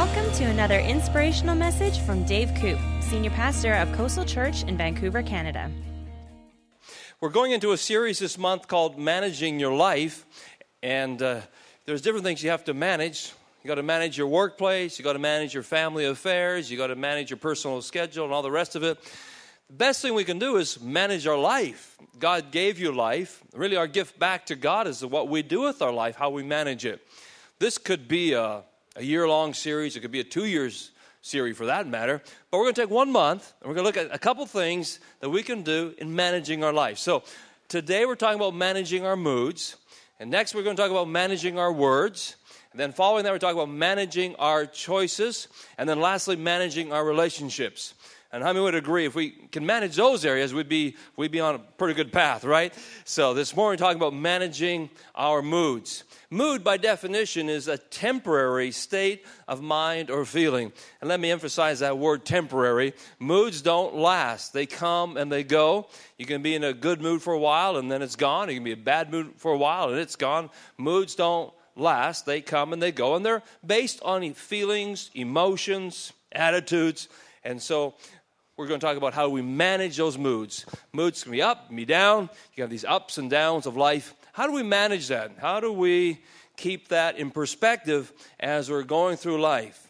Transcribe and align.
Welcome 0.00 0.32
to 0.36 0.44
another 0.44 0.78
inspirational 0.78 1.54
message 1.54 1.98
from 1.98 2.24
Dave 2.24 2.50
Koop, 2.58 2.78
Senior 3.02 3.28
Pastor 3.32 3.74
of 3.74 3.92
Coastal 3.92 4.24
Church 4.24 4.62
in 4.62 4.74
Vancouver, 4.74 5.22
Canada. 5.22 5.70
We're 7.20 7.28
going 7.28 7.52
into 7.52 7.72
a 7.72 7.76
series 7.76 8.18
this 8.18 8.38
month 8.38 8.66
called 8.66 8.98
Managing 8.98 9.60
Your 9.60 9.74
Life, 9.74 10.24
and 10.82 11.20
uh, 11.20 11.42
there's 11.84 12.00
different 12.00 12.24
things 12.24 12.42
you 12.42 12.48
have 12.48 12.64
to 12.64 12.72
manage. 12.72 13.34
You 13.62 13.68
got 13.68 13.74
to 13.74 13.82
manage 13.82 14.16
your 14.16 14.28
workplace, 14.28 14.98
you 14.98 15.04
got 15.04 15.12
to 15.12 15.18
manage 15.18 15.52
your 15.52 15.62
family 15.62 16.06
affairs, 16.06 16.70
you 16.70 16.78
got 16.78 16.86
to 16.86 16.96
manage 16.96 17.28
your 17.28 17.36
personal 17.36 17.82
schedule, 17.82 18.24
and 18.24 18.32
all 18.32 18.40
the 18.40 18.50
rest 18.50 18.76
of 18.76 18.82
it. 18.82 18.98
The 19.66 19.74
best 19.74 20.00
thing 20.00 20.14
we 20.14 20.24
can 20.24 20.38
do 20.38 20.56
is 20.56 20.80
manage 20.80 21.26
our 21.26 21.38
life. 21.38 21.98
God 22.18 22.50
gave 22.50 22.78
you 22.78 22.90
life. 22.90 23.42
Really, 23.52 23.76
our 23.76 23.86
gift 23.86 24.18
back 24.18 24.46
to 24.46 24.56
God 24.56 24.86
is 24.86 25.04
what 25.04 25.28
we 25.28 25.42
do 25.42 25.60
with 25.60 25.82
our 25.82 25.92
life, 25.92 26.16
how 26.16 26.30
we 26.30 26.42
manage 26.42 26.86
it. 26.86 27.06
This 27.58 27.76
could 27.76 28.08
be 28.08 28.32
a, 28.32 28.62
a 29.00 29.02
year 29.02 29.26
long 29.26 29.54
series, 29.54 29.96
it 29.96 30.00
could 30.00 30.10
be 30.10 30.20
a 30.20 30.24
two 30.24 30.44
years 30.44 30.90
series 31.22 31.56
for 31.56 31.66
that 31.66 31.86
matter. 31.86 32.20
But 32.50 32.58
we're 32.58 32.64
going 32.64 32.74
to 32.74 32.80
take 32.82 32.90
one 32.90 33.10
month 33.10 33.54
and 33.60 33.68
we're 33.68 33.74
going 33.74 33.90
to 33.90 34.00
look 34.00 34.10
at 34.10 34.14
a 34.14 34.18
couple 34.18 34.44
things 34.44 35.00
that 35.20 35.30
we 35.30 35.42
can 35.42 35.62
do 35.62 35.94
in 35.96 36.14
managing 36.14 36.62
our 36.62 36.72
life. 36.72 36.98
So 36.98 37.22
today 37.68 38.04
we're 38.04 38.14
talking 38.14 38.38
about 38.38 38.54
managing 38.54 39.06
our 39.06 39.16
moods. 39.16 39.76
And 40.18 40.30
next 40.30 40.54
we're 40.54 40.62
going 40.62 40.76
to 40.76 40.82
talk 40.82 40.90
about 40.90 41.08
managing 41.08 41.58
our 41.58 41.72
words. 41.72 42.36
And 42.72 42.78
then 42.78 42.92
following 42.92 43.24
that, 43.24 43.32
we're 43.32 43.38
talking 43.38 43.56
about 43.56 43.70
managing 43.70 44.36
our 44.36 44.66
choices. 44.66 45.48
And 45.78 45.88
then 45.88 45.98
lastly, 45.98 46.36
managing 46.36 46.92
our 46.92 47.02
relationships. 47.02 47.94
And 48.32 48.44
how 48.44 48.52
many 48.52 48.62
would 48.62 48.76
agree 48.76 49.06
if 49.06 49.16
we 49.16 49.30
can 49.30 49.66
manage 49.66 49.96
those 49.96 50.24
areas, 50.24 50.54
we'd 50.54 50.68
be, 50.68 50.94
we'd 51.16 51.32
be 51.32 51.40
on 51.40 51.56
a 51.56 51.58
pretty 51.58 51.94
good 51.94 52.12
path, 52.12 52.44
right? 52.44 52.72
So 53.04 53.34
this 53.34 53.56
morning, 53.56 53.80
we're 53.80 53.84
talking 53.84 54.00
about 54.00 54.14
managing 54.14 54.88
our 55.16 55.42
moods. 55.42 56.04
Mood, 56.30 56.62
by 56.62 56.76
definition, 56.76 57.48
is 57.48 57.66
a 57.66 57.76
temporary 57.76 58.70
state 58.70 59.26
of 59.48 59.62
mind 59.62 60.12
or 60.12 60.24
feeling. 60.24 60.72
And 61.00 61.08
let 61.08 61.18
me 61.18 61.32
emphasize 61.32 61.80
that 61.80 61.98
word 61.98 62.24
temporary. 62.24 62.94
Moods 63.18 63.62
don't 63.62 63.96
last, 63.96 64.52
they 64.52 64.64
come 64.64 65.16
and 65.16 65.32
they 65.32 65.42
go. 65.42 65.88
You 66.16 66.26
can 66.26 66.40
be 66.40 66.54
in 66.54 66.62
a 66.62 66.72
good 66.72 67.00
mood 67.00 67.22
for 67.22 67.32
a 67.32 67.38
while 67.38 67.78
and 67.78 67.90
then 67.90 68.00
it's 68.00 68.14
gone. 68.14 68.48
You 68.48 68.54
can 68.54 68.64
be 68.64 68.72
in 68.72 68.78
a 68.78 68.82
bad 68.82 69.10
mood 69.10 69.32
for 69.38 69.50
a 69.50 69.58
while 69.58 69.88
and 69.88 69.98
it's 69.98 70.14
gone. 70.14 70.50
Moods 70.78 71.16
don't 71.16 71.52
last, 71.74 72.26
they 72.26 72.40
come 72.40 72.72
and 72.72 72.80
they 72.80 72.92
go. 72.92 73.16
And 73.16 73.26
they're 73.26 73.42
based 73.66 74.00
on 74.02 74.32
feelings, 74.34 75.10
emotions, 75.14 76.12
attitudes. 76.30 77.08
And 77.42 77.60
so 77.60 77.94
we're 78.60 78.66
going 78.66 78.78
to 78.78 78.86
talk 78.86 78.98
about 78.98 79.14
how 79.14 79.30
we 79.30 79.40
manage 79.40 79.96
those 79.96 80.18
moods. 80.18 80.66
Moods 80.92 81.22
can 81.22 81.32
be 81.32 81.40
up, 81.40 81.68
can 81.68 81.76
be 81.76 81.86
down. 81.86 82.28
You 82.54 82.62
have 82.62 82.68
these 82.68 82.84
ups 82.84 83.16
and 83.16 83.30
downs 83.30 83.64
of 83.64 83.74
life. 83.74 84.14
How 84.34 84.46
do 84.46 84.52
we 84.52 84.62
manage 84.62 85.08
that? 85.08 85.32
How 85.40 85.60
do 85.60 85.72
we 85.72 86.20
keep 86.58 86.88
that 86.88 87.16
in 87.16 87.30
perspective 87.30 88.12
as 88.38 88.70
we're 88.70 88.82
going 88.82 89.16
through 89.16 89.40
life? 89.40 89.88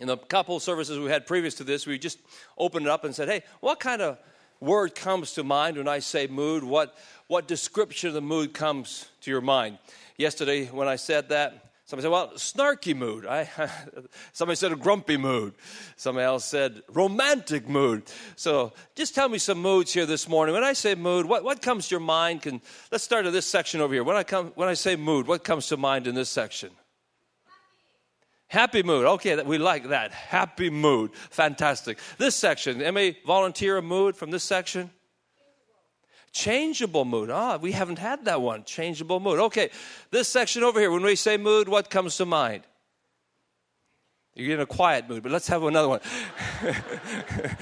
In 0.00 0.06
the 0.06 0.16
couple 0.16 0.58
services 0.60 0.98
we 0.98 1.10
had 1.10 1.26
previous 1.26 1.56
to 1.56 1.64
this, 1.64 1.86
we 1.86 1.98
just 1.98 2.20
opened 2.56 2.86
it 2.86 2.88
up 2.88 3.04
and 3.04 3.14
said, 3.14 3.28
hey, 3.28 3.42
what 3.60 3.80
kind 3.80 4.00
of 4.00 4.16
word 4.60 4.94
comes 4.94 5.32
to 5.32 5.44
mind 5.44 5.76
when 5.76 5.86
I 5.86 5.98
say 5.98 6.26
mood? 6.26 6.64
What, 6.64 6.96
what 7.26 7.46
description 7.46 8.08
of 8.08 8.14
the 8.14 8.22
mood 8.22 8.54
comes 8.54 9.10
to 9.20 9.30
your 9.30 9.42
mind? 9.42 9.76
Yesterday, 10.16 10.68
when 10.68 10.88
I 10.88 10.96
said 10.96 11.28
that, 11.28 11.73
Somebody 11.94 12.02
said, 12.02 12.10
well, 12.10 12.74
snarky 12.74 12.96
mood. 12.96 13.24
I, 13.24 13.48
somebody 14.32 14.56
said 14.56 14.72
a 14.72 14.76
grumpy 14.76 15.16
mood. 15.16 15.54
Somebody 15.94 16.24
else 16.24 16.44
said 16.44 16.82
romantic 16.88 17.68
mood. 17.68 18.02
So 18.34 18.72
just 18.96 19.14
tell 19.14 19.28
me 19.28 19.38
some 19.38 19.58
moods 19.58 19.92
here 19.92 20.04
this 20.04 20.28
morning. 20.28 20.54
When 20.54 20.64
I 20.64 20.72
say 20.72 20.96
mood, 20.96 21.26
what, 21.26 21.44
what 21.44 21.62
comes 21.62 21.86
to 21.88 21.92
your 21.92 22.00
mind? 22.00 22.42
Can, 22.42 22.60
let's 22.90 23.04
start 23.04 23.26
at 23.26 23.32
this 23.32 23.46
section 23.46 23.80
over 23.80 23.94
here. 23.94 24.02
When 24.02 24.16
I, 24.16 24.24
come, 24.24 24.50
when 24.56 24.68
I 24.68 24.74
say 24.74 24.96
mood, 24.96 25.28
what 25.28 25.44
comes 25.44 25.68
to 25.68 25.76
mind 25.76 26.08
in 26.08 26.16
this 26.16 26.28
section? 26.28 26.70
Happy 28.48 28.82
mood. 28.82 29.06
Okay, 29.06 29.40
we 29.42 29.58
like 29.58 29.90
that. 29.90 30.10
Happy 30.10 30.70
mood. 30.70 31.14
Fantastic. 31.30 31.98
This 32.18 32.34
section, 32.34 32.82
anybody 32.82 33.18
volunteer 33.24 33.76
a 33.76 33.82
mood 33.82 34.16
from 34.16 34.32
this 34.32 34.42
section? 34.42 34.90
Changeable 36.34 37.04
mood. 37.04 37.30
Ah, 37.30 37.58
we 37.58 37.70
haven't 37.70 38.00
had 38.00 38.24
that 38.24 38.42
one. 38.42 38.64
Changeable 38.64 39.20
mood. 39.20 39.38
Okay, 39.38 39.70
this 40.10 40.26
section 40.26 40.64
over 40.64 40.80
here, 40.80 40.90
when 40.90 41.04
we 41.04 41.14
say 41.14 41.36
mood, 41.36 41.68
what 41.68 41.88
comes 41.88 42.16
to 42.16 42.26
mind? 42.26 42.64
You're 44.34 44.54
in 44.54 44.60
a 44.60 44.66
quiet 44.66 45.08
mood, 45.08 45.22
but 45.22 45.30
let's 45.30 45.46
have 45.46 45.62
another 45.62 45.88
one. 45.88 46.00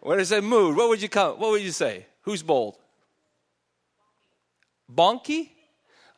when 0.00 0.20
I 0.20 0.24
say 0.24 0.42
mood, 0.42 0.76
what 0.76 0.90
would 0.90 1.00
you 1.00 1.08
come? 1.08 1.40
What 1.40 1.52
would 1.52 1.62
you 1.62 1.72
say? 1.72 2.04
Who's 2.20 2.42
bold? 2.42 2.76
Bonky? 4.94 5.48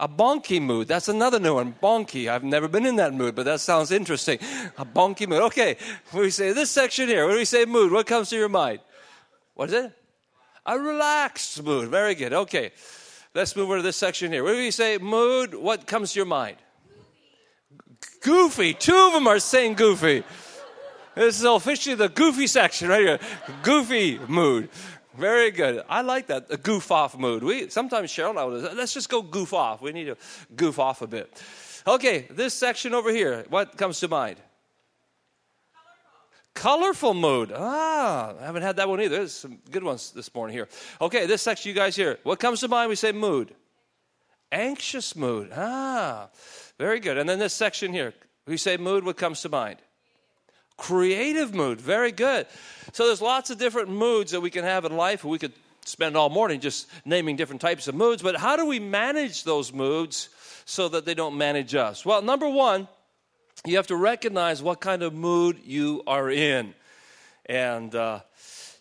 A 0.00 0.08
bonky 0.08 0.60
mood. 0.60 0.88
That's 0.88 1.08
another 1.08 1.38
new 1.38 1.54
one. 1.54 1.72
Bonky. 1.80 2.28
I've 2.28 2.42
never 2.42 2.66
been 2.66 2.84
in 2.84 2.96
that 2.96 3.14
mood, 3.14 3.36
but 3.36 3.44
that 3.44 3.60
sounds 3.60 3.92
interesting. 3.92 4.40
A 4.76 4.84
bonky 4.84 5.28
mood. 5.28 5.42
Okay. 5.42 5.76
When 6.10 6.24
we 6.24 6.30
say 6.30 6.52
this 6.52 6.72
section 6.72 7.06
here, 7.06 7.28
when 7.28 7.36
we 7.36 7.44
say 7.44 7.64
mood, 7.64 7.92
what 7.92 8.08
comes 8.08 8.28
to 8.30 8.36
your 8.36 8.48
mind? 8.48 8.80
What 9.54 9.68
is 9.68 9.84
it? 9.84 9.97
A 10.66 10.78
relaxed 10.78 11.62
mood. 11.62 11.88
Very 11.88 12.14
good. 12.14 12.32
Okay. 12.32 12.72
Let's 13.34 13.54
move 13.54 13.66
over 13.66 13.76
to 13.76 13.82
this 13.82 13.96
section 13.96 14.32
here. 14.32 14.42
When 14.42 14.56
we 14.56 14.70
say 14.70 14.98
mood, 14.98 15.54
what 15.54 15.86
comes 15.86 16.12
to 16.12 16.18
your 16.18 16.26
mind? 16.26 16.56
Goofy. 18.22 18.74
Two 18.74 18.96
of 18.96 19.12
them 19.12 19.26
are 19.26 19.38
saying 19.38 19.74
goofy. 19.74 20.24
This 21.14 21.38
is 21.38 21.44
officially 21.44 21.94
the 21.94 22.08
goofy 22.08 22.46
section 22.46 22.88
right 22.88 23.00
here. 23.00 23.18
Goofy 23.62 24.18
mood. 24.28 24.70
Very 25.16 25.50
good. 25.50 25.84
I 25.88 26.02
like 26.02 26.28
that. 26.28 26.46
A 26.50 26.56
goof 26.56 26.90
off 26.92 27.18
mood. 27.18 27.42
We 27.42 27.68
sometimes 27.70 28.10
Cheryl 28.10 28.30
and 28.30 28.38
I 28.38 28.44
would 28.44 28.76
let's 28.76 28.94
just 28.94 29.08
go 29.08 29.20
goof 29.20 29.52
off. 29.52 29.82
We 29.82 29.92
need 29.92 30.04
to 30.04 30.16
goof 30.54 30.78
off 30.78 31.02
a 31.02 31.06
bit. 31.06 31.42
Okay, 31.86 32.26
this 32.30 32.54
section 32.54 32.94
over 32.94 33.10
here, 33.10 33.44
what 33.48 33.76
comes 33.76 33.98
to 34.00 34.08
mind? 34.08 34.36
Colorful 36.58 37.14
mood. 37.14 37.52
Ah, 37.54 38.34
I 38.36 38.44
haven't 38.44 38.62
had 38.62 38.76
that 38.76 38.88
one 38.88 39.00
either. 39.00 39.18
There's 39.18 39.32
some 39.32 39.60
good 39.70 39.84
ones 39.84 40.10
this 40.10 40.34
morning 40.34 40.56
here. 40.56 40.66
Okay, 41.00 41.24
this 41.24 41.40
section, 41.40 41.68
you 41.68 41.74
guys 41.74 41.94
here. 41.94 42.18
What 42.24 42.40
comes 42.40 42.58
to 42.60 42.68
mind? 42.68 42.88
We 42.88 42.96
say 42.96 43.12
mood. 43.12 43.54
Anxious 44.50 45.14
mood. 45.14 45.52
Ah, 45.54 46.30
very 46.76 46.98
good. 46.98 47.16
And 47.16 47.28
then 47.28 47.38
this 47.38 47.52
section 47.52 47.92
here, 47.92 48.12
we 48.44 48.56
say 48.56 48.76
mood. 48.76 49.04
What 49.04 49.16
comes 49.16 49.40
to 49.42 49.48
mind? 49.48 49.76
Creative 50.76 51.54
mood. 51.54 51.80
Very 51.80 52.10
good. 52.10 52.48
So 52.92 53.06
there's 53.06 53.22
lots 53.22 53.50
of 53.50 53.58
different 53.58 53.90
moods 53.90 54.32
that 54.32 54.40
we 54.40 54.50
can 54.50 54.64
have 54.64 54.84
in 54.84 54.96
life. 54.96 55.22
We 55.22 55.38
could 55.38 55.52
spend 55.84 56.16
all 56.16 56.28
morning 56.28 56.58
just 56.58 56.88
naming 57.04 57.36
different 57.36 57.60
types 57.60 57.86
of 57.86 57.94
moods. 57.94 58.20
But 58.20 58.34
how 58.34 58.56
do 58.56 58.66
we 58.66 58.80
manage 58.80 59.44
those 59.44 59.72
moods 59.72 60.28
so 60.64 60.88
that 60.88 61.04
they 61.04 61.14
don't 61.14 61.38
manage 61.38 61.76
us? 61.76 62.04
Well, 62.04 62.20
number 62.20 62.48
one, 62.48 62.88
you 63.66 63.76
have 63.76 63.88
to 63.88 63.96
recognize 63.96 64.62
what 64.62 64.80
kind 64.80 65.02
of 65.02 65.14
mood 65.14 65.60
you 65.64 66.02
are 66.06 66.30
in. 66.30 66.74
And 67.46 67.94
uh, 67.94 68.20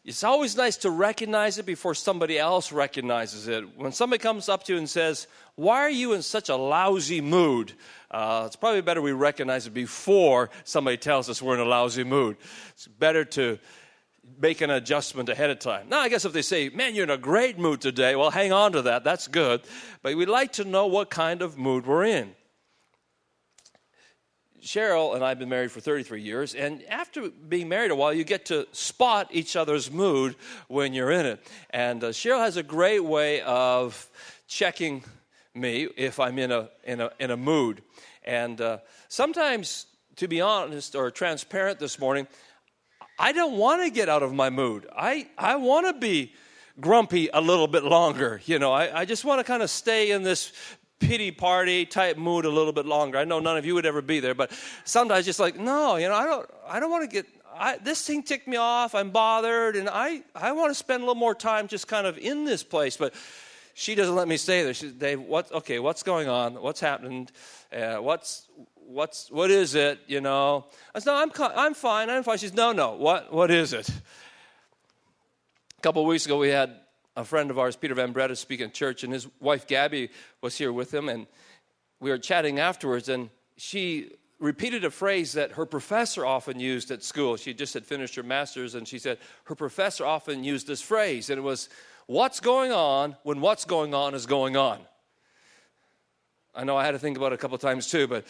it's 0.06 0.24
always 0.24 0.56
nice 0.56 0.78
to 0.78 0.90
recognize 0.90 1.58
it 1.58 1.66
before 1.66 1.96
somebody 1.96 2.38
else 2.38 2.72
recognizes 2.72 3.48
it. 3.48 3.78
When 3.78 3.92
somebody 3.92 4.22
comes 4.22 4.50
up 4.50 4.64
to 4.66 4.74
you 4.74 4.80
and 4.80 4.90
says, 4.90 5.28
Why 5.56 5.80
are 5.80 5.90
you 5.90 6.14
in 6.14 6.22
such 6.22 6.50
a 6.50 6.56
lousy 6.56 7.22
mood? 7.22 7.74
Uh, 8.10 8.44
it's 8.46 8.56
probably 8.56 8.82
better 8.82 9.02
we 9.02 9.12
recognize 9.12 9.68
it 9.68 9.74
before 9.74 10.50
somebody 10.64 10.98
tells 10.98 11.30
us 11.30 11.42
we're 11.42 11.56
in 11.56 11.60
a 11.60 11.66
lousy 11.66 12.04
mood. 12.04 12.38
It's 12.70 12.88
better 12.88 13.26
to 13.26 13.60
make 14.40 14.62
an 14.62 14.70
adjustment 14.70 15.30
ahead 15.30 15.50
of 15.50 15.60
time. 15.60 15.90
Now, 15.90 16.00
I 16.00 16.10
guess 16.10 16.24
if 16.24 16.34
they 16.34 16.42
say, 16.42 16.70
Man, 16.70 16.94
you're 16.96 17.04
in 17.04 17.10
a 17.10 17.18
great 17.18 17.58
mood 17.58 17.82
today, 17.82 18.16
well, 18.16 18.30
hang 18.30 18.54
on 18.54 18.74
to 18.74 18.84
that. 18.84 19.04
That's 19.04 19.28
good. 19.28 19.62
But 20.04 20.16
we'd 20.16 20.30
like 20.30 20.54
to 20.54 20.66
know 20.66 20.88
what 20.88 21.10
kind 21.10 21.42
of 21.42 21.58
mood 21.58 21.86
we're 21.86 22.06
in. 22.06 22.36
Cheryl 24.62 25.16
and 25.16 25.24
I 25.24 25.30
have 25.30 25.40
been 25.40 25.50
married 25.50 25.72
for 25.72 25.80
33 25.80 26.22
years, 26.22 26.56
and 26.56 26.84
after 26.90 27.30
being 27.30 27.70
married 27.70 27.92
a 27.92 27.96
while, 27.96 28.14
you 28.14 28.24
get 28.24 28.46
to 28.46 28.68
spot 28.72 29.30
each 29.32 29.56
other's 29.56 29.92
mood 29.92 30.36
when 30.68 30.94
you're 30.94 31.12
in 31.12 31.26
it. 31.26 31.48
And 31.70 32.04
uh, 32.04 32.10
Cheryl 32.10 32.40
has 32.40 32.58
a 32.58 32.64
great 32.64 33.04
way 33.04 33.42
of 33.42 34.10
checking 34.48 35.04
me 35.54 35.88
if 35.98 36.20
I'm 36.20 36.40
in 36.40 36.52
a, 36.52 36.70
in 36.84 37.02
a, 37.02 37.12
in 37.20 37.32
a 37.32 37.38
mood. 37.38 37.82
And 38.24 38.60
uh, 38.60 38.80
sometimes, 39.08 39.86
to 40.18 40.28
be 40.28 40.42
honest 40.42 40.96
or 40.96 41.12
transparent 41.12 41.80
this 41.80 42.00
morning, 42.00 42.28
I 43.20 43.32
don't 43.32 43.58
want 43.58 43.84
to 43.84 43.90
get 43.90 44.10
out 44.10 44.24
of 44.24 44.34
my 44.34 44.50
mood. 44.50 44.88
I, 44.96 45.28
I 45.38 45.56
want 45.56 45.88
to 45.88 45.94
be 45.94 46.34
grumpy 46.80 47.30
a 47.34 47.42
little 47.42 47.68
bit 47.68 47.84
longer. 47.84 48.42
You 48.46 48.60
know, 48.60 48.72
I, 48.72 49.02
I 49.02 49.06
just 49.06 49.26
want 49.26 49.40
to 49.40 49.44
kind 49.44 49.64
of 49.64 49.70
stay 49.70 50.12
in 50.12 50.24
this 50.24 50.52
pity 51.00 51.32
party 51.32 51.86
type 51.86 52.18
mood 52.18 52.46
a 52.46 52.50
little 52.50 52.74
bit 52.74 52.86
longer. 52.86 53.18
I 53.18 53.24
know 53.24 53.40
none 53.40 53.58
of 53.58 53.66
you 53.66 53.76
would 53.76 53.86
ever 53.86 54.02
be 54.02 54.20
there, 54.20 54.34
but 54.36 54.52
sometimes 54.84 55.26
just 55.26 55.40
like, 55.40 55.58
no, 55.58 55.96
you 55.96 56.08
know, 56.08 56.16
I 56.16 56.26
don't, 56.26 56.50
I 56.68 56.80
don't 56.80 56.92
want 56.92 57.10
to 57.10 57.14
get. 57.14 57.26
I, 57.60 57.78
this 57.78 58.06
thing 58.06 58.22
ticked 58.22 58.48
me 58.48 58.58
off. 58.58 58.94
I'm 58.94 59.10
bothered, 59.10 59.76
and 59.76 59.90
I, 59.90 60.22
I 60.36 60.52
want 60.52 60.70
to 60.70 60.76
spend 60.76 61.02
a 61.02 61.06
little 61.06 61.16
more 61.16 61.34
time 61.34 61.68
just 61.68 61.88
kind 61.88 62.06
of 62.06 62.18
in 62.18 62.46
this 62.46 62.64
place. 62.64 62.98
But 62.98 63.16
she 63.74 63.96
doesn't 63.96 64.16
let 64.16 64.28
me 64.28 64.38
stay 64.38 64.64
there. 64.64 64.74
She, 64.74 64.92
Dave, 64.92 65.22
what? 65.22 65.52
Okay, 65.52 65.80
what's 65.80 66.04
going 66.04 66.28
on? 66.30 66.62
What's 66.62 66.80
happened? 66.80 67.32
Uh, 67.72 67.96
what's 67.96 68.48
what's 68.76 69.32
what 69.32 69.50
is 69.50 69.76
it? 69.76 70.00
You 70.08 70.22
know? 70.22 70.66
I 70.94 71.00
said, 71.00 71.12
no, 71.12 71.18
I'm 71.18 71.32
I'm 71.56 71.74
fine. 71.74 72.10
I'm 72.10 72.24
fine. 72.24 72.38
She 72.38 72.48
says, 72.48 72.56
no, 72.56 72.72
no. 72.74 72.94
What 72.94 73.34
what 73.34 73.50
is 73.50 73.74
it? 73.74 73.90
A 73.90 75.82
couple 75.82 76.02
of 76.02 76.08
weeks 76.08 76.26
ago, 76.26 76.38
we 76.38 76.50
had 76.50 76.76
a 77.18 77.26
friend 77.26 77.50
of 77.50 77.58
ours, 77.58 77.76
Peter 77.76 77.96
Van 77.96 78.12
Breda, 78.12 78.36
speaking 78.36 78.68
at 78.68 78.74
church, 78.76 79.04
and 79.04 79.12
his 79.12 79.28
wife 79.42 79.68
Gabby 79.68 80.10
was 80.42 80.56
here 80.56 80.72
with 80.72 80.94
him, 80.94 81.10
and 81.10 81.26
we 82.00 82.12
were 82.12 82.20
chatting 82.20 82.60
afterwards, 82.60 83.10
and 83.10 83.32
she 83.58 84.12
repeated 84.40 84.86
a 84.86 84.92
phrase 84.92 85.34
that 85.34 85.54
her 85.54 85.66
professor 85.66 86.24
often 86.24 86.60
used 86.60 86.92
at 86.92 87.04
school. 87.04 87.36
She 87.36 87.56
just 87.56 87.74
had 87.74 87.84
finished 87.84 88.14
her 88.16 88.24
master's, 88.24 88.76
and 88.76 88.88
she 88.88 89.00
said 89.00 89.18
her 89.46 89.56
professor 89.56 90.06
often 90.06 90.44
used 90.44 90.68
this 90.68 90.80
phrase, 90.80 91.32
and 91.32 91.40
it 91.40 91.42
was, 91.42 91.70
What's 92.06 92.40
going 92.40 92.72
on 92.72 93.18
when 93.24 93.42
what's 93.42 93.66
going 93.66 93.94
on 93.94 94.14
is 94.14 94.28
going 94.28 94.56
on? 94.56 94.80
I 96.56 96.64
know 96.64 96.78
I 96.78 96.86
had 96.86 96.92
to 96.92 97.00
think 97.00 97.18
about 97.18 97.34
it 97.34 97.36
a 97.36 97.38
couple 97.38 97.58
times 97.58 97.90
too, 97.90 98.08
but 98.08 98.26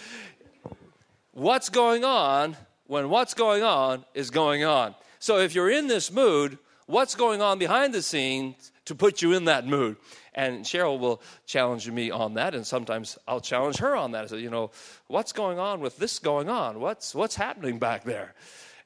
what's 1.34 1.70
going 1.70 2.04
on 2.04 2.56
when 2.88 3.10
what's 3.10 3.36
going 3.36 3.62
on 3.64 4.06
is 4.16 4.32
going 4.32 4.64
on? 4.64 4.96
So 5.20 5.38
if 5.38 5.54
you're 5.54 5.70
in 5.70 5.88
this 5.88 6.12
mood, 6.12 6.58
what's 6.88 7.14
going 7.14 7.42
on 7.42 7.60
behind 7.60 7.94
the 7.94 8.02
scenes 8.02 8.72
to 8.88 8.96
put 8.96 9.22
you 9.22 9.34
in 9.34 9.46
that 9.46 9.66
mood? 9.66 9.96
And 10.34 10.66
Cheryl 10.66 11.00
will 11.00 11.22
challenge 11.46 11.90
me 11.90 12.12
on 12.12 12.34
that, 12.36 12.54
and 12.54 12.66
sometimes 12.66 13.18
I'll 13.28 13.42
challenge 13.42 13.78
her 13.78 13.96
on 13.96 14.12
that. 14.12 14.26
I 14.26 14.28
say, 14.28 14.40
you 14.40 14.50
know, 14.50 14.72
what's 15.08 15.32
going 15.32 15.60
on 15.60 15.80
with 15.80 15.98
this 15.98 16.20
going 16.20 16.50
on? 16.50 16.80
What's 16.80 17.16
what's 17.16 17.36
happening 17.36 17.80
back 17.80 18.04
there? 18.04 18.36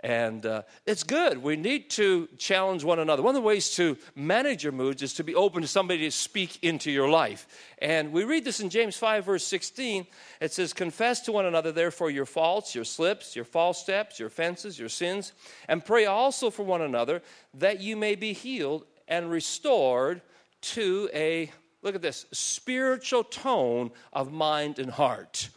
And 0.04 0.44
uh, 0.48 0.64
it's 0.88 1.04
good. 1.04 1.44
We 1.44 1.56
need 1.56 1.92
to 1.92 2.28
challenge 2.38 2.84
one 2.84 2.98
another. 2.98 3.22
One 3.22 3.36
of 3.36 3.42
the 3.42 3.48
ways 3.48 3.76
to 3.76 3.98
manage 4.16 4.64
your 4.64 4.74
moods 4.74 5.04
is 5.04 5.14
to 5.16 5.24
be 5.24 5.36
open 5.36 5.62
to 5.62 5.68
somebody 5.68 6.00
to 6.02 6.12
speak 6.12 6.64
into 6.64 6.90
your 6.90 7.08
life. 7.08 7.48
And 7.80 8.12
we 8.12 8.24
read 8.24 8.44
this 8.44 8.60
in 8.60 8.72
James 8.72 8.98
5, 8.98 9.26
verse 9.26 9.44
16. 9.44 10.08
It 10.40 10.54
says, 10.54 10.74
Confess 10.74 11.22
to 11.22 11.32
one 11.32 11.46
another, 11.46 11.72
therefore, 11.72 12.10
your 12.10 12.26
faults, 12.26 12.74
your 12.74 12.84
slips, 12.84 13.36
your 13.36 13.46
false 13.46 13.80
steps, 13.80 14.18
your 14.18 14.30
offenses, 14.30 14.80
your 14.80 14.90
sins, 14.90 15.34
and 15.68 15.86
pray 15.86 16.08
also 16.08 16.50
for 16.50 16.64
one 16.64 16.82
another 16.82 17.22
that 17.54 17.80
you 17.80 17.96
may 17.96 18.16
be 18.16 18.34
healed 18.34 18.86
and 19.12 19.30
restored 19.30 20.22
to 20.62 21.10
a, 21.14 21.52
look 21.84 21.94
at 21.94 22.02
this, 22.02 22.26
spiritual 22.32 23.26
tone 23.26 23.92
of 24.14 24.32
mind 24.32 24.80
and 24.80 24.90
heart. 24.90 25.50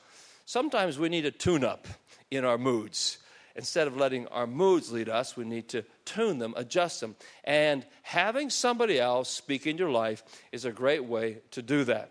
Sometimes 0.44 0.98
we 0.98 1.08
need 1.08 1.24
a 1.24 1.30
tune 1.30 1.64
up 1.64 1.86
in 2.30 2.44
our 2.44 2.58
moods. 2.58 3.18
Instead 3.56 3.86
of 3.86 3.96
letting 3.96 4.26
our 4.28 4.48
moods 4.48 4.90
lead 4.90 5.08
us, 5.08 5.36
we 5.36 5.44
need 5.44 5.68
to 5.68 5.84
tune 6.04 6.38
them, 6.38 6.52
adjust 6.56 7.00
them. 7.00 7.14
And 7.44 7.86
having 8.02 8.50
somebody 8.50 8.98
else 8.98 9.30
speak 9.30 9.68
in 9.68 9.78
your 9.78 9.90
life 9.90 10.24
is 10.50 10.64
a 10.64 10.72
great 10.72 11.04
way 11.04 11.38
to 11.52 11.62
do 11.62 11.84
that. 11.84 12.10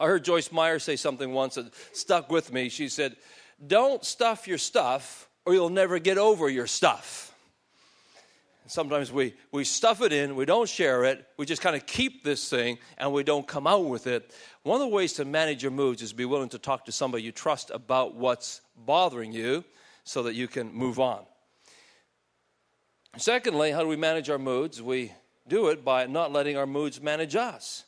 I 0.00 0.06
heard 0.06 0.24
Joyce 0.24 0.50
Meyer 0.50 0.78
say 0.78 0.96
something 0.96 1.32
once 1.32 1.56
that 1.56 1.74
stuck 1.92 2.32
with 2.32 2.50
me. 2.50 2.70
She 2.70 2.88
said, 2.88 3.16
Don't 3.64 4.02
stuff 4.02 4.48
your 4.48 4.56
stuff, 4.56 5.28
or 5.44 5.52
you'll 5.52 5.68
never 5.68 5.98
get 5.98 6.16
over 6.16 6.48
your 6.48 6.66
stuff. 6.66 7.29
Sometimes 8.70 9.10
we, 9.10 9.34
we 9.50 9.64
stuff 9.64 10.00
it 10.00 10.12
in, 10.12 10.36
we 10.36 10.44
don't 10.44 10.68
share 10.68 11.02
it, 11.02 11.26
we 11.36 11.44
just 11.44 11.60
kind 11.60 11.74
of 11.74 11.86
keep 11.86 12.22
this 12.22 12.48
thing 12.48 12.78
and 12.98 13.12
we 13.12 13.24
don't 13.24 13.44
come 13.44 13.66
out 13.66 13.86
with 13.86 14.06
it. 14.06 14.32
One 14.62 14.80
of 14.80 14.88
the 14.88 14.94
ways 14.94 15.14
to 15.14 15.24
manage 15.24 15.60
your 15.60 15.72
moods 15.72 16.02
is 16.02 16.12
be 16.12 16.24
willing 16.24 16.50
to 16.50 16.58
talk 16.58 16.84
to 16.84 16.92
somebody 16.92 17.24
you 17.24 17.32
trust 17.32 17.70
about 17.70 18.14
what's 18.14 18.60
bothering 18.76 19.32
you 19.32 19.64
so 20.04 20.22
that 20.22 20.34
you 20.34 20.46
can 20.46 20.72
move 20.72 21.00
on. 21.00 21.24
Secondly, 23.16 23.72
how 23.72 23.80
do 23.80 23.88
we 23.88 23.96
manage 23.96 24.30
our 24.30 24.38
moods? 24.38 24.80
We 24.80 25.10
do 25.48 25.66
it 25.70 25.84
by 25.84 26.06
not 26.06 26.30
letting 26.30 26.56
our 26.56 26.66
moods 26.66 27.02
manage 27.02 27.34
us. 27.34 27.84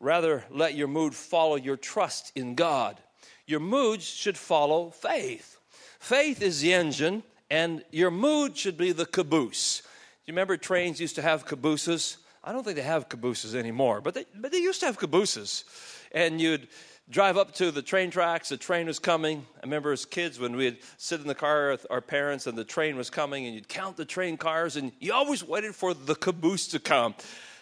Rather, 0.00 0.44
let 0.50 0.74
your 0.74 0.88
mood 0.88 1.14
follow 1.14 1.56
your 1.56 1.78
trust 1.78 2.30
in 2.34 2.54
God. 2.54 3.00
Your 3.46 3.60
moods 3.60 4.04
should 4.04 4.36
follow 4.36 4.90
faith. 4.90 5.56
Faith 5.98 6.42
is 6.42 6.60
the 6.60 6.74
engine, 6.74 7.22
and 7.50 7.82
your 7.90 8.10
mood 8.10 8.58
should 8.58 8.76
be 8.76 8.92
the 8.92 9.06
caboose 9.06 9.80
you 10.26 10.32
remember 10.32 10.56
trains 10.56 11.00
used 11.00 11.16
to 11.16 11.22
have 11.22 11.44
cabooses? 11.44 12.18
I 12.42 12.52
don't 12.52 12.64
think 12.64 12.76
they 12.76 12.82
have 12.82 13.08
cabooses 13.08 13.54
anymore, 13.54 14.00
but 14.00 14.14
they, 14.14 14.24
but 14.34 14.52
they 14.52 14.58
used 14.58 14.80
to 14.80 14.86
have 14.86 14.98
cabooses. 14.98 15.64
And 16.12 16.40
you'd 16.40 16.68
drive 17.10 17.36
up 17.36 17.54
to 17.54 17.70
the 17.70 17.82
train 17.82 18.10
tracks, 18.10 18.48
the 18.48 18.56
train 18.56 18.86
was 18.86 18.98
coming. 18.98 19.46
I 19.56 19.64
remember 19.64 19.92
as 19.92 20.04
kids 20.04 20.38
when 20.38 20.56
we'd 20.56 20.78
sit 20.96 21.20
in 21.20 21.26
the 21.26 21.34
car 21.34 21.70
with 21.70 21.86
our 21.90 22.00
parents 22.00 22.46
and 22.46 22.56
the 22.56 22.64
train 22.64 22.96
was 22.96 23.10
coming, 23.10 23.44
and 23.46 23.54
you'd 23.54 23.68
count 23.68 23.96
the 23.96 24.04
train 24.04 24.36
cars, 24.36 24.76
and 24.76 24.92
you 25.00 25.12
always 25.12 25.44
waited 25.44 25.74
for 25.74 25.92
the 25.92 26.14
caboose 26.14 26.68
to 26.68 26.78
come. 26.78 27.14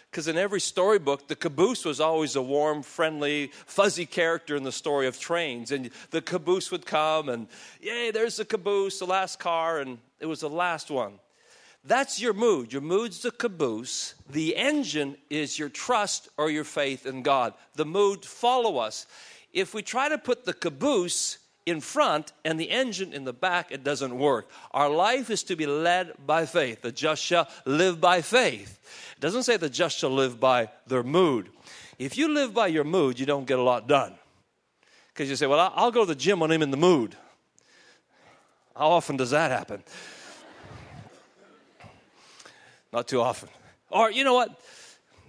Because 0.09 0.27
in 0.27 0.37
every 0.37 0.61
storybook, 0.61 1.27
the 1.27 1.35
caboose 1.35 1.83
was 1.83 1.99
always 1.99 2.35
a 2.35 2.41
warm, 2.41 2.83
friendly, 2.83 3.47
fuzzy 3.65 4.05
character 4.05 4.55
in 4.55 4.61
the 4.61 4.71
story 4.71 5.07
of 5.07 5.19
trains. 5.19 5.71
And 5.71 5.89
the 6.11 6.21
caboose 6.21 6.69
would 6.71 6.85
come, 6.85 7.29
and 7.29 7.47
yay, 7.81 8.11
there's 8.11 8.37
the 8.37 8.45
caboose, 8.45 8.99
the 8.99 9.07
last 9.07 9.39
car, 9.39 9.79
and 9.79 9.97
it 10.19 10.27
was 10.27 10.41
the 10.41 10.49
last 10.49 10.91
one. 10.91 11.13
That's 11.85 12.21
your 12.21 12.33
mood. 12.33 12.71
Your 12.71 12.81
mood's 12.81 13.21
the 13.21 13.31
caboose. 13.31 14.15
The 14.29 14.55
engine 14.55 15.17
is 15.29 15.59
your 15.59 15.69
trust 15.69 16.29
or 16.37 16.49
your 16.49 16.63
faith 16.63 17.05
in 17.05 17.23
God. 17.23 17.53
The 17.75 17.85
mood 17.85 18.23
follow 18.23 18.77
us. 18.77 19.05
If 19.51 19.73
we 19.73 19.81
try 19.81 20.07
to 20.09 20.17
put 20.17 20.45
the 20.45 20.53
caboose 20.53 21.39
in 21.65 21.81
front 21.81 22.31
and 22.45 22.59
the 22.59 22.69
engine 22.69 23.13
in 23.13 23.25
the 23.25 23.33
back, 23.33 23.71
it 23.71 23.83
doesn't 23.83 24.17
work. 24.17 24.49
Our 24.71 24.89
life 24.89 25.29
is 25.29 25.43
to 25.43 25.55
be 25.55 25.65
led 25.65 26.13
by 26.25 26.45
faith. 26.45 26.81
The 26.81 26.91
just 26.91 27.21
shall 27.21 27.47
live 27.65 27.99
by 27.99 28.21
faith. 28.21 28.79
It 29.17 29.19
doesn't 29.19 29.43
say 29.43 29.57
the 29.57 29.69
just 29.69 29.97
shall 29.97 30.09
live 30.09 30.39
by 30.39 30.69
their 30.87 31.03
mood. 31.03 31.49
If 31.99 32.17
you 32.17 32.29
live 32.33 32.53
by 32.53 32.67
your 32.67 32.83
mood, 32.83 33.19
you 33.19 33.25
don't 33.25 33.45
get 33.45 33.59
a 33.59 33.63
lot 33.63 33.87
done. 33.87 34.15
Because 35.09 35.29
you 35.29 35.35
say, 35.35 35.47
well, 35.47 35.71
I'll 35.75 35.91
go 35.91 36.01
to 36.01 36.07
the 36.07 36.15
gym 36.15 36.39
when 36.39 36.51
I'm 36.51 36.61
in 36.61 36.71
the 36.71 36.77
mood. 36.77 37.15
How 38.75 38.89
often 38.89 39.17
does 39.17 39.29
that 39.29 39.51
happen? 39.51 39.83
Not 42.93 43.07
too 43.07 43.21
often. 43.21 43.49
Or, 43.89 44.11
you 44.11 44.23
know 44.23 44.35
what? 44.35 44.61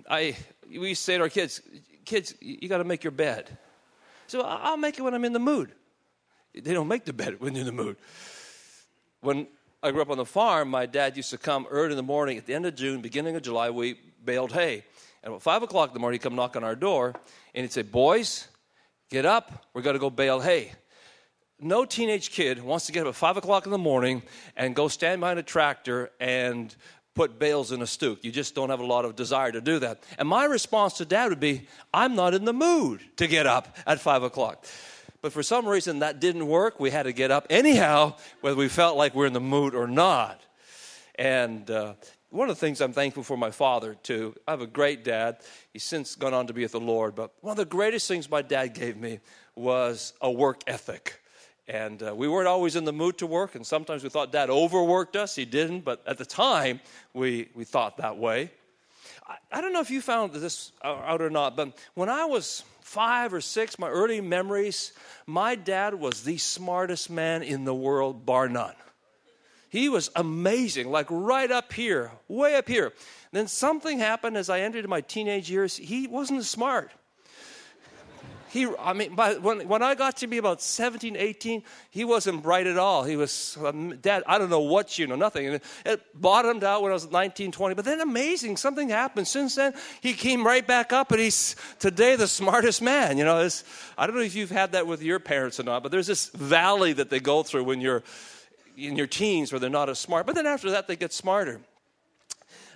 I, 0.08 0.36
we 0.68 0.90
used 0.90 1.00
to 1.00 1.04
say 1.04 1.16
to 1.16 1.22
our 1.22 1.30
kids, 1.30 1.62
kids, 2.04 2.34
you 2.40 2.68
got 2.68 2.78
to 2.78 2.84
make 2.84 3.02
your 3.02 3.10
bed. 3.10 3.56
So 4.26 4.42
I'll 4.42 4.76
make 4.76 4.98
it 4.98 5.02
when 5.02 5.14
I'm 5.14 5.24
in 5.24 5.32
the 5.32 5.38
mood. 5.38 5.72
They 6.52 6.74
don't 6.74 6.88
make 6.88 7.06
the 7.06 7.14
bed 7.14 7.36
when 7.40 7.54
you're 7.54 7.62
in 7.62 7.66
the 7.66 7.72
mood. 7.72 7.96
When 9.22 9.46
I 9.82 9.90
grew 9.90 10.02
up 10.02 10.10
on 10.10 10.18
the 10.18 10.26
farm, 10.26 10.68
my 10.68 10.84
dad 10.84 11.16
used 11.16 11.30
to 11.30 11.38
come 11.38 11.66
early 11.70 11.92
in 11.92 11.96
the 11.96 12.02
morning 12.02 12.36
at 12.36 12.44
the 12.44 12.52
end 12.52 12.66
of 12.66 12.74
June, 12.76 13.00
beginning 13.00 13.34
of 13.34 13.42
July, 13.42 13.70
we 13.70 13.98
baled 14.22 14.52
hay. 14.52 14.84
And 15.22 15.32
at 15.32 15.40
5 15.40 15.62
o'clock 15.62 15.88
in 15.88 15.94
the 15.94 16.00
morning, 16.00 16.20
he'd 16.20 16.22
come 16.22 16.36
knock 16.36 16.56
on 16.56 16.64
our 16.64 16.76
door 16.76 17.14
and 17.54 17.64
he'd 17.64 17.72
say, 17.72 17.80
Boys, 17.82 18.46
get 19.08 19.24
up, 19.24 19.66
we're 19.72 19.80
going 19.80 19.94
to 19.94 20.00
go 20.00 20.10
bale 20.10 20.40
hay. 20.40 20.72
No 21.58 21.86
teenage 21.86 22.30
kid 22.30 22.62
wants 22.62 22.86
to 22.86 22.92
get 22.92 23.02
up 23.02 23.08
at 23.08 23.14
5 23.14 23.38
o'clock 23.38 23.64
in 23.64 23.72
the 23.72 23.78
morning 23.78 24.22
and 24.54 24.76
go 24.76 24.88
stand 24.88 25.20
behind 25.20 25.38
a 25.38 25.42
tractor 25.42 26.10
and 26.20 26.74
put 27.14 27.38
bales 27.38 27.72
in 27.72 27.80
a 27.80 27.86
stook. 27.86 28.24
You 28.24 28.32
just 28.32 28.54
don't 28.54 28.70
have 28.70 28.80
a 28.80 28.86
lot 28.86 29.04
of 29.04 29.16
desire 29.16 29.52
to 29.52 29.60
do 29.60 29.78
that. 29.80 30.02
And 30.18 30.28
my 30.28 30.44
response 30.44 30.94
to 30.94 31.04
dad 31.04 31.30
would 31.30 31.40
be, 31.40 31.66
I'm 31.92 32.14
not 32.14 32.34
in 32.34 32.44
the 32.44 32.52
mood 32.52 33.00
to 33.16 33.26
get 33.26 33.46
up 33.46 33.76
at 33.86 34.00
five 34.00 34.22
o'clock. 34.22 34.66
But 35.22 35.32
for 35.32 35.42
some 35.42 35.66
reason 35.66 36.00
that 36.00 36.20
didn't 36.20 36.46
work. 36.46 36.78
We 36.78 36.90
had 36.90 37.04
to 37.04 37.12
get 37.12 37.30
up 37.30 37.46
anyhow, 37.48 38.16
whether 38.42 38.56
we 38.56 38.68
felt 38.68 38.96
like 38.96 39.14
we're 39.14 39.26
in 39.26 39.32
the 39.32 39.40
mood 39.40 39.74
or 39.74 39.86
not. 39.86 40.40
And 41.14 41.70
uh, 41.70 41.94
one 42.30 42.50
of 42.50 42.56
the 42.56 42.60
things 42.60 42.80
I'm 42.80 42.92
thankful 42.92 43.22
for 43.22 43.36
my 43.36 43.50
father, 43.50 43.94
too. 44.02 44.34
I 44.46 44.50
have 44.50 44.60
a 44.60 44.66
great 44.66 45.04
dad. 45.04 45.38
He's 45.72 45.84
since 45.84 46.16
gone 46.16 46.34
on 46.34 46.48
to 46.48 46.52
be 46.52 46.62
with 46.62 46.72
the 46.72 46.80
Lord. 46.80 47.14
But 47.14 47.32
one 47.40 47.52
of 47.52 47.56
the 47.56 47.64
greatest 47.64 48.08
things 48.08 48.28
my 48.28 48.42
dad 48.42 48.74
gave 48.74 48.96
me 48.96 49.20
was 49.54 50.12
a 50.20 50.30
work 50.30 50.62
ethic. 50.66 51.22
And 51.66 52.02
uh, 52.02 52.14
we 52.14 52.28
weren't 52.28 52.46
always 52.46 52.76
in 52.76 52.84
the 52.84 52.92
mood 52.92 53.18
to 53.18 53.26
work, 53.26 53.54
and 53.54 53.66
sometimes 53.66 54.02
we 54.02 54.10
thought 54.10 54.32
dad 54.32 54.50
overworked 54.50 55.16
us. 55.16 55.34
He 55.34 55.46
didn't, 55.46 55.80
but 55.80 56.02
at 56.06 56.18
the 56.18 56.26
time, 56.26 56.80
we, 57.14 57.48
we 57.54 57.64
thought 57.64 57.96
that 57.98 58.18
way. 58.18 58.50
I, 59.26 59.36
I 59.50 59.60
don't 59.62 59.72
know 59.72 59.80
if 59.80 59.90
you 59.90 60.02
found 60.02 60.34
this 60.34 60.72
out 60.82 61.22
or 61.22 61.30
not, 61.30 61.56
but 61.56 61.76
when 61.94 62.10
I 62.10 62.26
was 62.26 62.64
five 62.82 63.32
or 63.32 63.40
six, 63.40 63.78
my 63.78 63.88
early 63.88 64.20
memories, 64.20 64.92
my 65.26 65.54
dad 65.54 65.94
was 65.94 66.22
the 66.22 66.36
smartest 66.36 67.08
man 67.08 67.42
in 67.42 67.64
the 67.64 67.74
world, 67.74 68.26
bar 68.26 68.48
none. 68.48 68.74
He 69.70 69.88
was 69.88 70.10
amazing, 70.14 70.90
like 70.90 71.06
right 71.10 71.50
up 71.50 71.72
here, 71.72 72.12
way 72.28 72.54
up 72.56 72.68
here. 72.68 72.92
Then 73.32 73.48
something 73.48 73.98
happened 73.98 74.36
as 74.36 74.48
I 74.48 74.60
entered 74.60 74.88
my 74.88 75.00
teenage 75.00 75.50
years. 75.50 75.76
He 75.76 76.06
wasn't 76.06 76.40
as 76.40 76.48
smart. 76.48 76.92
He, 78.54 78.68
I 78.78 78.92
mean, 78.92 79.16
by, 79.16 79.34
when, 79.34 79.66
when 79.66 79.82
I 79.82 79.96
got 79.96 80.18
to 80.18 80.28
be 80.28 80.38
about 80.38 80.62
17, 80.62 81.16
18, 81.16 81.64
he 81.90 82.04
wasn't 82.04 82.40
bright 82.40 82.68
at 82.68 82.78
all. 82.78 83.02
He 83.02 83.16
was, 83.16 83.58
um, 83.64 83.96
Dad, 83.96 84.22
I 84.28 84.38
don't 84.38 84.48
know 84.48 84.60
what 84.60 84.96
you 84.96 85.08
know, 85.08 85.16
nothing. 85.16 85.48
And 85.48 85.60
it 85.84 86.00
bottomed 86.14 86.62
out 86.62 86.80
when 86.80 86.92
I 86.92 86.94
was 86.94 87.10
19, 87.10 87.50
20. 87.50 87.74
But 87.74 87.84
then 87.84 88.00
amazing, 88.00 88.56
something 88.56 88.90
happened. 88.90 89.26
Since 89.26 89.56
then, 89.56 89.74
he 90.00 90.12
came 90.12 90.46
right 90.46 90.64
back 90.64 90.92
up, 90.92 91.10
and 91.10 91.20
he's 91.20 91.56
today 91.80 92.14
the 92.14 92.28
smartest 92.28 92.80
man. 92.80 93.18
You 93.18 93.24
know, 93.24 93.48
I 93.98 94.06
don't 94.06 94.14
know 94.14 94.22
if 94.22 94.36
you've 94.36 94.52
had 94.52 94.70
that 94.70 94.86
with 94.86 95.02
your 95.02 95.18
parents 95.18 95.58
or 95.58 95.64
not, 95.64 95.82
but 95.82 95.90
there's 95.90 96.06
this 96.06 96.28
valley 96.28 96.92
that 96.92 97.10
they 97.10 97.18
go 97.18 97.42
through 97.42 97.64
when 97.64 97.80
you're 97.80 98.04
in 98.76 98.94
your 98.94 99.08
teens 99.08 99.50
where 99.50 99.58
they're 99.58 99.68
not 99.68 99.88
as 99.88 99.98
smart. 99.98 100.26
But 100.26 100.36
then 100.36 100.46
after 100.46 100.70
that, 100.70 100.86
they 100.86 100.94
get 100.94 101.12
smarter. 101.12 101.60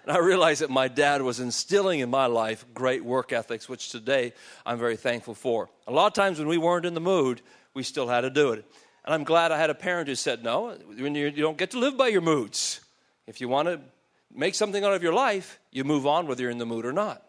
And 0.08 0.16
I 0.16 0.20
realized 0.20 0.62
that 0.62 0.70
my 0.70 0.88
dad 0.88 1.20
was 1.20 1.38
instilling 1.38 2.00
in 2.00 2.08
my 2.08 2.24
life 2.24 2.64
great 2.72 3.04
work 3.04 3.30
ethics, 3.30 3.68
which 3.68 3.90
today 3.90 4.32
I'm 4.64 4.78
very 4.78 4.96
thankful 4.96 5.34
for. 5.34 5.68
A 5.86 5.92
lot 5.92 6.06
of 6.06 6.14
times 6.14 6.38
when 6.38 6.48
we 6.48 6.56
weren't 6.56 6.86
in 6.86 6.94
the 6.94 7.00
mood, 7.00 7.42
we 7.74 7.82
still 7.82 8.08
had 8.08 8.22
to 8.22 8.30
do 8.30 8.52
it. 8.52 8.64
And 9.04 9.12
I'm 9.12 9.22
glad 9.22 9.52
I 9.52 9.58
had 9.58 9.68
a 9.68 9.74
parent 9.74 10.08
who 10.08 10.14
said, 10.14 10.42
No, 10.42 10.74
you 10.96 11.30
don't 11.32 11.58
get 11.58 11.72
to 11.72 11.78
live 11.78 11.98
by 11.98 12.08
your 12.08 12.22
moods. 12.22 12.80
If 13.26 13.42
you 13.42 13.50
want 13.50 13.68
to 13.68 13.82
make 14.34 14.54
something 14.54 14.82
out 14.82 14.94
of 14.94 15.02
your 15.02 15.12
life, 15.12 15.60
you 15.72 15.84
move 15.84 16.06
on 16.06 16.26
whether 16.26 16.40
you're 16.40 16.50
in 16.50 16.56
the 16.56 16.64
mood 16.64 16.86
or 16.86 16.92
not. 16.94 17.22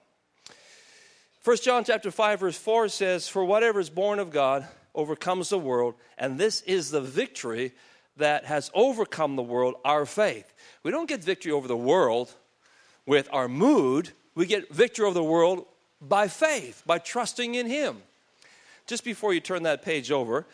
1 1.43 1.57
John 1.57 1.83
chapter 1.83 2.11
5 2.11 2.39
verse 2.39 2.57
4 2.57 2.87
says, 2.87 3.27
"For 3.27 3.43
whatever 3.43 3.81
is 3.81 3.89
born 3.89 4.19
of 4.19 4.31
God 4.31 4.65
overcomes 4.95 5.49
the 5.49 5.59
world, 5.59 5.95
and 6.17 6.39
this 6.39 6.61
is 6.61 6.91
the 6.91 7.01
victory 7.01 7.73
that 8.15 8.45
has 8.45 8.71
overcome 8.73 9.35
the 9.35 9.43
world, 9.43 9.75
our 9.83 10.05
faith. 10.05 10.53
We 10.83 10.91
don't 10.91 11.09
get 11.09 11.21
victory 11.21 11.51
over 11.51 11.67
the 11.67 11.75
world 11.75 12.33
with 13.09 13.27
our 13.33 13.47
mood, 13.47 14.11
we 14.35 14.45
get 14.45 14.71
victory 14.71 15.03
over 15.03 15.15
the 15.15 15.23
world 15.23 15.65
by 15.99 16.27
faith, 16.27 16.83
by 16.85 16.99
trusting 16.99 17.55
in 17.55 17.65
Him. 17.65 18.03
Just 18.85 19.03
before 19.03 19.33
you 19.33 19.39
turn 19.39 19.63
that 19.63 19.81
page 19.81 20.11
over, 20.11 20.45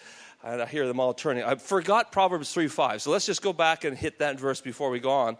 and 0.41 0.61
I 0.61 0.65
hear 0.65 0.87
them 0.87 0.97
all 0.97 1.13
turning, 1.13 1.43
I 1.43 1.55
forgot 1.55 2.13
Proverbs 2.13 2.53
3 2.53 2.69
5. 2.69 3.01
So 3.01 3.11
let's 3.11 3.25
just 3.25 3.41
go 3.41 3.51
back 3.51 3.83
and 3.83 3.97
hit 3.97 4.19
that 4.19 4.39
verse 4.39 4.61
before 4.61 4.89
we 4.89 5.01
go 5.01 5.11
on. 5.11 5.37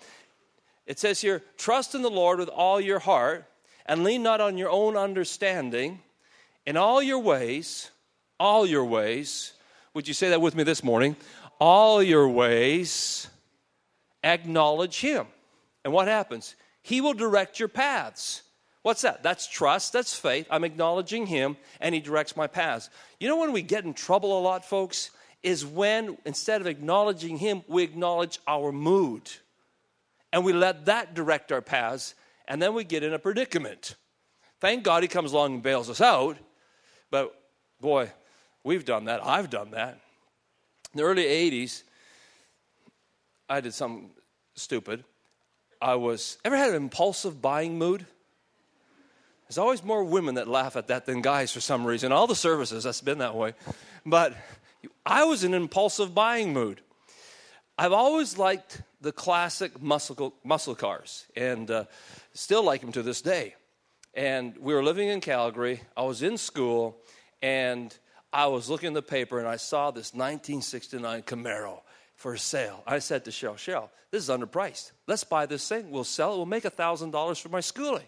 It 0.85 0.99
says 0.99 1.21
here, 1.21 1.41
Trust 1.57 1.95
in 1.95 2.01
the 2.01 2.09
Lord 2.09 2.37
with 2.37 2.49
all 2.49 2.81
your 2.81 2.99
heart, 2.99 3.45
and 3.85 4.03
lean 4.03 4.21
not 4.21 4.41
on 4.41 4.57
your 4.57 4.69
own 4.69 4.97
understanding. 4.97 6.01
In 6.65 6.75
all 6.75 7.01
your 7.01 7.19
ways, 7.19 7.91
all 8.41 8.65
your 8.65 8.83
ways, 8.83 9.53
would 9.93 10.05
you 10.05 10.13
say 10.13 10.31
that 10.31 10.41
with 10.41 10.53
me 10.53 10.63
this 10.63 10.83
morning? 10.83 11.15
All 11.61 12.03
your 12.03 12.27
ways, 12.27 13.29
acknowledge 14.21 14.99
Him. 14.99 15.27
And 15.85 15.93
what 15.93 16.09
happens? 16.09 16.55
He 16.85 17.01
will 17.01 17.15
direct 17.15 17.57
your 17.57 17.67
paths. 17.67 18.43
What's 18.83 19.01
that? 19.01 19.23
That's 19.23 19.47
trust, 19.47 19.91
that's 19.91 20.13
faith. 20.13 20.45
I'm 20.51 20.63
acknowledging 20.63 21.25
Him, 21.25 21.57
and 21.81 21.95
He 21.95 21.99
directs 21.99 22.37
my 22.37 22.45
paths. 22.45 22.91
You 23.19 23.27
know 23.27 23.37
when 23.37 23.53
we 23.53 23.63
get 23.63 23.85
in 23.85 23.95
trouble 23.95 24.37
a 24.37 24.41
lot, 24.41 24.63
folks? 24.63 25.09
Is 25.41 25.65
when 25.65 26.15
instead 26.25 26.61
of 26.61 26.67
acknowledging 26.67 27.39
Him, 27.39 27.63
we 27.67 27.81
acknowledge 27.81 28.37
our 28.47 28.71
mood. 28.71 29.31
And 30.31 30.45
we 30.45 30.53
let 30.53 30.85
that 30.85 31.15
direct 31.15 31.51
our 31.51 31.59
paths, 31.59 32.13
and 32.47 32.61
then 32.61 32.75
we 32.75 32.83
get 32.83 33.01
in 33.01 33.15
a 33.15 33.19
predicament. 33.19 33.95
Thank 34.59 34.83
God 34.83 35.01
He 35.01 35.09
comes 35.09 35.31
along 35.31 35.55
and 35.55 35.63
bails 35.63 35.89
us 35.89 36.01
out, 36.01 36.37
but 37.09 37.33
boy, 37.81 38.11
we've 38.63 38.85
done 38.85 39.05
that. 39.05 39.25
I've 39.25 39.49
done 39.49 39.71
that. 39.71 39.99
In 40.93 40.99
the 40.99 41.03
early 41.03 41.23
80s, 41.23 41.81
I 43.49 43.59
did 43.59 43.73
something 43.73 44.11
stupid. 44.53 45.03
I 45.81 45.95
was, 45.95 46.37
ever 46.43 46.55
had 46.55 46.69
an 46.69 46.75
impulsive 46.75 47.41
buying 47.41 47.77
mood? 47.77 48.05
There's 49.47 49.57
always 49.57 49.83
more 49.83 50.03
women 50.03 50.35
that 50.35 50.47
laugh 50.47 50.75
at 50.75 50.87
that 50.87 51.05
than 51.05 51.21
guys 51.21 51.51
for 51.51 51.59
some 51.59 51.85
reason. 51.85 52.11
All 52.11 52.27
the 52.27 52.35
services, 52.35 52.83
that's 52.83 53.01
been 53.01 53.19
that 53.19 53.35
way. 53.35 53.53
But 54.05 54.35
I 55.05 55.25
was 55.25 55.43
in 55.43 55.53
an 55.53 55.61
impulsive 55.61 56.15
buying 56.15 56.51
mood. 56.51 56.81
I've 57.77 57.93
always 57.93 58.37
liked 58.37 58.81
the 59.01 59.11
classic 59.11 59.81
muscle, 59.81 60.33
muscle 60.43 60.75
cars 60.75 61.25
and 61.35 61.69
uh, 61.69 61.85
still 62.33 62.63
like 62.63 62.81
them 62.81 62.91
to 62.93 63.03
this 63.03 63.21
day. 63.21 63.55
And 64.13 64.57
we 64.57 64.73
were 64.73 64.83
living 64.83 65.09
in 65.09 65.21
Calgary. 65.21 65.81
I 65.95 66.03
was 66.03 66.23
in 66.23 66.37
school 66.37 66.97
and 67.41 67.95
I 68.33 68.47
was 68.47 68.69
looking 68.69 68.87
in 68.87 68.93
the 68.93 69.01
paper 69.01 69.37
and 69.39 69.47
I 69.47 69.57
saw 69.57 69.91
this 69.91 70.13
1969 70.13 71.23
Camaro 71.23 71.81
for 72.15 72.37
sale. 72.37 72.83
I 72.87 72.99
said 72.99 73.25
to 73.25 73.31
Shell, 73.31 73.57
Shell, 73.57 73.91
this 74.11 74.23
is 74.23 74.29
underpriced. 74.29 74.91
Let's 75.07 75.23
buy 75.23 75.45
this 75.45 75.67
thing. 75.67 75.91
We'll 75.91 76.03
sell 76.03 76.33
it. 76.33 76.37
We'll 76.37 76.45
make 76.45 76.63
$1,000 76.63 77.41
for 77.41 77.49
my 77.49 77.59
schooling. 77.59 78.05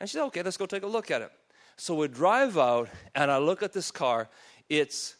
And 0.00 0.08
she 0.08 0.14
said, 0.14 0.24
okay, 0.26 0.42
let's 0.42 0.56
go 0.56 0.66
take 0.66 0.82
a 0.82 0.88
look 0.88 1.10
at 1.10 1.22
it. 1.22 1.32
So 1.76 1.94
we 1.94 2.08
drive 2.08 2.56
out 2.56 2.88
and 3.14 3.30
I 3.30 3.38
look 3.38 3.62
at 3.62 3.72
this 3.72 3.90
car. 3.90 4.28
It's, 4.68 5.16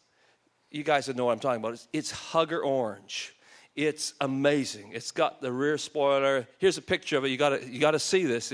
you 0.71 0.85
guys 0.85 1.09
know 1.09 1.25
what 1.25 1.33
I'm 1.33 1.41
talking 1.41 1.61
about. 1.61 1.75
It's, 1.75 1.89
it's 1.93 2.11
Hugger 2.11 2.63
Orange. 2.63 3.35
It's 3.75 4.15
amazing. 4.21 4.93
It's 4.93 5.11
got 5.11 5.41
the 5.41 5.51
rear 5.51 5.79
spoiler. 5.79 6.47
Here's 6.59 6.79
a 6.79 6.83
picture 6.83 7.19
of 7.19 7.25
it. 7.25 7.29
You 7.31 7.37
got 7.37 7.67
you 7.67 7.81
to 7.81 7.99
see 7.99 8.25
this. 8.25 8.53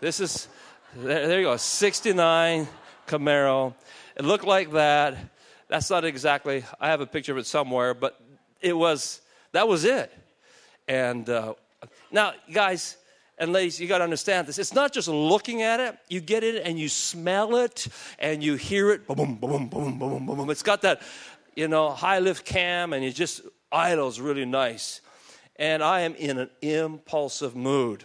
This 0.00 0.20
is, 0.20 0.46
there, 0.94 1.26
there 1.26 1.38
you 1.40 1.46
go, 1.46 1.56
69 1.56 2.68
Camaro. 3.08 3.74
It 4.16 4.24
looked 4.24 4.44
like 4.44 4.70
that. 4.72 5.16
That's 5.66 5.90
not 5.90 6.04
exactly, 6.04 6.64
I 6.80 6.88
have 6.88 7.00
a 7.00 7.06
picture 7.06 7.32
of 7.32 7.38
it 7.38 7.46
somewhere, 7.46 7.94
but 7.94 8.20
it 8.60 8.76
was, 8.76 9.20
that 9.52 9.68
was 9.68 9.84
it. 9.84 10.12
And 10.86 11.28
uh, 11.28 11.54
now, 12.10 12.32
guys 12.52 12.96
and 13.38 13.52
ladies, 13.52 13.80
you 13.80 13.86
got 13.86 13.98
to 13.98 14.04
understand 14.04 14.46
this. 14.46 14.58
It's 14.58 14.74
not 14.74 14.92
just 14.92 15.08
looking 15.08 15.62
at 15.62 15.80
it, 15.80 15.98
you 16.08 16.20
get 16.20 16.42
in 16.44 16.56
it 16.56 16.62
and 16.64 16.78
you 16.78 16.88
smell 16.88 17.56
it 17.56 17.86
and 18.18 18.42
you 18.42 18.56
hear 18.56 18.90
it. 18.90 19.06
Boom, 19.06 19.36
boom, 19.36 19.68
boom, 19.68 19.98
boom, 19.98 19.98
boom, 19.98 20.26
boom. 20.26 20.50
It's 20.50 20.62
got 20.62 20.82
that, 20.82 21.02
you 21.54 21.68
know, 21.68 21.90
high 21.90 22.18
lift 22.18 22.44
cam 22.44 22.92
and 22.92 23.04
you 23.04 23.12
just, 23.12 23.42
idles 23.70 24.20
really 24.20 24.44
nice. 24.44 25.00
And 25.56 25.82
I 25.82 26.00
am 26.00 26.14
in 26.14 26.38
an 26.38 26.50
impulsive 26.62 27.56
mood. 27.56 28.04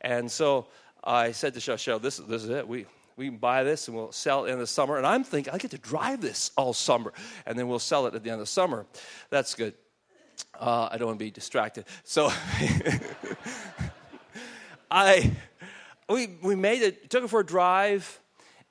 And 0.00 0.30
so 0.30 0.66
I 1.04 1.32
said 1.32 1.54
to 1.54 1.60
Shashel, 1.60 2.00
this, 2.00 2.16
this 2.16 2.42
is 2.42 2.50
it. 2.50 2.66
We, 2.66 2.86
we 3.16 3.26
can 3.26 3.38
buy 3.38 3.64
this 3.64 3.88
and 3.88 3.96
we'll 3.96 4.12
sell 4.12 4.44
it 4.44 4.50
in 4.50 4.58
the 4.58 4.66
summer. 4.66 4.96
And 4.96 5.06
I'm 5.06 5.24
thinking, 5.24 5.52
I 5.52 5.58
get 5.58 5.70
to 5.72 5.78
drive 5.78 6.20
this 6.20 6.50
all 6.56 6.72
summer, 6.72 7.12
and 7.46 7.58
then 7.58 7.68
we'll 7.68 7.78
sell 7.78 8.06
it 8.06 8.14
at 8.14 8.22
the 8.22 8.30
end 8.30 8.40
of 8.40 8.46
the 8.46 8.50
summer. 8.50 8.86
That's 9.30 9.54
good. 9.54 9.74
Uh, 10.58 10.88
I 10.90 10.98
don't 10.98 11.08
want 11.08 11.18
to 11.18 11.24
be 11.24 11.30
distracted. 11.30 11.84
So 12.04 12.30
I, 14.90 15.32
we, 16.08 16.36
we 16.42 16.54
made 16.54 16.82
it, 16.82 17.10
took 17.10 17.24
it 17.24 17.28
for 17.28 17.40
a 17.40 17.46
drive. 17.46 18.20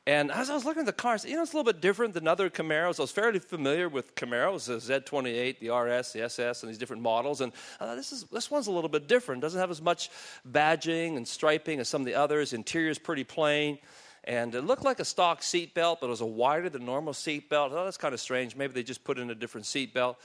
And 0.08 0.32
as 0.32 0.52
I 0.52 0.54
was 0.54 0.66
looking 0.66 0.82
at 0.82 0.86
the 0.86 0.94
cars, 0.94 1.26
you 1.26 1.36
know, 1.36 1.42
it's 1.42 1.54
a 1.54 1.58
little 1.58 1.72
bit 1.72 1.82
different 1.82 2.14
than 2.14 2.28
other 2.28 2.50
Camaros. 2.50 3.00
I 3.00 3.04
was 3.04 3.12
fairly 3.12 3.40
familiar 3.40 3.90
with 3.90 4.14
Camaros, 4.14 4.68
the 4.68 4.76
Z28, 4.76 5.60
the 5.60 5.72
RS, 5.72 6.14
the 6.14 6.24
SS, 6.24 6.62
and 6.62 6.70
these 6.70 6.78
different 6.78 7.02
models. 7.02 7.42
And 7.42 7.52
uh, 7.80 7.96
this, 7.96 8.12
is, 8.12 8.24
this 8.26 8.52
one's 8.52 8.68
a 8.68 8.72
little 8.72 8.90
bit 8.90 9.08
different. 9.08 9.42
Doesn't 9.42 9.60
have 9.60 9.72
as 9.72 9.82
much 9.82 10.12
badging 10.50 11.18
and 11.18 11.28
striping 11.28 11.80
as 11.80 11.90
some 11.90 12.04
of 12.04 12.06
the 12.06 12.14
others. 12.14 12.54
Interior's 12.54 13.00
pretty 13.00 13.24
plain. 13.24 13.80
And 14.26 14.54
it 14.54 14.62
looked 14.62 14.84
like 14.84 15.00
a 15.00 15.06
stock 15.06 15.42
seat 15.42 15.74
belt, 15.74 16.00
but 16.02 16.08
it 16.08 16.12
was 16.12 16.22
a 16.22 16.26
wider 16.26 16.70
than 16.70 16.86
normal 16.86 17.14
seat 17.14 17.50
belt. 17.50 17.72
Oh, 17.74 17.84
that's 17.84 17.98
kind 17.98 18.14
of 18.14 18.20
strange. 18.20 18.56
Maybe 18.56 18.74
they 18.74 18.84
just 18.84 19.04
put 19.04 19.18
in 19.18 19.32
a 19.32 19.36
different 19.36 19.66
seat 19.66 19.92
belt. 19.92 20.20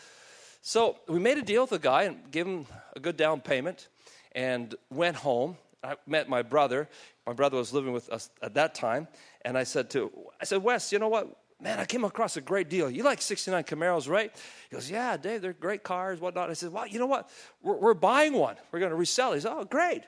So 0.63 0.97
we 1.09 1.19
made 1.19 1.39
a 1.39 1.43
deal 1.43 1.63
with 1.63 1.71
the 1.71 1.79
guy 1.79 2.05
and 2.05 2.31
gave 2.31 2.47
him 2.47 2.67
a 2.95 3.01
good 3.01 3.17
down 3.17 3.41
payment 3.41 3.89
and 4.33 4.75
went 4.91 5.17
home. 5.17 5.57
I 5.83 5.97
met 6.07 6.29
my 6.29 6.43
brother. 6.43 6.89
My 7.27 7.33
brother 7.33 7.57
was 7.57 7.73
living 7.73 7.93
with 7.93 8.11
us 8.11 8.31
at 8.43 8.55
that 8.55 8.75
time. 8.75 9.09
And 9.43 9.57
I 9.57 9.65
said 9.65 9.89
to, 9.91 10.11
I 10.41 10.45
said, 10.45 10.63
Wes, 10.63 10.93
you 10.93 10.99
know 10.99 11.09
what? 11.09 11.35
Man, 11.63 11.79
I 11.79 11.85
came 11.85 12.05
across 12.05 12.37
a 12.37 12.41
great 12.41 12.71
deal. 12.71 12.91
You 12.91 13.03
like 13.03 13.21
69 13.21 13.65
Camaros, 13.65 14.09
right? 14.09 14.35
He 14.69 14.77
goes, 14.77 14.91
Yeah, 14.91 15.17
Dave, 15.17 15.43
they're 15.43 15.53
great 15.53 15.83
cars, 15.83 16.21
whatnot. 16.21 16.51
I 16.51 16.55
said, 16.55 16.73
Well, 16.73 16.87
you 16.87 16.99
know 16.99 17.07
what? 17.07 17.31
We're, 17.63 17.77
we're 17.77 17.95
buying 17.95 18.35
one. 18.35 18.57
We're 18.71 18.81
going 18.81 18.91
to 18.91 18.97
resell 18.97 19.33
it. 19.33 19.37
He 19.37 19.41
said, 19.41 19.53
Oh, 19.55 19.65
great. 19.65 20.03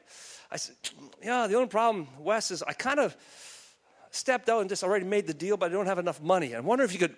I 0.51 0.57
said, 0.57 0.77
Yeah, 1.23 1.47
the 1.47 1.55
only 1.55 1.69
problem, 1.69 2.09
Wes, 2.19 2.51
is 2.51 2.63
I 2.63 2.75
kind 2.75 3.01
of 3.01 3.17
stepped 4.11 4.51
out 4.51 4.61
and 4.61 4.69
just 4.69 4.85
already 4.85 5.07
made 5.07 5.27
the 5.27 5.35
deal, 5.35 5.57
but 5.57 5.71
I 5.71 5.73
don't 5.73 5.87
have 5.87 5.99
enough 5.99 6.23
money. 6.23 6.55
I 6.55 6.61
wonder 6.61 6.85
if 6.85 6.93
you 6.93 6.99
could 6.99 7.17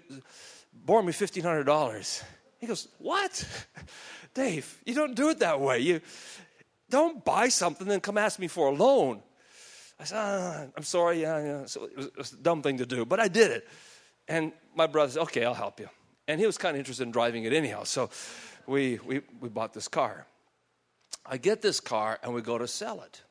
borrow 0.72 1.02
me 1.02 1.12
$1,500. 1.12 2.22
He 2.64 2.68
goes, 2.68 2.88
What? 2.98 3.46
Dave, 4.34 4.80
you 4.84 4.94
don't 4.94 5.14
do 5.14 5.28
it 5.28 5.40
that 5.40 5.60
way. 5.60 5.80
You 5.80 6.00
don't 6.90 7.24
buy 7.24 7.48
something 7.48 7.88
and 7.90 8.02
come 8.02 8.18
ask 8.18 8.38
me 8.38 8.48
for 8.48 8.68
a 8.68 8.72
loan. 8.72 9.22
I 10.00 10.04
said, 10.04 10.16
ah, 10.18 10.66
I'm 10.76 10.82
sorry. 10.82 11.20
Yeah, 11.22 11.44
yeah. 11.44 11.66
So 11.66 11.84
it 11.84 11.96
was, 11.96 12.06
it 12.06 12.18
was, 12.18 12.32
a 12.32 12.36
dumb 12.36 12.62
thing 12.62 12.78
to 12.78 12.86
do, 12.86 13.04
but 13.04 13.20
I 13.20 13.28
did 13.28 13.50
it. 13.50 13.68
And 14.26 14.52
my 14.74 14.86
brother 14.86 15.12
said, 15.12 15.22
Okay, 15.22 15.44
I'll 15.44 15.54
help 15.54 15.78
you. 15.78 15.88
And 16.26 16.40
he 16.40 16.46
was 16.46 16.56
kind 16.56 16.74
of 16.74 16.78
interested 16.78 17.04
in 17.04 17.12
driving 17.12 17.44
it 17.44 17.52
anyhow. 17.52 17.84
So 17.84 18.10
we, 18.66 18.98
we, 19.04 19.20
we 19.40 19.48
bought 19.50 19.74
this 19.74 19.88
car. 19.88 20.26
I 21.26 21.36
get 21.36 21.62
this 21.62 21.80
car 21.80 22.18
and 22.22 22.34
we 22.34 22.40
go 22.40 22.58
to 22.58 22.66
sell 22.66 23.02
it. 23.02 23.22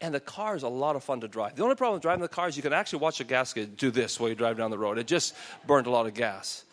And 0.00 0.14
the 0.14 0.20
car 0.20 0.54
is 0.54 0.62
a 0.62 0.68
lot 0.68 0.96
of 0.96 1.04
fun 1.04 1.20
to 1.20 1.28
drive. 1.28 1.56
The 1.56 1.62
only 1.62 1.76
problem 1.76 1.94
with 1.94 2.02
driving 2.02 2.20
the 2.20 2.28
car 2.28 2.48
is 2.48 2.56
you 2.56 2.62
can 2.62 2.74
actually 2.74 2.98
watch 2.98 3.20
a 3.20 3.24
gas 3.24 3.54
gauge 3.54 3.76
do 3.76 3.90
this 3.90 4.20
while 4.20 4.28
you 4.28 4.34
drive 4.34 4.58
down 4.58 4.70
the 4.70 4.78
road. 4.78 4.98
It 4.98 5.06
just 5.06 5.34
burned 5.66 5.86
a 5.86 5.90
lot 5.90 6.06
of 6.06 6.14
gas. 6.14 6.64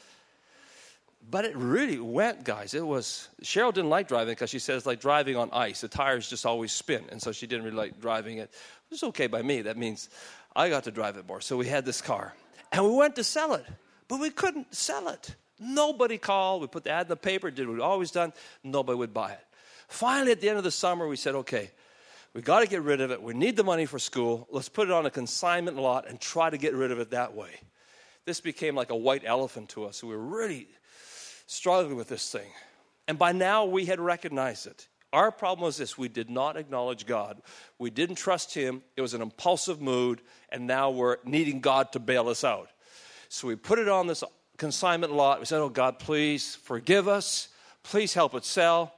But 1.30 1.46
it 1.46 1.56
really 1.56 2.00
went, 2.00 2.44
guys. 2.44 2.74
It 2.74 2.86
was 2.86 3.30
Cheryl 3.44 3.74
didn't 3.74 3.90
like 3.90 4.08
driving 4.08 4.34
because 4.34 4.50
she 4.50 4.60
says 4.60 4.86
like 4.86 5.00
driving 5.00 5.38
on 5.38 5.50
ice. 5.54 5.82
The 5.82 5.88
tires 5.88 6.30
just 6.30 6.46
always 6.46 6.72
spin, 6.72 7.06
and 7.10 7.22
so 7.22 7.32
she 7.32 7.48
didn't 7.48 7.64
really 7.64 7.78
like 7.78 8.02
driving 8.02 8.38
it. 8.40 8.50
It 8.52 8.92
was 8.92 9.04
okay 9.04 9.28
by 9.28 9.42
me. 9.42 9.62
That 9.62 9.78
means 9.78 10.10
I 10.56 10.70
got 10.70 10.84
to 10.86 10.92
drive 10.92 11.18
it 11.18 11.28
more. 11.28 11.40
So 11.40 11.56
we 11.58 11.68
had 11.68 11.86
this 11.86 12.02
car, 12.02 12.34
and 12.72 12.84
we 12.84 12.92
went 12.92 13.16
to 13.16 13.24
sell 13.24 13.54
it, 13.54 13.66
but 14.08 14.20
we 14.20 14.30
couldn't 14.30 14.74
sell 14.76 15.08
it. 15.10 15.36
Nobody 15.60 16.18
called. 16.18 16.62
We 16.62 16.68
put 16.68 16.84
the 16.84 16.90
ad 16.90 17.06
in 17.06 17.10
the 17.10 17.16
paper, 17.16 17.52
did 17.52 17.68
what 17.68 17.76
we'd 17.76 17.84
always 17.84 18.12
done. 18.12 18.34
Nobody 18.64 18.98
would 18.98 19.14
buy 19.14 19.34
it. 19.34 19.46
Finally, 19.88 20.32
at 20.32 20.42
the 20.42 20.50
end 20.50 20.58
of 20.58 20.64
the 20.64 20.72
summer, 20.72 21.08
we 21.08 21.16
said, 21.16 21.36
okay, 21.36 21.70
we 22.34 22.42
got 22.42 22.62
to 22.62 22.68
get 22.68 22.82
rid 22.82 23.00
of 23.00 23.12
it. 23.12 23.22
We 23.22 23.34
need 23.34 23.56
the 23.56 23.64
money 23.64 23.86
for 23.86 24.00
school. 24.00 24.48
Let's 24.50 24.70
put 24.70 24.88
it 24.88 24.92
on 24.92 25.06
a 25.06 25.12
consignment 25.12 25.78
lot 25.78 26.08
and 26.10 26.20
try 26.20 26.50
to 26.50 26.58
get 26.58 26.74
rid 26.74 26.92
of 26.92 27.00
it 27.00 27.12
that 27.12 27.36
way. 27.36 27.52
This 28.26 28.40
became 28.40 28.74
like 28.74 28.90
a 28.90 28.96
white 28.96 29.24
elephant 29.26 29.70
to 29.70 29.86
us. 29.86 30.04
We 30.04 30.10
were 30.10 30.18
really 30.18 30.68
struggling 31.52 31.98
with 31.98 32.08
this 32.08 32.32
thing. 32.32 32.50
And 33.08 33.20
by 33.20 33.32
now, 33.32 33.66
we 33.66 33.86
had 33.86 34.00
recognized 34.00 34.68
it. 34.68 34.88
Our 35.14 35.32
problem 35.32 35.66
was 35.66 35.78
this 35.78 35.98
we 35.98 36.08
did 36.08 36.30
not 36.30 36.56
acknowledge 36.56 37.06
God. 37.06 37.42
We 37.78 37.90
didn't 37.90 38.16
trust 38.16 38.54
Him. 38.54 38.82
It 38.96 39.02
was 39.02 39.14
an 39.14 39.22
impulsive 39.22 39.82
mood, 39.82 40.22
and 40.50 40.66
now 40.66 40.92
we're 40.92 41.18
needing 41.26 41.60
God 41.60 41.92
to 41.92 42.00
bail 42.00 42.30
us 42.30 42.44
out. 42.44 42.70
So 43.28 43.48
we 43.48 43.56
put 43.56 43.80
it 43.80 43.90
on 43.90 44.08
this 44.08 44.24
consignment 44.58 45.12
lot. 45.12 45.40
We 45.40 45.46
said, 45.46 45.60
Oh, 45.60 45.70
God, 45.70 46.00
please 46.00 46.56
forgive 46.56 47.08
us. 47.08 47.50
Please 47.84 48.14
help 48.14 48.34
it 48.36 48.46
sell. 48.46 48.94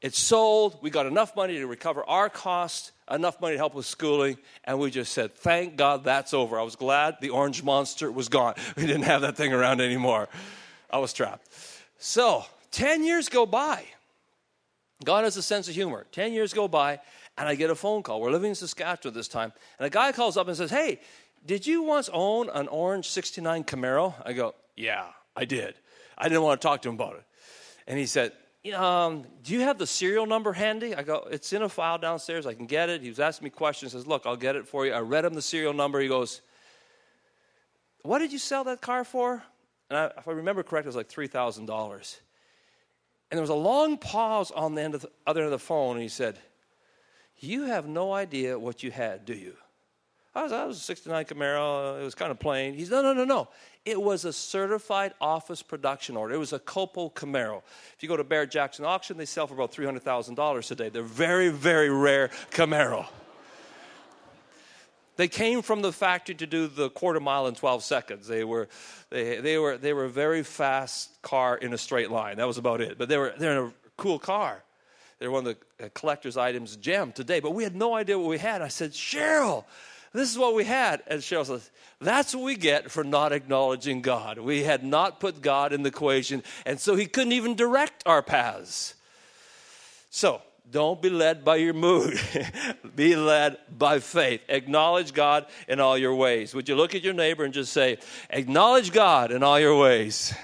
It's 0.00 0.18
sold. 0.18 0.78
We 0.80 0.90
got 0.90 1.06
enough 1.06 1.34
money 1.34 1.54
to 1.54 1.66
recover 1.66 2.04
our 2.04 2.28
cost, 2.28 2.92
enough 3.10 3.40
money 3.40 3.54
to 3.54 3.58
help 3.58 3.74
with 3.74 3.86
schooling, 3.86 4.38
and 4.62 4.78
we 4.78 4.92
just 4.92 5.12
said, 5.12 5.34
Thank 5.34 5.74
God 5.74 6.04
that's 6.04 6.32
over. 6.32 6.60
I 6.60 6.62
was 6.62 6.76
glad 6.76 7.16
the 7.20 7.30
orange 7.30 7.64
monster 7.64 8.12
was 8.12 8.28
gone. 8.28 8.54
We 8.76 8.86
didn't 8.86 9.02
have 9.02 9.22
that 9.22 9.36
thing 9.36 9.52
around 9.52 9.80
anymore. 9.80 10.28
I 10.90 10.98
was 10.98 11.12
trapped. 11.12 11.48
So, 11.98 12.44
10 12.70 13.04
years 13.04 13.28
go 13.28 13.44
by. 13.44 13.84
God 15.04 15.24
has 15.24 15.36
a 15.36 15.42
sense 15.42 15.68
of 15.68 15.74
humor. 15.74 16.06
10 16.12 16.32
years 16.32 16.52
go 16.52 16.68
by, 16.68 17.00
and 17.36 17.48
I 17.48 17.54
get 17.54 17.70
a 17.70 17.74
phone 17.74 18.02
call. 18.02 18.20
We're 18.20 18.30
living 18.30 18.50
in 18.50 18.54
Saskatchewan 18.54 19.14
this 19.14 19.28
time. 19.28 19.52
And 19.78 19.86
a 19.86 19.90
guy 19.90 20.12
calls 20.12 20.36
up 20.36 20.48
and 20.48 20.56
says, 20.56 20.70
Hey, 20.70 21.00
did 21.46 21.66
you 21.66 21.82
once 21.82 22.08
own 22.12 22.48
an 22.50 22.68
orange 22.68 23.08
69 23.08 23.64
Camaro? 23.64 24.14
I 24.24 24.32
go, 24.32 24.54
Yeah, 24.76 25.06
I 25.36 25.44
did. 25.44 25.74
I 26.16 26.28
didn't 26.28 26.42
want 26.42 26.60
to 26.60 26.66
talk 26.66 26.82
to 26.82 26.88
him 26.88 26.96
about 26.96 27.14
it. 27.14 27.24
And 27.86 27.98
he 27.98 28.06
said, 28.06 28.32
um, 28.74 29.24
do 29.44 29.54
you 29.54 29.60
have 29.60 29.78
the 29.78 29.86
serial 29.86 30.26
number 30.26 30.52
handy? 30.52 30.94
I 30.94 31.02
go, 31.02 31.26
it's 31.30 31.52
in 31.52 31.62
a 31.62 31.68
file 31.68 31.96
downstairs. 31.98 32.46
I 32.46 32.54
can 32.54 32.66
get 32.66 32.88
it. 32.88 33.02
He 33.02 33.08
was 33.08 33.20
asking 33.20 33.44
me 33.44 33.50
questions. 33.50 33.92
He 33.92 33.98
says, 33.98 34.06
look, 34.06 34.26
I'll 34.26 34.36
get 34.36 34.56
it 34.56 34.66
for 34.66 34.84
you. 34.84 34.92
I 34.92 35.00
read 35.00 35.24
him 35.24 35.34
the 35.34 35.42
serial 35.42 35.72
number. 35.72 36.00
He 36.00 36.08
goes, 36.08 36.42
what 38.02 38.18
did 38.18 38.32
you 38.32 38.38
sell 38.38 38.64
that 38.64 38.80
car 38.80 39.04
for? 39.04 39.42
And 39.90 39.98
I, 39.98 40.06
if 40.18 40.28
I 40.28 40.32
remember 40.32 40.62
correctly, 40.62 40.88
it 40.88 40.94
was 40.94 40.96
like 40.96 41.08
$3,000. 41.08 42.18
And 43.30 43.36
there 43.36 43.42
was 43.42 43.50
a 43.50 43.54
long 43.54 43.98
pause 43.98 44.50
on 44.50 44.74
the, 44.74 44.82
end 44.82 44.94
of 44.94 45.02
the 45.02 45.10
other 45.26 45.40
end 45.40 45.46
of 45.46 45.52
the 45.52 45.58
phone. 45.58 45.96
And 45.96 46.02
he 46.02 46.08
said, 46.08 46.38
you 47.38 47.64
have 47.64 47.86
no 47.86 48.12
idea 48.12 48.58
what 48.58 48.82
you 48.82 48.90
had, 48.90 49.24
do 49.24 49.34
you? 49.34 49.54
I 50.34 50.42
was, 50.42 50.52
I 50.52 50.64
was 50.64 50.76
a 50.76 50.80
69 50.80 51.24
Camaro. 51.24 52.00
It 52.00 52.04
was 52.04 52.14
kind 52.14 52.30
of 52.30 52.38
plain. 52.38 52.74
He's, 52.74 52.90
no, 52.90 53.02
no, 53.02 53.12
no, 53.12 53.24
no. 53.24 53.48
It 53.84 54.00
was 54.00 54.24
a 54.24 54.32
certified 54.32 55.14
office 55.20 55.62
production 55.62 56.16
order. 56.16 56.34
It 56.34 56.38
was 56.38 56.52
a 56.52 56.58
COPO 56.58 57.10
Camaro. 57.10 57.62
If 57.96 58.02
you 58.02 58.08
go 58.08 58.16
to 58.16 58.24
Barrett 58.24 58.50
Jackson 58.50 58.84
auction, 58.84 59.16
they 59.16 59.24
sell 59.24 59.46
for 59.46 59.54
about 59.54 59.72
$300,000 59.72 60.66
today. 60.66 60.88
They're 60.90 61.02
very, 61.02 61.48
very 61.48 61.90
rare 61.90 62.28
Camaro. 62.50 63.06
They 65.18 65.26
came 65.26 65.62
from 65.62 65.82
the 65.82 65.92
factory 65.92 66.36
to 66.36 66.46
do 66.46 66.68
the 66.68 66.90
quarter 66.90 67.18
mile 67.18 67.48
in 67.48 67.56
12 67.56 67.82
seconds. 67.82 68.28
They 68.28 68.44
were, 68.44 68.68
they, 69.10 69.40
they 69.40 69.58
were, 69.58 69.76
they 69.76 69.92
were 69.92 70.04
a 70.04 70.08
very 70.08 70.44
fast 70.44 71.20
car 71.22 71.56
in 71.56 71.72
a 71.72 71.78
straight 71.78 72.12
line. 72.12 72.36
That 72.36 72.46
was 72.46 72.56
about 72.56 72.80
it. 72.80 72.96
But 72.96 73.08
they 73.08 73.16
were, 73.16 73.34
they're 73.36 73.64
a 73.64 73.72
cool 73.96 74.20
car. 74.20 74.62
They're 75.18 75.32
one 75.32 75.44
of 75.44 75.56
the 75.78 75.86
uh, 75.86 75.88
collector's 75.92 76.36
items 76.36 76.76
gem 76.76 77.10
today. 77.10 77.40
But 77.40 77.50
we 77.50 77.64
had 77.64 77.74
no 77.74 77.96
idea 77.96 78.16
what 78.16 78.28
we 78.28 78.38
had. 78.38 78.62
I 78.62 78.68
said, 78.68 78.92
Cheryl, 78.92 79.64
this 80.12 80.30
is 80.30 80.38
what 80.38 80.54
we 80.54 80.62
had. 80.62 81.02
And 81.08 81.20
Cheryl 81.20 81.46
says, 81.46 81.68
That's 82.00 82.32
what 82.32 82.44
we 82.44 82.54
get 82.54 82.88
for 82.88 83.02
not 83.02 83.32
acknowledging 83.32 84.02
God. 84.02 84.38
We 84.38 84.62
had 84.62 84.84
not 84.84 85.18
put 85.18 85.42
God 85.42 85.72
in 85.72 85.82
the 85.82 85.88
equation, 85.88 86.44
and 86.64 86.78
so 86.78 86.94
He 86.94 87.06
couldn't 87.06 87.32
even 87.32 87.56
direct 87.56 88.04
our 88.06 88.22
paths. 88.22 88.94
So, 90.10 90.42
don't 90.70 91.00
be 91.00 91.10
led 91.10 91.44
by 91.44 91.56
your 91.56 91.72
mood. 91.72 92.20
be 92.94 93.16
led 93.16 93.58
by 93.76 94.00
faith. 94.00 94.42
Acknowledge 94.48 95.12
God 95.12 95.46
in 95.66 95.80
all 95.80 95.96
your 95.96 96.14
ways. 96.14 96.54
Would 96.54 96.68
you 96.68 96.76
look 96.76 96.94
at 96.94 97.02
your 97.02 97.14
neighbor 97.14 97.44
and 97.44 97.54
just 97.54 97.72
say, 97.72 97.98
Acknowledge 98.30 98.92
God 98.92 99.32
in 99.32 99.42
all 99.42 99.58
your 99.58 99.78
ways? 99.78 100.34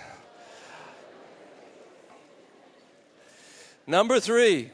Number 3.86 4.18
three, 4.18 4.70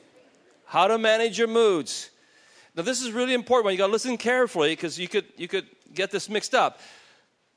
how 0.66 0.86
to 0.86 0.98
manage 0.98 1.36
your 1.36 1.48
moods. 1.48 2.10
Now, 2.76 2.84
this 2.84 3.02
is 3.02 3.10
really 3.10 3.34
important. 3.34 3.72
You 3.72 3.78
got 3.78 3.86
to 3.86 3.92
listen 3.92 4.16
carefully 4.16 4.70
because 4.70 4.98
you 4.98 5.08
could, 5.08 5.24
you 5.36 5.48
could 5.48 5.66
get 5.92 6.12
this 6.12 6.28
mixed 6.28 6.54
up. 6.54 6.78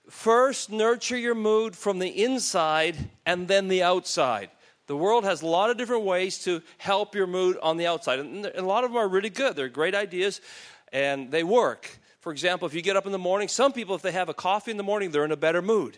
First, 0.09 0.71
nurture 0.71 1.17
your 1.17 1.35
mood 1.35 1.75
from 1.75 1.99
the 1.99 2.23
inside 2.23 2.97
and 3.25 3.47
then 3.47 3.67
the 3.67 3.83
outside. 3.83 4.49
The 4.87 4.97
world 4.97 5.23
has 5.23 5.41
a 5.41 5.47
lot 5.47 5.69
of 5.69 5.77
different 5.77 6.03
ways 6.03 6.39
to 6.43 6.61
help 6.77 7.15
your 7.15 7.27
mood 7.27 7.57
on 7.61 7.77
the 7.77 7.87
outside, 7.87 8.19
and 8.19 8.45
a 8.45 8.61
lot 8.61 8.83
of 8.83 8.91
them 8.91 8.97
are 8.97 9.07
really 9.07 9.29
good. 9.29 9.55
They're 9.55 9.69
great 9.69 9.95
ideas 9.95 10.41
and 10.91 11.31
they 11.31 11.43
work. 11.43 11.89
For 12.19 12.31
example, 12.31 12.67
if 12.67 12.73
you 12.73 12.81
get 12.81 12.95
up 12.95 13.05
in 13.05 13.11
the 13.11 13.17
morning, 13.17 13.47
some 13.47 13.73
people, 13.73 13.95
if 13.95 14.01
they 14.01 14.11
have 14.11 14.29
a 14.29 14.33
coffee 14.33 14.71
in 14.71 14.77
the 14.77 14.83
morning, 14.83 15.11
they're 15.11 15.25
in 15.25 15.31
a 15.31 15.37
better 15.37 15.61
mood. 15.61 15.97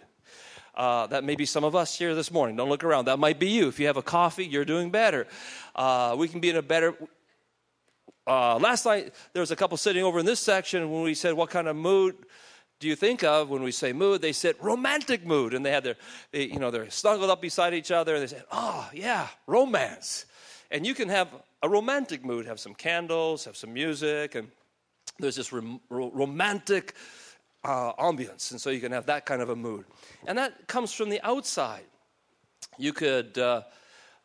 Uh, 0.73 1.07
that 1.07 1.23
may 1.23 1.35
be 1.35 1.45
some 1.45 1.63
of 1.63 1.75
us 1.75 1.97
here 1.97 2.15
this 2.15 2.31
morning. 2.31 2.55
Don't 2.55 2.69
look 2.69 2.83
around. 2.83 3.05
That 3.05 3.19
might 3.19 3.39
be 3.39 3.49
you. 3.49 3.67
If 3.67 3.79
you 3.79 3.87
have 3.87 3.97
a 3.97 4.01
coffee, 4.01 4.45
you're 4.45 4.65
doing 4.65 4.89
better. 4.89 5.27
Uh, 5.75 6.15
we 6.17 6.27
can 6.27 6.39
be 6.39 6.49
in 6.49 6.55
a 6.55 6.61
better 6.61 6.95
uh, 8.27 8.57
last 8.57 8.85
night, 8.85 9.13
there 9.33 9.41
was 9.41 9.51
a 9.51 9.55
couple 9.55 9.77
sitting 9.77 10.03
over 10.03 10.17
in 10.17 10.25
this 10.25 10.39
section 10.39 10.89
when 10.89 11.03
we 11.03 11.13
said, 11.13 11.35
What 11.35 11.51
kind 11.51 11.67
of 11.67 11.75
mood 11.75 12.15
do 12.79 12.87
you 12.87 12.95
think 12.95 13.23
of 13.23 13.49
when 13.49 13.63
we 13.63 13.71
say 13.71 13.93
mood? 13.93 14.21
They 14.21 14.33
said 14.33 14.55
romantic 14.61 15.25
mood. 15.25 15.53
And 15.53 15.65
they 15.65 15.71
had 15.71 15.83
their, 15.83 15.95
they, 16.31 16.45
you 16.45 16.59
know, 16.59 16.71
they're 16.71 16.89
snuggled 16.89 17.29
up 17.29 17.41
beside 17.41 17.73
each 17.73 17.91
other 17.91 18.15
and 18.15 18.23
they 18.23 18.27
said, 18.27 18.43
Oh, 18.51 18.89
yeah, 18.93 19.27
romance. 19.47 20.25
And 20.71 20.85
you 20.85 20.93
can 20.93 21.09
have 21.09 21.29
a 21.63 21.69
romantic 21.69 22.25
mood, 22.25 22.45
have 22.45 22.59
some 22.59 22.73
candles, 22.73 23.45
have 23.45 23.55
some 23.55 23.73
music, 23.73 24.35
and 24.35 24.49
there's 25.19 25.35
this 25.35 25.53
rom- 25.53 25.79
romantic 25.89 26.95
uh. 27.63 27.93
And 27.97 28.39
so 28.39 28.69
you 28.69 28.79
can 28.79 28.91
have 28.91 29.07
that 29.07 29.25
kind 29.25 29.41
of 29.41 29.49
a 29.49 29.55
mood. 29.55 29.85
And 30.27 30.37
that 30.37 30.67
comes 30.67 30.93
from 30.93 31.09
the 31.09 31.21
outside. 31.25 31.85
You 32.77 32.93
could 32.93 33.37
uh, 33.37 33.63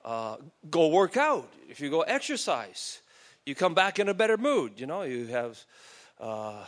uh, 0.05 0.37
go 0.71 0.89
work 0.89 1.17
out, 1.17 1.51
if 1.69 1.81
you 1.81 1.89
go 1.89 2.03
exercise 2.03 3.01
you 3.47 3.55
come 3.55 3.75
back 3.75 3.99
in 3.99 4.09
a 4.09 4.15
better 4.15 4.37
mood. 4.37 4.79
You 4.79 4.87
know, 4.87 5.03
you 5.03 5.27
have, 5.27 5.63
uh, 6.21 6.65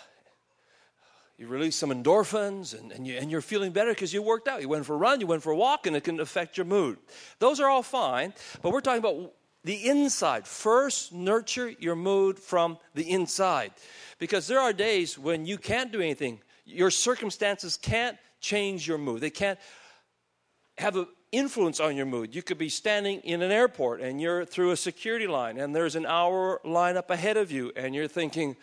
you 1.39 1.47
release 1.47 1.77
some 1.77 1.91
endorphins 1.91 2.79
and, 2.79 2.93
and, 2.93 3.07
you, 3.07 3.17
and 3.17 3.31
you're 3.31 3.41
feeling 3.41 3.73
better 3.73 3.91
because 3.91 4.13
you 4.13 4.23
worked 4.23 4.49
out. 4.49 4.61
You 4.61 4.69
went 4.69 4.87
for 4.87 4.95
a 4.95 4.99
run, 4.99 5.21
you 5.21 5.27
went 5.27 5.43
for 5.43 5.51
a 5.51 5.57
walk, 5.57 5.87
and 5.87 5.97
it 5.97 6.05
can 6.05 6.21
affect 6.21 6.57
your 6.57 6.67
mood. 6.67 6.99
Those 7.39 7.59
are 7.59 7.69
all 7.69 7.83
fine, 7.83 8.35
but 8.61 8.73
we're 8.73 8.81
talking 8.81 9.01
about 9.01 9.33
the 9.65 9.89
inside. 9.89 10.47
First, 10.47 11.13
nurture 11.13 11.69
your 11.69 11.97
mood 11.97 12.39
from 12.39 12.79
the 12.95 13.11
inside 13.11 13.73
because 14.19 14.47
there 14.47 14.61
are 14.61 14.73
days 14.73 15.19
when 15.19 15.47
you 15.47 15.59
can't 15.59 15.93
do 15.93 16.01
anything. 16.01 16.41
Your 16.65 16.91
circumstances 16.91 17.77
can't 17.77 18.17
change 18.41 18.87
your 18.87 18.99
mood, 18.99 19.21
they 19.21 19.31
can't 19.31 19.59
have 20.79 20.97
an 20.97 21.07
influence 21.33 21.81
on 21.81 21.97
your 21.97 22.07
mood. 22.07 22.35
You 22.35 22.43
could 22.43 22.59
be 22.59 22.69
standing 22.69 23.21
in 23.21 23.41
an 23.43 23.51
airport 23.51 24.01
and 24.01 24.21
you're 24.21 24.45
through 24.45 24.73
a 24.73 24.77
security 24.77 25.27
line 25.27 25.59
and 25.59 25.75
there's 25.75 25.97
an 25.97 26.07
hour 26.07 26.61
line 26.65 26.97
up 26.97 27.11
ahead 27.11 27.37
of 27.37 27.51
you 27.51 27.73
and 27.77 27.95
you're 27.95 28.09
thinking, 28.09 28.57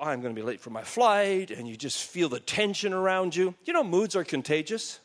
I'm 0.00 0.20
going 0.20 0.34
to 0.34 0.40
be 0.40 0.46
late 0.46 0.60
for 0.60 0.70
my 0.70 0.82
flight, 0.82 1.50
and 1.50 1.66
you 1.66 1.76
just 1.76 2.04
feel 2.04 2.28
the 2.28 2.40
tension 2.40 2.92
around 2.92 3.34
you. 3.34 3.54
You 3.64 3.72
know, 3.72 3.84
moods 3.84 4.14
are 4.14 4.24
contagious. 4.24 5.00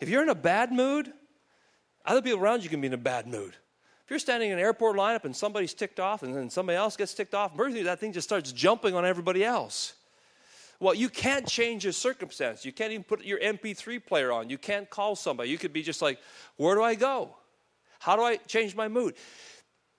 If 0.00 0.08
you're 0.08 0.22
in 0.22 0.28
a 0.28 0.34
bad 0.34 0.72
mood, 0.72 1.12
other 2.04 2.22
people 2.22 2.40
around 2.40 2.64
you 2.64 2.70
can 2.70 2.80
be 2.80 2.88
in 2.88 2.92
a 2.92 2.98
bad 2.98 3.26
mood. 3.26 3.54
If 4.04 4.10
you're 4.10 4.18
standing 4.18 4.50
in 4.50 4.58
an 4.58 4.64
airport 4.64 4.96
lineup 4.96 5.24
and 5.24 5.34
somebody's 5.34 5.74
ticked 5.74 6.00
off 6.00 6.24
and 6.24 6.34
then 6.34 6.50
somebody 6.50 6.76
else 6.76 6.96
gets 6.96 7.14
ticked 7.14 7.34
off, 7.34 7.54
mercy, 7.54 7.84
that 7.84 8.00
thing 8.00 8.12
just 8.12 8.28
starts 8.28 8.50
jumping 8.50 8.94
on 8.94 9.06
everybody 9.06 9.44
else. 9.44 9.94
Well, 10.80 10.94
you 10.94 11.08
can't 11.08 11.46
change 11.46 11.84
your 11.84 11.92
circumstance. 11.92 12.64
You 12.64 12.72
can't 12.72 12.90
even 12.90 13.04
put 13.04 13.24
your 13.24 13.38
MP3 13.38 14.04
player 14.04 14.32
on. 14.32 14.50
You 14.50 14.58
can't 14.58 14.90
call 14.90 15.14
somebody. 15.14 15.48
You 15.48 15.56
could 15.56 15.72
be 15.72 15.84
just 15.84 16.02
like, 16.02 16.18
where 16.56 16.74
do 16.74 16.82
I 16.82 16.96
go? 16.96 17.36
How 18.00 18.16
do 18.16 18.22
I 18.22 18.38
change 18.38 18.74
my 18.74 18.88
mood? 18.88 19.14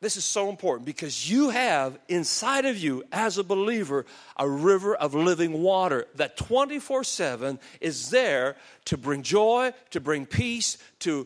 This 0.04 0.18
is 0.18 0.26
so 0.26 0.50
important 0.50 0.86
because 0.86 1.32
you 1.32 1.48
have 1.48 1.98
inside 2.10 2.66
of 2.66 2.78
you, 2.78 3.06
as 3.14 3.38
a 3.38 3.44
believer, 3.44 4.06
a 4.36 4.46
river 4.46 4.94
of 4.94 5.16
living 5.16 5.54
water 5.62 6.08
that 6.16 6.36
24 6.36 7.06
7 7.06 7.58
is 7.80 8.10
there 8.10 8.58
to 8.84 8.98
bring 8.98 9.24
joy, 9.24 9.72
to 9.92 10.02
bring 10.02 10.26
peace, 10.26 10.78
to 11.00 11.26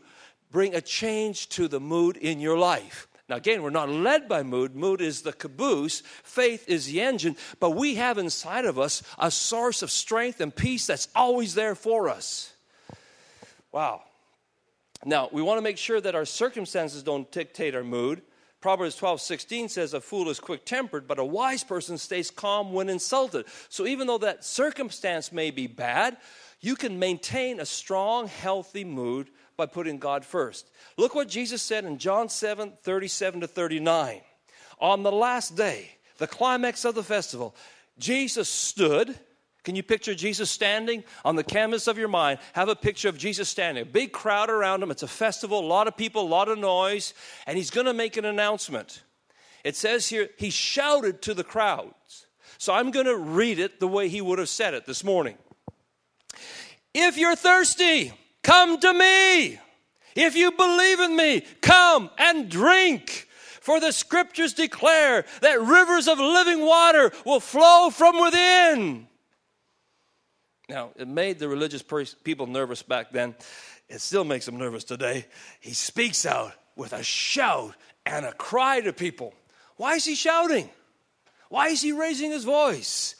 bring 0.51 0.75
a 0.75 0.81
change 0.81 1.49
to 1.49 1.67
the 1.67 1.79
mood 1.79 2.17
in 2.17 2.39
your 2.39 2.55
life. 2.55 3.07
Now, 3.27 3.37
again, 3.37 3.63
we're 3.63 3.71
not 3.71 3.89
led 3.89 4.29
by 4.29 4.43
mood. 4.43 4.75
Mood 4.75 5.01
is 5.01 5.23
the 5.23 5.33
caboose, 5.33 6.03
faith 6.21 6.69
is 6.69 6.85
the 6.85 7.01
engine, 7.01 7.35
but 7.59 7.71
we 7.71 7.95
have 7.95 8.19
inside 8.19 8.65
of 8.65 8.77
us 8.77 9.01
a 9.17 9.31
source 9.31 9.81
of 9.81 9.89
strength 9.89 10.39
and 10.39 10.55
peace 10.55 10.85
that's 10.85 11.07
always 11.15 11.55
there 11.55 11.73
for 11.73 12.09
us. 12.09 12.53
Wow. 13.71 14.03
Now, 15.03 15.29
we 15.31 15.41
want 15.41 15.57
to 15.57 15.63
make 15.63 15.79
sure 15.79 15.99
that 15.99 16.13
our 16.13 16.25
circumstances 16.25 17.01
don't 17.01 17.31
dictate 17.31 17.73
our 17.73 17.83
mood. 17.83 18.21
Proverbs 18.59 18.95
12, 18.95 19.21
16 19.21 19.69
says, 19.69 19.93
A 19.93 20.01
fool 20.01 20.29
is 20.29 20.39
quick 20.39 20.65
tempered, 20.65 21.07
but 21.07 21.19
a 21.19 21.25
wise 21.25 21.63
person 21.63 21.97
stays 21.97 22.31
calm 22.31 22.73
when 22.73 22.89
insulted. 22.89 23.45
So, 23.69 23.85
even 23.85 24.07
though 24.07 24.17
that 24.19 24.43
circumstance 24.43 25.31
may 25.31 25.51
be 25.51 25.67
bad, 25.67 26.17
you 26.59 26.75
can 26.75 26.97
maintain 26.97 27.59
a 27.59 27.65
strong, 27.65 28.27
healthy 28.27 28.83
mood 28.83 29.29
by 29.57 29.67
putting 29.67 29.99
God 29.99 30.25
first. 30.25 30.69
Look 30.97 31.13
what 31.13 31.27
Jesus 31.27 31.61
said 31.61 31.85
in 31.85 31.97
John 31.97 32.29
7 32.29 32.73
37 32.81 33.41
to 33.41 33.47
39. 33.47 34.21
On 34.79 35.03
the 35.03 35.11
last 35.11 35.55
day, 35.55 35.91
the 36.17 36.27
climax 36.27 36.83
of 36.85 36.95
the 36.95 37.03
festival, 37.03 37.55
Jesus 37.99 38.49
stood. 38.49 39.19
Can 39.67 39.75
you 39.75 39.83
picture 39.83 40.15
Jesus 40.15 40.49
standing 40.49 41.03
on 41.23 41.35
the 41.35 41.43
canvas 41.43 41.87
of 41.87 41.97
your 41.97 42.07
mind? 42.07 42.39
Have 42.53 42.69
a 42.69 42.75
picture 42.75 43.09
of 43.09 43.17
Jesus 43.17 43.49
standing, 43.49 43.83
a 43.83 43.85
big 43.85 44.13
crowd 44.13 44.49
around 44.49 44.81
him. 44.81 44.89
It's 44.89 45.03
a 45.03 45.07
festival, 45.07 45.59
a 45.59 45.67
lot 45.67 45.87
of 45.87 45.95
people, 45.95 46.23
a 46.23 46.27
lot 46.27 46.47
of 46.47 46.57
noise, 46.57 47.13
and 47.45 47.57
he's 47.57 47.69
going 47.69 47.85
to 47.85 47.93
make 47.93 48.17
an 48.17 48.25
announcement. 48.25 49.03
It 49.63 49.75
says 49.75 50.07
here, 50.07 50.29
he 50.37 50.49
shouted 50.49 51.21
to 51.23 51.33
the 51.33 51.43
crowds. 51.43 52.27
So 52.57 52.73
I'm 52.73 52.91
going 52.91 53.05
to 53.05 53.17
read 53.17 53.59
it 53.59 53.79
the 53.79 53.87
way 53.87 54.07
he 54.07 54.21
would 54.21 54.39
have 54.39 54.49
said 54.49 54.73
it 54.73 54.85
this 54.85 55.03
morning. 55.03 55.37
If 56.93 57.17
you're 57.17 57.35
thirsty, 57.35 58.13
Come 58.47 58.79
to 58.79 58.93
me. 58.93 59.59
If 60.15 60.37
you 60.37 60.53
believe 60.53 61.01
in 61.01 61.17
me, 61.17 61.41
come 61.59 62.09
and 62.17 62.47
drink. 62.47 63.27
For 63.59 63.81
the 63.81 63.91
scriptures 63.91 64.53
declare 64.53 65.25
that 65.41 65.61
rivers 65.61 66.07
of 66.07 66.17
living 66.17 66.61
water 66.61 67.11
will 67.25 67.41
flow 67.41 67.89
from 67.89 68.21
within. 68.21 69.06
Now, 70.69 70.89
it 70.97 71.07
made 71.07 71.39
the 71.39 71.47
religious 71.47 71.83
people 72.23 72.45
nervous 72.45 72.83
back 72.83 73.11
then. 73.11 73.35
It 73.87 74.01
still 74.01 74.25
makes 74.25 74.45
them 74.45 74.57
nervous 74.57 74.83
today. 74.83 75.25
He 75.61 75.73
speaks 75.73 76.25
out 76.25 76.51
with 76.75 76.91
a 76.91 77.03
shout 77.03 77.73
and 78.05 78.25
a 78.25 78.33
cry 78.33 78.81
to 78.81 78.91
people. 78.91 79.33
Why 79.77 79.95
is 79.95 80.03
he 80.03 80.15
shouting? 80.15 80.69
Why 81.49 81.69
is 81.69 81.81
he 81.81 81.93
raising 81.93 82.31
his 82.31 82.43
voice? 82.43 83.15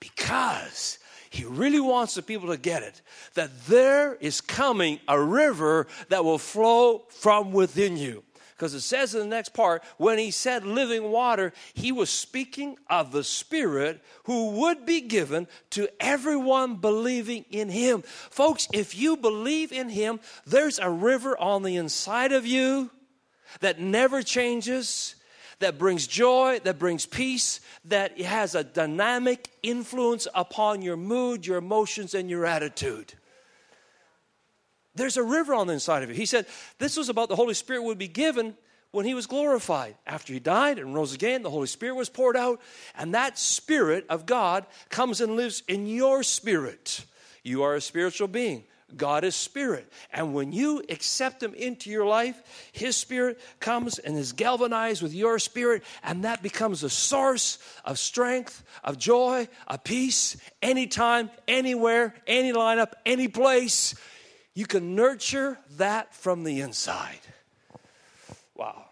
Because 0.00 0.98
he 1.30 1.44
really 1.44 1.78
wants 1.78 2.14
the 2.14 2.22
people 2.22 2.48
to 2.48 2.56
get 2.56 2.82
it 2.82 3.00
that 3.34 3.66
there 3.66 4.16
is 4.16 4.40
coming 4.40 4.98
a 5.06 5.20
river 5.20 5.86
that 6.08 6.24
will 6.24 6.38
flow 6.38 7.02
from 7.08 7.52
within 7.52 7.96
you. 7.96 8.24
Because 8.60 8.74
it 8.74 8.82
says 8.82 9.14
in 9.14 9.20
the 9.20 9.26
next 9.26 9.54
part, 9.54 9.82
when 9.96 10.18
he 10.18 10.30
said 10.30 10.66
living 10.66 11.10
water, 11.10 11.54
he 11.72 11.92
was 11.92 12.10
speaking 12.10 12.76
of 12.90 13.10
the 13.10 13.24
Spirit 13.24 14.02
who 14.24 14.50
would 14.50 14.84
be 14.84 15.00
given 15.00 15.48
to 15.70 15.88
everyone 15.98 16.76
believing 16.76 17.46
in 17.50 17.70
him. 17.70 18.02
Folks, 18.02 18.68
if 18.74 18.94
you 18.94 19.16
believe 19.16 19.72
in 19.72 19.88
him, 19.88 20.20
there's 20.44 20.78
a 20.78 20.90
river 20.90 21.40
on 21.40 21.62
the 21.62 21.76
inside 21.76 22.32
of 22.32 22.44
you 22.44 22.90
that 23.60 23.80
never 23.80 24.20
changes, 24.20 25.14
that 25.60 25.78
brings 25.78 26.06
joy, 26.06 26.60
that 26.64 26.78
brings 26.78 27.06
peace, 27.06 27.62
that 27.86 28.20
has 28.20 28.54
a 28.54 28.62
dynamic 28.62 29.48
influence 29.62 30.28
upon 30.34 30.82
your 30.82 30.98
mood, 30.98 31.46
your 31.46 31.56
emotions, 31.56 32.12
and 32.12 32.28
your 32.28 32.44
attitude. 32.44 33.14
There's 34.94 35.16
a 35.16 35.22
river 35.22 35.54
on 35.54 35.66
the 35.66 35.72
inside 35.72 36.02
of 36.02 36.08
you. 36.08 36.14
He 36.14 36.26
said 36.26 36.46
this 36.78 36.96
was 36.96 37.08
about 37.08 37.28
the 37.28 37.36
Holy 37.36 37.54
Spirit 37.54 37.82
would 37.84 37.98
be 37.98 38.08
given 38.08 38.56
when 38.90 39.06
he 39.06 39.14
was 39.14 39.26
glorified. 39.26 39.96
After 40.06 40.32
he 40.32 40.40
died 40.40 40.78
and 40.78 40.94
rose 40.94 41.14
again, 41.14 41.42
the 41.42 41.50
Holy 41.50 41.68
Spirit 41.68 41.94
was 41.94 42.08
poured 42.08 42.36
out, 42.36 42.60
and 42.96 43.14
that 43.14 43.38
Spirit 43.38 44.04
of 44.08 44.26
God 44.26 44.66
comes 44.88 45.20
and 45.20 45.36
lives 45.36 45.62
in 45.68 45.86
your 45.86 46.22
spirit. 46.22 47.04
You 47.42 47.62
are 47.62 47.74
a 47.74 47.80
spiritual 47.80 48.28
being. 48.28 48.64
God 48.96 49.22
is 49.22 49.36
spirit. 49.36 49.90
And 50.12 50.34
when 50.34 50.52
you 50.52 50.82
accept 50.88 51.42
Him 51.42 51.54
into 51.54 51.90
your 51.90 52.04
life, 52.04 52.70
His 52.72 52.96
spirit 52.96 53.40
comes 53.60 53.98
and 53.98 54.16
is 54.16 54.32
galvanized 54.32 55.02
with 55.02 55.14
your 55.14 55.38
spirit, 55.38 55.84
and 56.02 56.24
that 56.24 56.42
becomes 56.42 56.82
a 56.82 56.90
source 56.90 57.58
of 57.84 57.98
strength, 57.98 58.64
of 58.82 58.98
joy, 58.98 59.48
of 59.68 59.84
peace, 59.84 60.36
anytime, 60.60 61.30
anywhere, 61.46 62.14
any 62.26 62.52
lineup, 62.52 62.92
any 63.06 63.28
place. 63.28 63.94
You 64.54 64.66
can 64.66 64.94
nurture 64.94 65.58
that 65.76 66.14
from 66.14 66.44
the 66.44 66.60
inside. 66.60 67.20
Wow. 68.54 68.84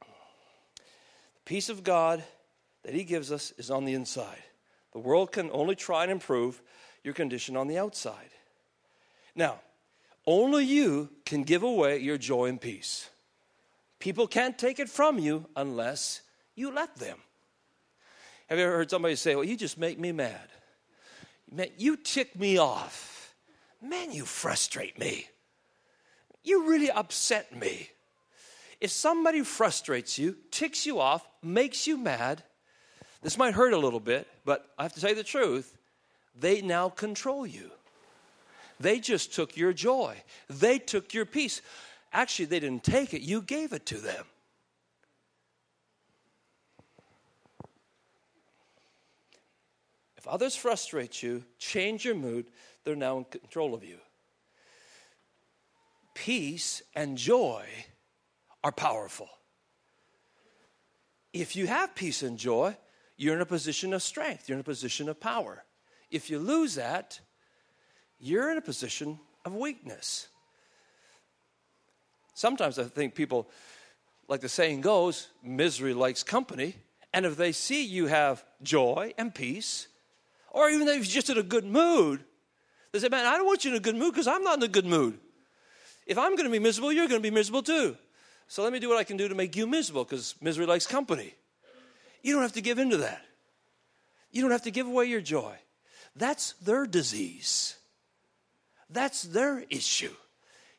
The 0.00 0.06
peace 1.44 1.68
of 1.68 1.84
God 1.84 2.22
that 2.82 2.94
He 2.94 3.04
gives 3.04 3.30
us 3.30 3.52
is 3.56 3.70
on 3.70 3.84
the 3.84 3.94
inside. 3.94 4.42
The 4.92 4.98
world 4.98 5.32
can 5.32 5.50
only 5.52 5.74
try 5.74 6.02
and 6.02 6.12
improve 6.12 6.60
your 7.02 7.14
condition 7.14 7.56
on 7.56 7.68
the 7.68 7.78
outside. 7.78 8.30
Now, 9.34 9.60
only 10.26 10.64
you 10.64 11.08
can 11.24 11.42
give 11.42 11.62
away 11.62 11.98
your 11.98 12.18
joy 12.18 12.46
and 12.46 12.60
peace. 12.60 13.08
People 13.98 14.26
can't 14.26 14.58
take 14.58 14.78
it 14.78 14.88
from 14.88 15.18
you 15.18 15.46
unless 15.56 16.22
you 16.54 16.72
let 16.72 16.96
them. 16.96 17.18
Have 18.48 18.58
you 18.58 18.64
ever 18.64 18.76
heard 18.76 18.90
somebody 18.90 19.16
say, 19.16 19.34
Well, 19.34 19.44
you 19.44 19.56
just 19.56 19.78
make 19.78 19.98
me 19.98 20.12
mad? 20.12 20.48
You 21.78 21.96
tick 21.96 22.38
me 22.38 22.58
off. 22.58 23.11
Man, 23.82 24.12
you 24.12 24.24
frustrate 24.24 24.98
me. 24.98 25.26
You 26.44 26.68
really 26.68 26.90
upset 26.90 27.54
me. 27.58 27.90
If 28.80 28.90
somebody 28.90 29.42
frustrates 29.42 30.18
you, 30.18 30.36
ticks 30.50 30.86
you 30.86 31.00
off, 31.00 31.26
makes 31.42 31.86
you 31.86 31.96
mad, 31.96 32.42
this 33.22 33.38
might 33.38 33.54
hurt 33.54 33.72
a 33.72 33.78
little 33.78 34.00
bit, 34.00 34.26
but 34.44 34.68
I 34.76 34.82
have 34.82 34.92
to 34.94 35.00
tell 35.00 35.10
you 35.10 35.16
the 35.16 35.22
truth. 35.22 35.76
They 36.38 36.60
now 36.60 36.88
control 36.88 37.46
you. 37.46 37.70
They 38.80 38.98
just 38.98 39.32
took 39.32 39.56
your 39.56 39.72
joy, 39.72 40.22
they 40.48 40.78
took 40.78 41.14
your 41.14 41.24
peace. 41.26 41.62
Actually, 42.12 42.46
they 42.46 42.60
didn't 42.60 42.84
take 42.84 43.14
it, 43.14 43.22
you 43.22 43.40
gave 43.40 43.72
it 43.72 43.86
to 43.86 43.98
them. 43.98 44.24
If 50.16 50.28
others 50.28 50.54
frustrate 50.54 51.22
you, 51.22 51.44
change 51.58 52.04
your 52.04 52.14
mood, 52.14 52.46
they're 52.84 52.96
now 52.96 53.18
in 53.18 53.24
control 53.24 53.74
of 53.74 53.84
you. 53.84 53.98
Peace 56.14 56.82
and 56.94 57.16
joy 57.16 57.64
are 58.62 58.72
powerful. 58.72 59.28
If 61.32 61.56
you 61.56 61.66
have 61.66 61.94
peace 61.94 62.22
and 62.22 62.38
joy, 62.38 62.76
you're 63.16 63.34
in 63.34 63.40
a 63.40 63.46
position 63.46 63.94
of 63.94 64.02
strength, 64.02 64.48
you're 64.48 64.56
in 64.56 64.60
a 64.60 64.64
position 64.64 65.08
of 65.08 65.18
power. 65.20 65.64
If 66.10 66.28
you 66.28 66.38
lose 66.38 66.74
that, 66.74 67.20
you're 68.18 68.50
in 68.50 68.58
a 68.58 68.62
position 68.62 69.18
of 69.44 69.54
weakness. 69.54 70.28
Sometimes 72.34 72.78
I 72.78 72.84
think 72.84 73.14
people, 73.14 73.48
like 74.28 74.40
the 74.40 74.48
saying 74.48 74.82
goes, 74.82 75.28
misery 75.42 75.94
likes 75.94 76.22
company. 76.22 76.76
And 77.14 77.26
if 77.26 77.36
they 77.36 77.52
see 77.52 77.84
you 77.84 78.06
have 78.06 78.44
joy 78.62 79.12
and 79.18 79.34
peace, 79.34 79.88
or 80.50 80.68
even 80.68 80.88
if 80.88 80.96
you're 80.96 81.04
just 81.04 81.30
in 81.30 81.38
a 81.38 81.42
good 81.42 81.64
mood, 81.64 82.24
they 82.92 82.98
say, 82.98 83.08
Man, 83.08 83.26
I 83.26 83.36
don't 83.36 83.46
want 83.46 83.64
you 83.64 83.70
in 83.70 83.76
a 83.76 83.80
good 83.80 83.96
mood 83.96 84.12
because 84.12 84.26
I'm 84.26 84.44
not 84.44 84.58
in 84.58 84.62
a 84.62 84.68
good 84.68 84.86
mood. 84.86 85.18
If 86.06 86.18
I'm 86.18 86.36
going 86.36 86.44
to 86.44 86.50
be 86.50 86.58
miserable, 86.58 86.92
you're 86.92 87.08
going 87.08 87.20
to 87.20 87.22
be 87.22 87.34
miserable 87.34 87.62
too. 87.62 87.96
So 88.48 88.62
let 88.62 88.72
me 88.72 88.80
do 88.80 88.88
what 88.88 88.98
I 88.98 89.04
can 89.04 89.16
do 89.16 89.28
to 89.28 89.34
make 89.34 89.56
you 89.56 89.66
miserable 89.66 90.04
because 90.04 90.34
misery 90.40 90.66
likes 90.66 90.86
company. 90.86 91.34
You 92.22 92.34
don't 92.34 92.42
have 92.42 92.52
to 92.52 92.60
give 92.60 92.78
in 92.78 92.90
to 92.90 92.98
that. 92.98 93.24
You 94.30 94.42
don't 94.42 94.50
have 94.50 94.62
to 94.62 94.70
give 94.70 94.86
away 94.86 95.06
your 95.06 95.20
joy. 95.20 95.54
That's 96.16 96.52
their 96.54 96.86
disease, 96.86 97.76
that's 98.90 99.22
their 99.22 99.64
issue. 99.70 100.12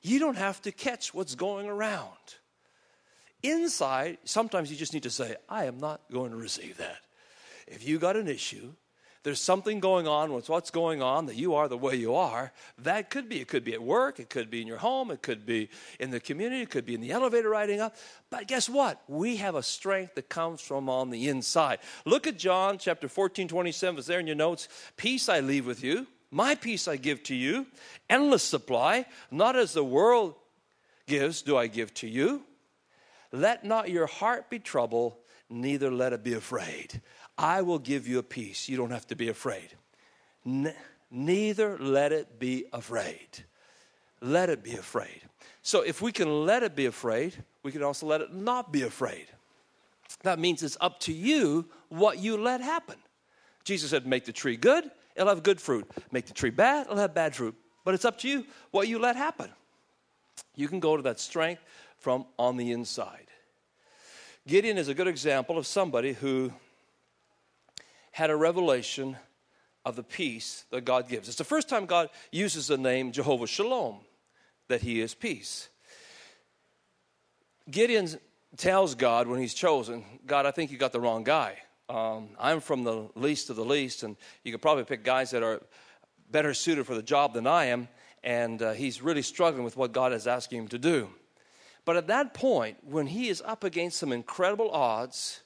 You 0.02 0.19
don't 0.19 0.38
have 0.38 0.62
to 0.63 0.71
catch 0.73 1.13
what's 1.13 1.34
going 1.34 1.67
around. 1.67 2.10
Inside, 3.41 4.17
sometimes 4.26 4.69
you 4.69 4.76
just 4.76 4.93
need 4.93 5.04
to 5.04 5.10
say, 5.10 5.38
I 5.47 5.65
am 5.65 5.80
not 5.80 6.02
going 6.12 6.32
to 6.32 6.38
receive 6.38 6.78
that. 6.78 6.97
If 7.67 7.88
you 7.88 7.99
got 7.99 8.17
an 8.17 8.28
issue, 8.28 8.73
there's 9.23 9.39
something 9.39 9.79
going 9.79 10.07
on 10.07 10.33
with 10.33 10.49
what's 10.49 10.69
going 10.69 11.01
on 11.01 11.27
that 11.27 11.36
you 11.36 11.55
are 11.55 11.69
the 11.69 11.77
way 11.77 11.95
you 11.95 12.13
are. 12.13 12.51
That 12.77 13.09
could 13.09 13.29
be. 13.29 13.39
It 13.39 13.47
could 13.47 13.63
be 13.63 13.73
at 13.73 13.81
work. 13.81 14.19
It 14.19 14.29
could 14.29 14.49
be 14.49 14.62
in 14.62 14.67
your 14.67 14.77
home. 14.77 15.12
It 15.12 15.21
could 15.21 15.45
be 15.45 15.69
in 15.99 16.12
the 16.12 16.19
community. 16.19 16.62
It 16.62 16.69
could 16.69 16.86
be 16.86 16.93
in 16.93 17.01
the 17.01 17.12
elevator 17.12 17.49
riding 17.49 17.79
up. 17.79 17.95
But 18.29 18.47
guess 18.47 18.69
what? 18.69 19.01
We 19.07 19.38
have 19.38 19.55
a 19.55 19.63
strength 19.63 20.15
that 20.15 20.27
comes 20.27 20.59
from 20.59 20.89
on 20.89 21.09
the 21.09 21.29
inside. 21.29 21.79
Look 22.05 22.27
at 22.27 22.38
John 22.38 22.77
chapter 22.77 23.07
14, 23.07 23.47
27. 23.47 23.97
It's 23.97 24.07
there 24.07 24.19
in 24.19 24.27
your 24.27 24.36
notes. 24.36 24.67
Peace 24.97 25.29
I 25.29 25.39
leave 25.39 25.65
with 25.65 25.83
you. 25.83 26.05
My 26.29 26.55
peace 26.55 26.88
I 26.88 26.97
give 26.97 27.23
to 27.23 27.36
you. 27.36 27.67
Endless 28.09 28.43
supply. 28.43 29.05
Not 29.31 29.55
as 29.55 29.71
the 29.71 29.86
world 29.86 30.36
gives, 31.07 31.41
do 31.41 31.55
I 31.55 31.67
give 31.67 31.93
to 31.95 32.07
you. 32.07 32.43
Let 33.31 33.63
not 33.63 33.89
your 33.89 34.07
heart 34.07 34.49
be 34.49 34.59
troubled, 34.59 35.15
neither 35.49 35.91
let 35.91 36.13
it 36.13 36.23
be 36.23 36.33
afraid. 36.33 37.01
I 37.38 37.62
will 37.62 37.80
give 37.80 38.08
you 38.08 38.19
a 38.19 38.24
peace. 38.24 38.69
You 38.69 38.78
don't 38.78 38.91
have 38.91 39.08
to 39.08 39.15
be 39.15 39.30
afraid. 39.30 39.69
Neither 41.12 41.78
let 41.78 42.12
it 42.12 42.39
be 42.39 42.65
afraid. 42.74 43.46
Let 44.22 44.50
it 44.50 44.63
be 44.63 44.74
afraid. 44.74 45.22
So 45.62 45.82
if 45.82 46.02
we 46.02 46.12
can 46.12 46.46
let 46.46 46.63
it 46.63 46.76
be 46.76 46.86
afraid, 46.86 47.36
we 47.63 47.72
can 47.72 47.84
also 47.84 48.06
let 48.06 48.22
it 48.22 48.34
not 48.34 48.72
be 48.72 48.84
afraid. 48.84 49.28
That 50.24 50.39
means 50.39 50.62
it's 50.62 50.78
up 50.80 51.00
to 51.02 51.13
you 51.13 51.65
what 51.89 52.19
you 52.19 52.38
let 52.38 52.62
happen. 52.62 52.98
Jesus 53.63 53.89
said, 53.89 54.06
Make 54.06 54.26
the 54.26 54.34
tree 54.34 54.58
good, 54.58 54.89
it'll 55.15 55.30
have 55.30 55.43
good 55.43 55.62
fruit. 55.62 55.89
Make 56.12 56.26
the 56.26 56.34
tree 56.34 56.50
bad, 56.50 56.88
it'll 56.88 56.98
have 56.98 57.13
bad 57.13 57.36
fruit. 57.36 57.56
But 57.86 57.93
it's 57.93 58.06
up 58.06 58.19
to 58.19 58.30
you 58.30 58.46
what 58.72 58.88
you 58.88 59.00
let 59.00 59.15
happen. 59.15 59.50
You 60.56 60.67
can 60.67 60.80
go 60.80 60.96
to 60.96 61.04
that 61.04 61.19
strength 61.19 61.62
from 61.98 62.26
on 62.38 62.58
the 62.58 62.72
inside. 62.72 63.28
Gideon 64.48 64.78
is 64.78 64.89
a 64.89 64.93
good 64.93 65.08
example 65.08 65.58
of 65.58 65.65
somebody 65.65 66.13
who 66.13 66.52
had 68.13 68.30
a 68.30 68.36
revelation 68.36 69.17
of 69.84 69.95
the 69.97 70.04
peace 70.04 70.63
that 70.71 70.86
God 70.86 71.10
gives. 71.10 71.28
It's 71.28 71.38
the 71.38 71.43
first 71.43 71.67
time 71.67 71.86
God 71.86 72.10
uses 72.32 72.67
the 72.67 72.78
name 72.78 73.12
Jehovah 73.12 73.47
Shalom, 73.47 73.97
that 74.69 74.82
He 74.82 75.02
is 75.02 75.13
peace. 75.13 75.67
Gideon 77.69 78.08
tells 78.58 78.95
God 78.95 79.28
when 79.28 79.39
he's 79.39 79.54
chosen, 79.54 80.04
God, 80.26 80.45
I 80.45 80.52
think 80.52 80.71
you 80.71 80.78
got 80.78 80.91
the 80.91 80.99
wrong 80.99 81.23
guy. 81.23 81.58
Um, 81.89 82.30
I'm 82.39 82.60
from 82.60 82.84
the 82.84 83.10
least 83.15 83.49
of 83.49 83.56
the 83.56 83.65
least, 83.65 84.04
and 84.04 84.15
you 84.43 84.52
could 84.52 84.62
probably 84.62 84.84
pick 84.84 85.04
guys 85.04 85.32
that 85.32 85.43
are 85.43 85.62
better 86.30 86.54
suited 86.54 86.86
for 86.86 86.95
the 86.95 87.04
job 87.04 87.34
than 87.34 87.47
I 87.47 87.65
am. 87.65 87.88
And 88.23 88.62
uh, 88.62 88.71
he's 88.71 89.02
really 89.02 89.21
struggling 89.21 89.63
with 89.63 89.76
what 89.76 89.91
God 89.91 90.13
is 90.13 90.28
asking 90.28 90.60
him 90.60 90.67
to 90.69 90.80
do. 90.80 91.10
But 91.86 91.97
at 91.97 92.08
that 92.08 92.34
point, 92.34 92.78
when 92.84 93.08
he 93.08 93.28
is 93.28 93.41
up 93.45 93.63
against 93.63 93.97
some 93.97 94.13
incredible 94.13 94.71
odds, 94.71 95.42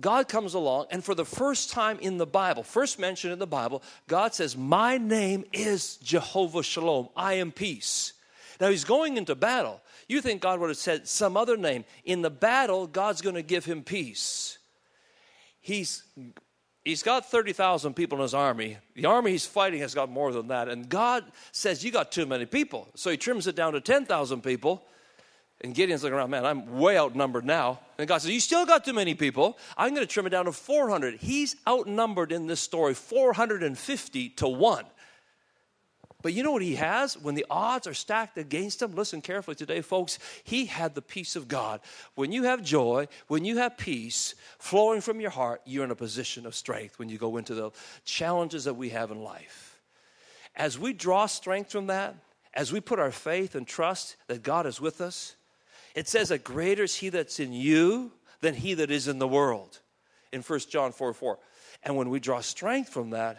God 0.00 0.28
comes 0.28 0.54
along, 0.54 0.86
and 0.90 1.04
for 1.04 1.14
the 1.14 1.24
first 1.24 1.70
time 1.70 1.98
in 2.00 2.18
the 2.18 2.26
Bible, 2.26 2.62
first 2.62 2.98
mention 2.98 3.30
in 3.30 3.38
the 3.38 3.46
Bible, 3.46 3.82
God 4.08 4.34
says, 4.34 4.56
My 4.56 4.98
name 4.98 5.44
is 5.52 5.96
Jehovah 5.98 6.64
Shalom. 6.64 7.08
I 7.16 7.34
am 7.34 7.52
peace. 7.52 8.12
Now 8.60 8.70
he's 8.70 8.84
going 8.84 9.16
into 9.16 9.34
battle. 9.34 9.80
You 10.08 10.20
think 10.20 10.40
God 10.40 10.60
would 10.60 10.70
have 10.70 10.76
said 10.76 11.08
some 11.08 11.36
other 11.36 11.56
name. 11.56 11.84
In 12.04 12.22
the 12.22 12.30
battle, 12.30 12.86
God's 12.86 13.20
going 13.20 13.36
to 13.36 13.42
give 13.42 13.64
him 13.64 13.82
peace. 13.82 14.58
He's 15.60 16.02
he's 16.84 17.02
got 17.02 17.30
30,000 17.30 17.94
people 17.94 18.18
in 18.18 18.22
his 18.22 18.34
army. 18.34 18.76
The 18.94 19.06
army 19.06 19.32
he's 19.32 19.46
fighting 19.46 19.80
has 19.80 19.94
got 19.94 20.10
more 20.10 20.32
than 20.32 20.48
that. 20.48 20.68
And 20.68 20.88
God 20.88 21.24
says, 21.52 21.84
You 21.84 21.90
got 21.90 22.12
too 22.12 22.26
many 22.26 22.46
people. 22.46 22.88
So 22.94 23.10
he 23.10 23.16
trims 23.16 23.46
it 23.46 23.56
down 23.56 23.72
to 23.72 23.80
10,000 23.80 24.42
people. 24.42 24.84
And 25.64 25.74
Gideon's 25.74 26.02
looking 26.02 26.18
around, 26.18 26.28
man, 26.28 26.44
I'm 26.44 26.78
way 26.78 26.98
outnumbered 26.98 27.46
now. 27.46 27.80
And 27.96 28.06
God 28.06 28.18
says, 28.18 28.30
You 28.30 28.38
still 28.38 28.66
got 28.66 28.84
too 28.84 28.92
many 28.92 29.14
people. 29.14 29.56
I'm 29.78 29.94
going 29.94 30.06
to 30.06 30.12
trim 30.12 30.26
it 30.26 30.30
down 30.30 30.44
to 30.44 30.52
400. 30.52 31.14
He's 31.14 31.56
outnumbered 31.66 32.32
in 32.32 32.46
this 32.46 32.60
story 32.60 32.92
450 32.92 34.28
to 34.28 34.46
1. 34.46 34.84
But 36.20 36.34
you 36.34 36.42
know 36.42 36.52
what 36.52 36.60
he 36.60 36.74
has? 36.74 37.16
When 37.16 37.34
the 37.34 37.46
odds 37.48 37.86
are 37.86 37.94
stacked 37.94 38.36
against 38.36 38.82
him, 38.82 38.94
listen 38.94 39.22
carefully 39.22 39.54
today, 39.54 39.80
folks, 39.80 40.18
he 40.42 40.66
had 40.66 40.94
the 40.94 41.00
peace 41.00 41.34
of 41.34 41.48
God. 41.48 41.80
When 42.14 42.30
you 42.30 42.42
have 42.42 42.62
joy, 42.62 43.08
when 43.28 43.46
you 43.46 43.56
have 43.56 43.78
peace 43.78 44.34
flowing 44.58 45.00
from 45.00 45.18
your 45.18 45.30
heart, 45.30 45.62
you're 45.64 45.84
in 45.84 45.90
a 45.90 45.96
position 45.96 46.44
of 46.44 46.54
strength 46.54 46.98
when 46.98 47.08
you 47.08 47.16
go 47.16 47.38
into 47.38 47.54
the 47.54 47.70
challenges 48.04 48.64
that 48.64 48.74
we 48.74 48.90
have 48.90 49.10
in 49.10 49.22
life. 49.22 49.80
As 50.56 50.78
we 50.78 50.92
draw 50.92 51.24
strength 51.24 51.72
from 51.72 51.86
that, 51.86 52.16
as 52.52 52.70
we 52.70 52.80
put 52.80 52.98
our 52.98 53.10
faith 53.10 53.54
and 53.54 53.66
trust 53.66 54.16
that 54.26 54.42
God 54.42 54.66
is 54.66 54.78
with 54.78 55.00
us, 55.00 55.36
it 55.94 56.08
says 56.08 56.28
that 56.28 56.44
greater 56.44 56.84
is 56.84 56.96
he 56.96 57.08
that's 57.08 57.40
in 57.40 57.52
you 57.52 58.12
than 58.40 58.54
he 58.54 58.74
that 58.74 58.90
is 58.90 59.08
in 59.08 59.18
the 59.18 59.28
world 59.28 59.80
in 60.32 60.42
1 60.42 60.58
John 60.70 60.92
4 60.92 61.12
4. 61.12 61.38
And 61.82 61.96
when 61.96 62.10
we 62.10 62.20
draw 62.20 62.40
strength 62.40 62.88
from 62.88 63.10
that, 63.10 63.38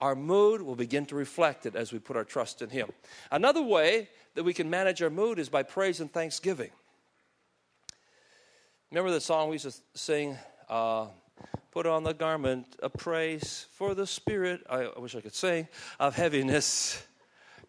our 0.00 0.14
mood 0.14 0.62
will 0.62 0.74
begin 0.74 1.06
to 1.06 1.14
reflect 1.14 1.66
it 1.66 1.76
as 1.76 1.92
we 1.92 1.98
put 1.98 2.16
our 2.16 2.24
trust 2.24 2.62
in 2.62 2.70
Him. 2.70 2.88
Another 3.30 3.62
way 3.62 4.08
that 4.34 4.44
we 4.44 4.54
can 4.54 4.70
manage 4.70 5.02
our 5.02 5.10
mood 5.10 5.38
is 5.38 5.48
by 5.48 5.62
praise 5.62 6.00
and 6.00 6.10
thanksgiving. 6.10 6.70
Remember 8.90 9.10
the 9.10 9.20
song 9.20 9.48
we 9.48 9.54
used 9.54 9.66
to 9.66 9.74
sing? 9.94 10.36
Uh, 10.68 11.06
Put 11.72 11.86
on 11.86 12.04
the 12.04 12.12
garment 12.12 12.76
of 12.82 12.92
praise 12.92 13.66
for 13.72 13.94
the 13.94 14.06
spirit. 14.06 14.60
I, 14.68 14.82
I 14.82 14.98
wish 14.98 15.16
I 15.16 15.22
could 15.22 15.34
sing 15.34 15.68
of 15.98 16.14
heaviness. 16.14 17.02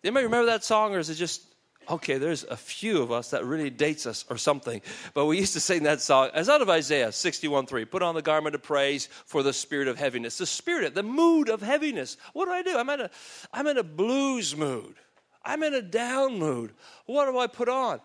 Anybody 0.04 0.26
remember 0.26 0.48
that 0.48 0.66
song, 0.66 0.94
or 0.94 1.00
is 1.00 1.10
it 1.10 1.16
just 1.16 1.42
Okay, 1.89 2.17
there's 2.17 2.43
a 2.43 2.58
few 2.58 3.02
of 3.02 3.12
us 3.12 3.32
that 3.32 3.46
really 3.46 3.69
dates 3.69 4.06
us 4.06 4.26
or 4.30 4.38
something. 4.38 4.82
But 5.13 5.26
we 5.26 5.38
used 5.38 5.54
to 5.54 5.60
sing 5.60 5.84
that 5.84 6.02
song. 6.02 6.30
It's 6.34 6.50
out 6.50 6.62
of 6.62 6.69
Isaiah 6.69 7.12
61 7.12 7.65
3. 7.65 7.86
Put 7.86 8.02
on 8.02 8.15
the 8.15 8.22
garment 8.22 8.56
of 8.56 8.63
praise 8.63 9.08
for 9.26 9.43
the 9.43 9.54
spirit 9.54 9.88
of 9.88 9.98
heaviness. 9.98 10.38
The 10.38 10.46
spirit, 10.46 10.96
the 10.96 11.04
mood 11.04 11.50
of 11.50 11.62
heaviness. 11.62 12.17
What 12.34 12.46
do 12.46 12.52
I 12.52 12.62
do? 12.62 12.78
I'm 12.78 12.89
in 12.89 13.02
a, 13.02 13.10
I'm 13.52 13.67
in 13.67 13.78
a 13.78 13.84
blues 13.84 14.56
mood. 14.56 14.96
I'm 15.46 15.63
in 15.63 15.74
a 15.74 15.82
down 15.82 16.39
mood. 16.39 16.72
What 17.06 17.26
do 17.26 17.38
I 17.38 17.48
put 17.48 17.69
on? 17.69 18.00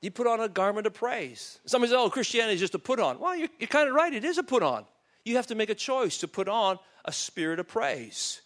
You 0.00 0.10
put 0.10 0.26
on 0.26 0.40
a 0.40 0.48
garment 0.48 0.86
of 0.86 0.94
praise. 0.94 1.58
Somebody 1.66 1.90
says, 1.90 1.98
oh, 1.98 2.10
Christianity 2.10 2.54
is 2.54 2.60
just 2.60 2.74
a 2.74 2.78
put 2.78 3.00
on. 3.00 3.18
Well, 3.18 3.34
you're, 3.34 3.48
you're 3.58 3.68
kind 3.68 3.88
of 3.88 3.94
right. 3.94 4.12
It 4.12 4.24
is 4.24 4.38
a 4.38 4.42
put 4.42 4.62
on. 4.62 4.84
You 5.24 5.36
have 5.36 5.48
to 5.48 5.54
make 5.54 5.70
a 5.70 5.74
choice 5.74 6.18
to 6.18 6.28
put 6.28 6.48
on 6.48 6.78
a 7.04 7.12
spirit 7.12 7.58
of 7.58 7.66
praise. 7.66 8.40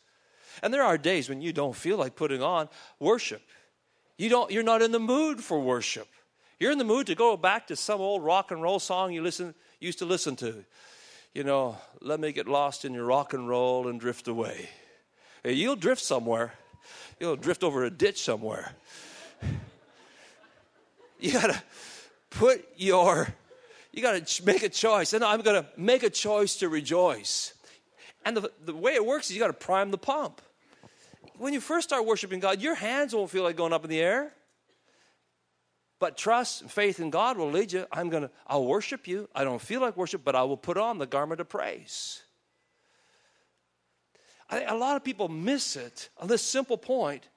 And 0.62 0.72
there 0.72 0.83
are 0.83 0.96
days 0.96 1.29
when 1.29 1.42
you 1.42 1.53
don't 1.53 1.77
feel 1.77 1.96
like 1.96 2.16
putting 2.16 2.42
on 2.42 2.68
worship. 2.98 3.42
You 4.23 4.29
don't, 4.29 4.53
you're 4.53 4.63
not 4.63 4.83
in 4.83 4.93
the 4.93 5.01
mood 5.01 5.41
for 5.41 5.59
worship. 5.59 6.07
You're 6.61 6.71
in 6.71 6.79
the 6.79 6.85
mood 6.85 7.09
to 7.09 7.17
go 7.17 7.37
back 7.37 7.67
to 7.67 7.75
some 7.75 8.01
old 8.01 8.23
rock 8.23 8.53
and 8.53 8.63
roll 8.63 8.79
song 8.79 9.13
you 9.13 9.21
listen, 9.21 9.53
used 9.81 9.99
to 9.99 10.05
listen 10.05 10.37
to. 10.37 10.65
You 11.35 11.43
know, 11.43 11.77
let 12.01 12.21
me 12.21 12.31
get 12.31 12.47
lost 12.47 12.85
in 12.85 12.95
your 12.95 13.05
rock 13.05 13.33
and 13.33 13.49
roll 13.49 13.89
and 13.89 13.99
drift 13.99 14.29
away. 14.29 14.69
You'll 15.45 15.75
drift 15.75 16.01
somewhere. 16.01 16.53
You'll 17.19 17.35
drift 17.35 17.65
over 17.65 17.83
a 17.83 17.91
ditch 17.91 18.23
somewhere. 18.23 18.77
You 21.19 21.33
got 21.33 21.51
to 21.51 21.61
put 22.31 22.65
your, 22.77 23.27
you 23.91 24.03
got 24.03 24.25
to 24.25 24.45
make 24.45 24.63
a 24.63 24.69
choice. 24.69 25.15
And 25.15 25.25
I'm 25.25 25.43
to 25.43 25.67
make 25.77 26.05
a 26.05 26.11
choice 26.11 26.55
to 26.59 26.69
rejoice. 26.69 27.55
And 28.25 28.37
the, 28.37 28.53
the 28.65 28.73
way 28.73 28.95
it 28.95 29.05
works 29.05 29.31
is 29.31 29.35
you 29.35 29.41
got 29.43 29.49
to 29.49 29.53
prime 29.53 29.91
the 29.91 29.99
pump 29.99 30.41
when 31.42 31.52
you 31.52 31.61
first 31.61 31.88
start 31.88 32.07
worshiping 32.07 32.38
God, 32.38 32.61
your 32.61 32.76
hands 32.76 33.12
won't 33.12 33.28
feel 33.28 33.42
like 33.42 33.57
going 33.57 33.72
up 33.72 33.83
in 33.83 33.90
the 33.90 34.00
air. 34.00 34.33
But 35.98 36.16
trust 36.16 36.62
and 36.62 36.70
faith 36.70 37.00
in 37.00 37.11
God 37.11 37.37
will 37.37 37.50
lead 37.50 37.72
you. 37.72 37.85
I'm 37.90 38.11
to, 38.12 38.31
I'll 38.46 38.64
worship 38.64 39.09
you. 39.09 39.28
I 39.35 39.42
don't 39.42 39.61
feel 39.61 39.81
like 39.81 39.96
worship, 39.96 40.22
but 40.24 40.37
I 40.37 40.44
will 40.44 40.57
put 40.57 40.76
on 40.76 40.98
the 40.98 41.07
garment 41.07 41.40
of 41.40 41.48
praise. 41.48 42.22
A 44.50 44.74
lot 44.74 44.94
of 44.94 45.02
people 45.02 45.28
miss 45.28 45.74
it 45.74 46.11
on 46.18 46.28
this 46.28 46.42
simple 46.42 46.76
point. 46.76 47.28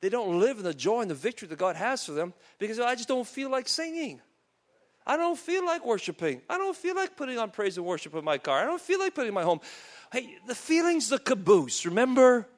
They 0.00 0.08
don't 0.08 0.40
live 0.40 0.58
in 0.58 0.64
the 0.64 0.74
joy 0.74 1.02
and 1.02 1.10
the 1.10 1.14
victory 1.14 1.46
that 1.46 1.58
God 1.58 1.76
has 1.76 2.04
for 2.04 2.12
them 2.12 2.34
because 2.58 2.80
I 2.80 2.96
just 2.96 3.06
don't 3.06 3.26
feel 3.26 3.48
like 3.48 3.68
singing. 3.68 4.20
I 5.06 5.16
don't 5.16 5.38
feel 5.38 5.64
like 5.64 5.86
worshiping. 5.86 6.42
I 6.50 6.58
don't 6.58 6.76
feel 6.76 6.96
like 6.96 7.16
putting 7.16 7.38
on 7.38 7.50
praise 7.50 7.76
and 7.76 7.86
worship 7.86 8.14
in 8.14 8.24
my 8.24 8.38
car. 8.38 8.60
I 8.60 8.64
don't 8.64 8.80
feel 8.80 8.98
like 8.98 9.14
putting 9.14 9.34
my 9.34 9.44
home. 9.44 9.60
Hey, 10.12 10.38
the 10.48 10.54
feeling's 10.54 11.08
the 11.10 11.18
caboose. 11.18 11.86
Remember? 11.86 12.48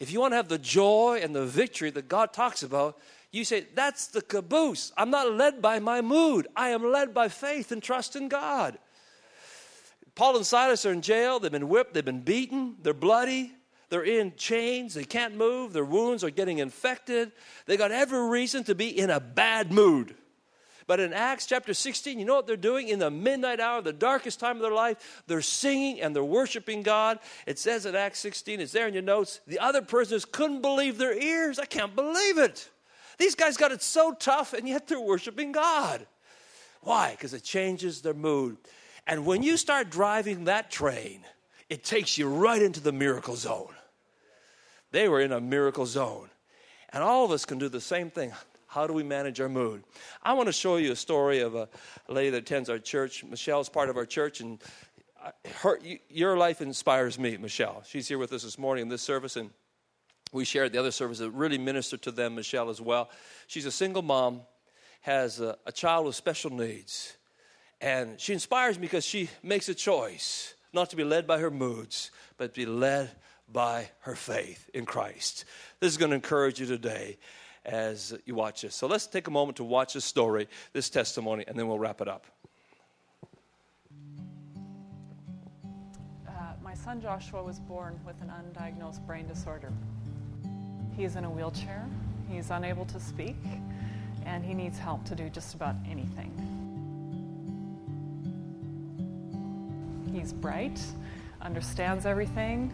If 0.00 0.10
you 0.10 0.20
want 0.20 0.32
to 0.32 0.36
have 0.36 0.48
the 0.48 0.58
joy 0.58 1.20
and 1.22 1.34
the 1.34 1.46
victory 1.46 1.90
that 1.90 2.08
God 2.08 2.32
talks 2.32 2.62
about, 2.62 2.98
you 3.30 3.44
say, 3.44 3.66
That's 3.74 4.06
the 4.08 4.22
caboose. 4.22 4.92
I'm 4.96 5.10
not 5.10 5.32
led 5.32 5.60
by 5.60 5.78
my 5.80 6.00
mood. 6.00 6.46
I 6.54 6.70
am 6.70 6.90
led 6.90 7.12
by 7.12 7.28
faith 7.28 7.72
and 7.72 7.82
trust 7.82 8.16
in 8.16 8.28
God. 8.28 8.78
Paul 10.14 10.36
and 10.36 10.46
Silas 10.46 10.86
are 10.86 10.92
in 10.92 11.02
jail. 11.02 11.40
They've 11.40 11.50
been 11.50 11.68
whipped. 11.68 11.94
They've 11.94 12.04
been 12.04 12.20
beaten. 12.20 12.76
They're 12.82 12.94
bloody. 12.94 13.52
They're 13.88 14.04
in 14.04 14.34
chains. 14.36 14.94
They 14.94 15.04
can't 15.04 15.36
move. 15.36 15.72
Their 15.72 15.84
wounds 15.84 16.22
are 16.22 16.30
getting 16.30 16.58
infected. 16.58 17.32
They 17.66 17.76
got 17.76 17.90
every 17.90 18.28
reason 18.28 18.64
to 18.64 18.74
be 18.74 18.96
in 18.96 19.10
a 19.10 19.20
bad 19.20 19.72
mood. 19.72 20.14
But 20.86 21.00
in 21.00 21.12
Acts 21.12 21.46
chapter 21.46 21.72
16, 21.72 22.18
you 22.18 22.24
know 22.24 22.34
what 22.34 22.46
they're 22.46 22.56
doing? 22.56 22.88
In 22.88 22.98
the 22.98 23.10
midnight 23.10 23.60
hour, 23.60 23.80
the 23.80 23.92
darkest 23.92 24.40
time 24.40 24.56
of 24.56 24.62
their 24.62 24.72
life, 24.72 25.22
they're 25.26 25.40
singing 25.40 26.00
and 26.00 26.14
they're 26.14 26.24
worshiping 26.24 26.82
God. 26.82 27.18
It 27.46 27.58
says 27.58 27.86
in 27.86 27.94
Acts 27.94 28.18
16, 28.20 28.60
it's 28.60 28.72
there 28.72 28.86
in 28.86 28.94
your 28.94 29.02
notes, 29.02 29.40
the 29.46 29.58
other 29.58 29.82
prisoners 29.82 30.24
couldn't 30.24 30.62
believe 30.62 30.98
their 30.98 31.18
ears. 31.18 31.58
I 31.58 31.64
can't 31.64 31.94
believe 31.94 32.38
it. 32.38 32.68
These 33.18 33.34
guys 33.34 33.56
got 33.56 33.72
it 33.72 33.82
so 33.82 34.12
tough, 34.12 34.52
and 34.52 34.68
yet 34.68 34.86
they're 34.86 35.00
worshiping 35.00 35.52
God. 35.52 36.06
Why? 36.82 37.12
Because 37.12 37.32
it 37.32 37.42
changes 37.42 38.02
their 38.02 38.14
mood. 38.14 38.58
And 39.06 39.24
when 39.24 39.42
you 39.42 39.56
start 39.56 39.90
driving 39.90 40.44
that 40.44 40.70
train, 40.70 41.24
it 41.68 41.84
takes 41.84 42.18
you 42.18 42.28
right 42.28 42.60
into 42.60 42.80
the 42.80 42.92
miracle 42.92 43.36
zone. 43.36 43.74
They 44.90 45.08
were 45.08 45.20
in 45.20 45.32
a 45.32 45.40
miracle 45.40 45.86
zone. 45.86 46.30
And 46.92 47.02
all 47.02 47.24
of 47.24 47.30
us 47.30 47.44
can 47.44 47.58
do 47.58 47.68
the 47.68 47.80
same 47.80 48.10
thing. 48.10 48.32
How 48.74 48.88
do 48.88 48.92
we 48.92 49.04
manage 49.04 49.40
our 49.40 49.48
mood? 49.48 49.84
I 50.20 50.32
want 50.32 50.48
to 50.48 50.52
show 50.52 50.78
you 50.78 50.90
a 50.90 50.96
story 50.96 51.38
of 51.38 51.54
a 51.54 51.68
lady 52.08 52.30
that 52.30 52.38
attends 52.38 52.68
our 52.68 52.80
church. 52.80 53.22
Michelle's 53.22 53.68
part 53.68 53.88
of 53.88 53.96
our 53.96 54.04
church, 54.04 54.40
and 54.40 54.60
her, 55.60 55.78
your 56.08 56.36
life 56.36 56.60
inspires 56.60 57.16
me, 57.16 57.36
Michelle. 57.36 57.84
She's 57.86 58.08
here 58.08 58.18
with 58.18 58.32
us 58.32 58.42
this 58.42 58.58
morning 58.58 58.82
in 58.82 58.88
this 58.88 59.00
service, 59.00 59.36
and 59.36 59.50
we 60.32 60.44
shared 60.44 60.72
the 60.72 60.78
other 60.80 60.90
service 60.90 61.18
that 61.18 61.30
really 61.30 61.56
ministered 61.56 62.02
to 62.02 62.10
them, 62.10 62.34
Michelle, 62.34 62.68
as 62.68 62.80
well. 62.80 63.10
She's 63.46 63.64
a 63.64 63.70
single 63.70 64.02
mom, 64.02 64.40
has 65.02 65.40
a, 65.40 65.56
a 65.66 65.70
child 65.70 66.06
with 66.06 66.16
special 66.16 66.50
needs, 66.50 67.16
and 67.80 68.20
she 68.20 68.32
inspires 68.32 68.76
me 68.76 68.82
because 68.82 69.04
she 69.04 69.30
makes 69.44 69.68
a 69.68 69.74
choice 69.76 70.54
not 70.72 70.90
to 70.90 70.96
be 70.96 71.04
led 71.04 71.28
by 71.28 71.38
her 71.38 71.50
moods, 71.50 72.10
but 72.38 72.52
to 72.52 72.60
be 72.62 72.66
led 72.66 73.12
by 73.52 73.88
her 74.00 74.16
faith 74.16 74.68
in 74.74 74.84
Christ. 74.84 75.44
This 75.78 75.92
is 75.92 75.96
going 75.96 76.10
to 76.10 76.16
encourage 76.16 76.58
you 76.58 76.66
today 76.66 77.18
as 77.64 78.14
you 78.26 78.34
watch 78.34 78.62
this. 78.62 78.74
So 78.74 78.86
let's 78.86 79.06
take 79.06 79.26
a 79.28 79.30
moment 79.30 79.56
to 79.56 79.64
watch 79.64 79.94
this 79.94 80.04
story, 80.04 80.48
this 80.72 80.90
testimony, 80.90 81.44
and 81.46 81.58
then 81.58 81.68
we'll 81.68 81.78
wrap 81.78 82.00
it 82.00 82.08
up. 82.08 82.26
Uh, 86.28 86.30
my 86.62 86.74
son 86.74 87.00
Joshua 87.00 87.42
was 87.42 87.58
born 87.58 87.98
with 88.06 88.20
an 88.20 88.30
undiagnosed 88.30 89.04
brain 89.06 89.26
disorder. 89.26 89.72
He's 90.96 91.16
in 91.16 91.24
a 91.24 91.30
wheelchair, 91.30 91.86
he's 92.28 92.50
unable 92.50 92.84
to 92.86 93.00
speak, 93.00 93.36
and 94.26 94.44
he 94.44 94.54
needs 94.54 94.78
help 94.78 95.04
to 95.06 95.14
do 95.14 95.28
just 95.28 95.54
about 95.54 95.74
anything. 95.88 96.32
He's 100.12 100.32
bright, 100.32 100.80
understands 101.42 102.06
everything, 102.06 102.72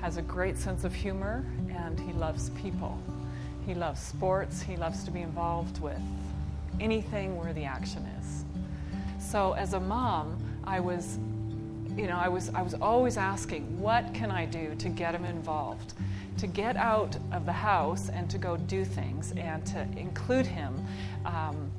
has 0.00 0.18
a 0.18 0.22
great 0.22 0.58
sense 0.58 0.84
of 0.84 0.94
humor, 0.94 1.44
and 1.70 1.98
he 1.98 2.12
loves 2.12 2.50
people. 2.50 2.98
He 3.66 3.74
loves 3.74 4.00
sports. 4.00 4.62
He 4.62 4.76
loves 4.76 5.04
to 5.04 5.10
be 5.10 5.22
involved 5.22 5.80
with 5.80 6.00
anything 6.80 7.36
where 7.38 7.52
the 7.52 7.64
action 7.64 8.04
is. 8.20 8.44
So 9.18 9.52
as 9.52 9.72
a 9.72 9.80
mom, 9.80 10.36
I 10.64 10.80
was, 10.80 11.18
you 11.96 12.06
know, 12.06 12.16
I 12.16 12.28
was, 12.28 12.50
I 12.54 12.62
was 12.62 12.74
always 12.74 13.16
asking, 13.16 13.80
what 13.80 14.12
can 14.12 14.30
I 14.30 14.44
do 14.44 14.74
to 14.76 14.88
get 14.88 15.14
him 15.14 15.24
involved? 15.24 15.94
To 16.38 16.46
get 16.46 16.76
out 16.76 17.16
of 17.32 17.46
the 17.46 17.52
house 17.52 18.10
and 18.10 18.28
to 18.30 18.38
go 18.38 18.56
do 18.56 18.84
things 18.84 19.32
and 19.36 19.64
to 19.66 19.86
include 19.96 20.46
him 20.46 20.84
um, 21.24 21.70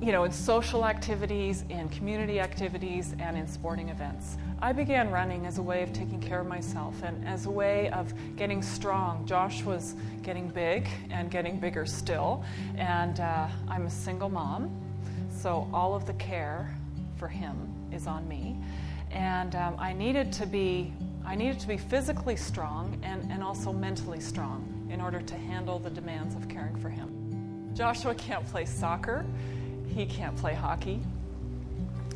you 0.00 0.12
know, 0.12 0.24
in 0.24 0.32
social 0.32 0.84
activities, 0.84 1.64
in 1.68 1.88
community 1.88 2.40
activities, 2.40 3.14
and 3.18 3.36
in 3.36 3.46
sporting 3.46 3.88
events. 3.88 4.36
I 4.60 4.72
began 4.72 5.10
running 5.10 5.46
as 5.46 5.58
a 5.58 5.62
way 5.62 5.82
of 5.82 5.92
taking 5.92 6.20
care 6.20 6.40
of 6.40 6.46
myself 6.46 7.02
and 7.02 7.26
as 7.26 7.46
a 7.46 7.50
way 7.50 7.90
of 7.90 8.12
getting 8.36 8.62
strong. 8.62 9.24
Josh 9.26 9.62
was 9.62 9.94
getting 10.22 10.48
big 10.48 10.88
and 11.10 11.30
getting 11.30 11.58
bigger 11.58 11.86
still, 11.86 12.44
and 12.76 13.20
uh, 13.20 13.48
I'm 13.68 13.86
a 13.86 13.90
single 13.90 14.28
mom, 14.28 14.70
so 15.30 15.68
all 15.72 15.94
of 15.94 16.06
the 16.06 16.14
care 16.14 16.74
for 17.16 17.28
him 17.28 17.56
is 17.92 18.06
on 18.06 18.28
me. 18.28 18.56
And 19.10 19.54
um, 19.54 19.76
I 19.78 19.92
needed 19.92 20.32
to 20.34 20.46
be 20.46 20.92
I 21.26 21.34
needed 21.34 21.58
to 21.60 21.68
be 21.68 21.78
physically 21.78 22.36
strong 22.36 23.00
and, 23.02 23.30
and 23.32 23.42
also 23.42 23.72
mentally 23.72 24.20
strong 24.20 24.88
in 24.90 25.00
order 25.00 25.22
to 25.22 25.34
handle 25.34 25.78
the 25.78 25.88
demands 25.88 26.34
of 26.34 26.48
caring 26.50 26.76
for 26.76 26.90
him. 26.90 27.70
Joshua 27.72 28.14
can't 28.14 28.46
play 28.46 28.66
soccer, 28.66 29.24
he 29.88 30.06
can't 30.06 30.36
play 30.36 30.54
hockey, 30.54 31.00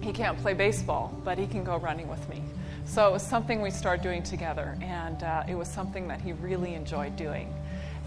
he 0.00 0.12
can't 0.12 0.38
play 0.38 0.54
baseball, 0.54 1.12
but 1.24 1.38
he 1.38 1.46
can 1.46 1.64
go 1.64 1.76
running 1.76 2.08
with 2.08 2.28
me. 2.28 2.42
So 2.84 3.08
it 3.08 3.12
was 3.12 3.22
something 3.22 3.60
we 3.60 3.70
started 3.70 4.02
doing 4.02 4.22
together, 4.22 4.78
and 4.80 5.22
uh, 5.22 5.42
it 5.48 5.54
was 5.54 5.68
something 5.68 6.08
that 6.08 6.20
he 6.20 6.32
really 6.32 6.74
enjoyed 6.74 7.16
doing. 7.16 7.52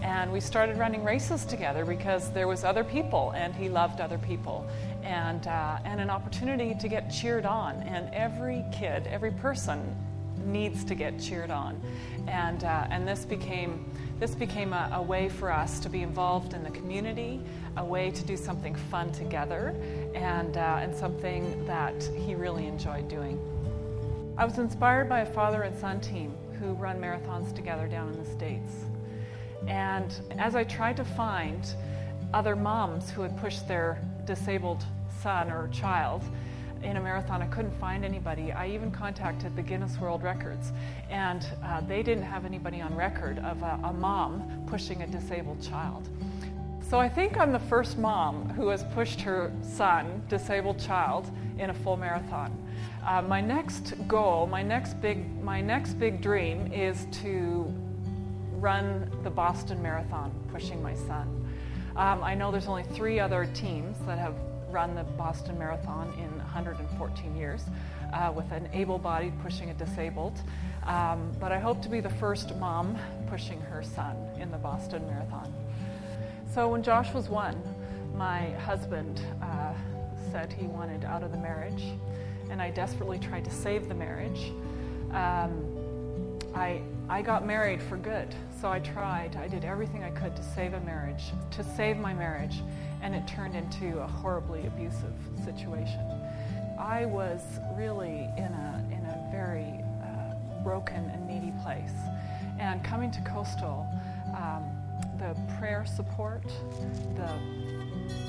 And 0.02 0.32
we 0.32 0.40
started 0.40 0.76
running 0.78 1.04
races 1.04 1.44
together 1.44 1.84
because 1.84 2.32
there 2.32 2.48
was 2.48 2.64
other 2.64 2.82
people, 2.82 3.32
and 3.36 3.54
he 3.54 3.68
loved 3.68 4.00
other 4.00 4.18
people, 4.18 4.66
and 5.04 5.46
uh, 5.46 5.78
and 5.84 6.00
an 6.00 6.10
opportunity 6.10 6.74
to 6.74 6.88
get 6.88 7.08
cheered 7.10 7.46
on. 7.46 7.76
And 7.82 8.12
every 8.12 8.64
kid, 8.72 9.06
every 9.06 9.30
person 9.30 9.96
needs 10.46 10.84
to 10.84 10.94
get 10.94 11.20
cheered 11.20 11.50
on. 11.50 11.80
And, 12.26 12.64
uh, 12.64 12.86
and 12.90 13.06
this 13.06 13.24
became, 13.24 13.84
this 14.22 14.36
became 14.36 14.72
a, 14.72 14.88
a, 14.92 15.02
way 15.02 15.28
for 15.28 15.50
us 15.50 15.80
to 15.80 15.88
be 15.88 16.00
involved 16.00 16.54
in 16.54 16.62
the 16.62 16.70
community, 16.70 17.40
a 17.76 17.84
way 17.84 18.08
to 18.08 18.22
do 18.22 18.36
something 18.36 18.72
fun 18.72 19.10
together, 19.10 19.74
and, 20.14 20.56
uh, 20.56 20.78
and 20.80 20.94
something 20.94 21.66
that 21.66 22.00
he 22.24 22.36
really 22.36 22.68
enjoyed 22.68 23.08
doing. 23.08 23.36
I 24.38 24.44
was 24.44 24.58
inspired 24.58 25.08
by 25.08 25.22
a 25.22 25.26
father 25.26 25.62
and 25.62 25.76
son 25.76 26.00
team 26.00 26.36
who 26.60 26.74
run 26.74 27.00
marathons 27.00 27.52
together 27.52 27.88
down 27.88 28.12
in 28.12 28.22
the 28.22 28.30
States. 28.30 28.84
And 29.66 30.14
as 30.38 30.54
I 30.54 30.62
tried 30.62 30.98
to 30.98 31.04
find 31.04 31.74
other 32.32 32.54
moms 32.54 33.10
who 33.10 33.22
had 33.22 33.36
pushed 33.38 33.66
their 33.66 34.00
disabled 34.24 34.84
son 35.20 35.50
or 35.50 35.66
child, 35.72 36.22
in 36.82 36.96
a 36.96 37.00
marathon. 37.00 37.42
I 37.42 37.46
couldn't 37.46 37.78
find 37.78 38.04
anybody. 38.04 38.52
I 38.52 38.68
even 38.68 38.90
contacted 38.90 39.56
the 39.56 39.62
Guinness 39.62 39.98
World 39.98 40.22
Records, 40.22 40.72
and 41.10 41.46
uh, 41.64 41.80
they 41.80 42.02
didn't 42.02 42.24
have 42.24 42.44
anybody 42.44 42.80
on 42.80 42.94
record 42.94 43.38
of 43.38 43.62
a, 43.62 43.78
a 43.84 43.92
mom 43.92 44.64
pushing 44.66 45.02
a 45.02 45.06
disabled 45.06 45.62
child. 45.62 46.08
So 46.88 46.98
I 46.98 47.08
think 47.08 47.38
I'm 47.38 47.52
the 47.52 47.58
first 47.58 47.96
mom 47.96 48.50
who 48.50 48.68
has 48.68 48.84
pushed 48.94 49.20
her 49.22 49.50
son, 49.62 50.22
disabled 50.28 50.78
child, 50.78 51.30
in 51.58 51.70
a 51.70 51.74
full 51.74 51.96
marathon. 51.96 52.56
Uh, 53.06 53.22
my 53.22 53.40
next 53.40 53.94
goal, 54.06 54.46
my 54.46 54.62
next 54.62 55.00
big, 55.00 55.42
my 55.42 55.60
next 55.60 55.94
big 55.94 56.20
dream 56.20 56.70
is 56.72 57.06
to 57.22 57.72
run 58.52 59.10
the 59.24 59.30
Boston 59.30 59.82
Marathon, 59.82 60.32
pushing 60.52 60.82
my 60.82 60.94
son. 60.94 61.42
Um, 61.96 62.22
I 62.22 62.34
know 62.34 62.50
there's 62.50 62.68
only 62.68 62.84
three 62.84 63.18
other 63.18 63.48
teams 63.54 63.96
that 64.06 64.18
have 64.18 64.34
run 64.70 64.94
the 64.94 65.04
Boston 65.04 65.58
Marathon 65.58 66.12
in 66.18 66.31
114 66.52 67.34
years 67.34 67.64
uh, 68.12 68.30
with 68.34 68.50
an 68.52 68.68
able 68.74 68.98
bodied 68.98 69.32
pushing 69.42 69.70
a 69.70 69.74
disabled. 69.74 70.38
Um, 70.84 71.32
but 71.40 71.50
I 71.50 71.58
hope 71.58 71.80
to 71.82 71.88
be 71.88 72.00
the 72.00 72.10
first 72.10 72.54
mom 72.56 72.98
pushing 73.28 73.60
her 73.62 73.82
son 73.82 74.16
in 74.38 74.50
the 74.50 74.58
Boston 74.58 75.06
Marathon. 75.06 75.52
So 76.52 76.68
when 76.68 76.82
Josh 76.82 77.14
was 77.14 77.30
one, 77.30 77.60
my 78.14 78.50
husband 78.50 79.22
uh, 79.40 79.72
said 80.30 80.52
he 80.52 80.66
wanted 80.66 81.04
out 81.04 81.22
of 81.22 81.32
the 81.32 81.38
marriage, 81.38 81.84
and 82.50 82.60
I 82.60 82.70
desperately 82.70 83.18
tried 83.18 83.44
to 83.46 83.50
save 83.50 83.88
the 83.88 83.94
marriage. 83.94 84.52
Um, 85.12 86.38
I, 86.54 86.82
I 87.08 87.22
got 87.22 87.46
married 87.46 87.82
for 87.82 87.96
good, 87.96 88.34
so 88.60 88.70
I 88.70 88.80
tried. 88.80 89.36
I 89.36 89.48
did 89.48 89.64
everything 89.64 90.04
I 90.04 90.10
could 90.10 90.36
to 90.36 90.42
save 90.42 90.74
a 90.74 90.80
marriage, 90.80 91.24
to 91.52 91.64
save 91.64 91.96
my 91.96 92.12
marriage, 92.12 92.60
and 93.00 93.14
it 93.14 93.26
turned 93.26 93.56
into 93.56 94.00
a 94.00 94.06
horribly 94.06 94.66
abusive 94.66 95.14
situation. 95.44 96.21
I 96.82 97.06
was 97.06 97.40
really 97.76 98.28
in 98.36 98.52
a, 98.52 98.84
in 98.90 99.06
a 99.06 99.28
very 99.30 99.84
uh, 100.02 100.34
broken 100.64 101.08
and 101.10 101.28
needy 101.28 101.52
place. 101.62 101.92
And 102.58 102.82
coming 102.82 103.08
to 103.12 103.20
Coastal, 103.20 103.86
um, 104.36 104.68
the 105.16 105.36
prayer 105.58 105.86
support, 105.86 106.42
the, 107.14 107.38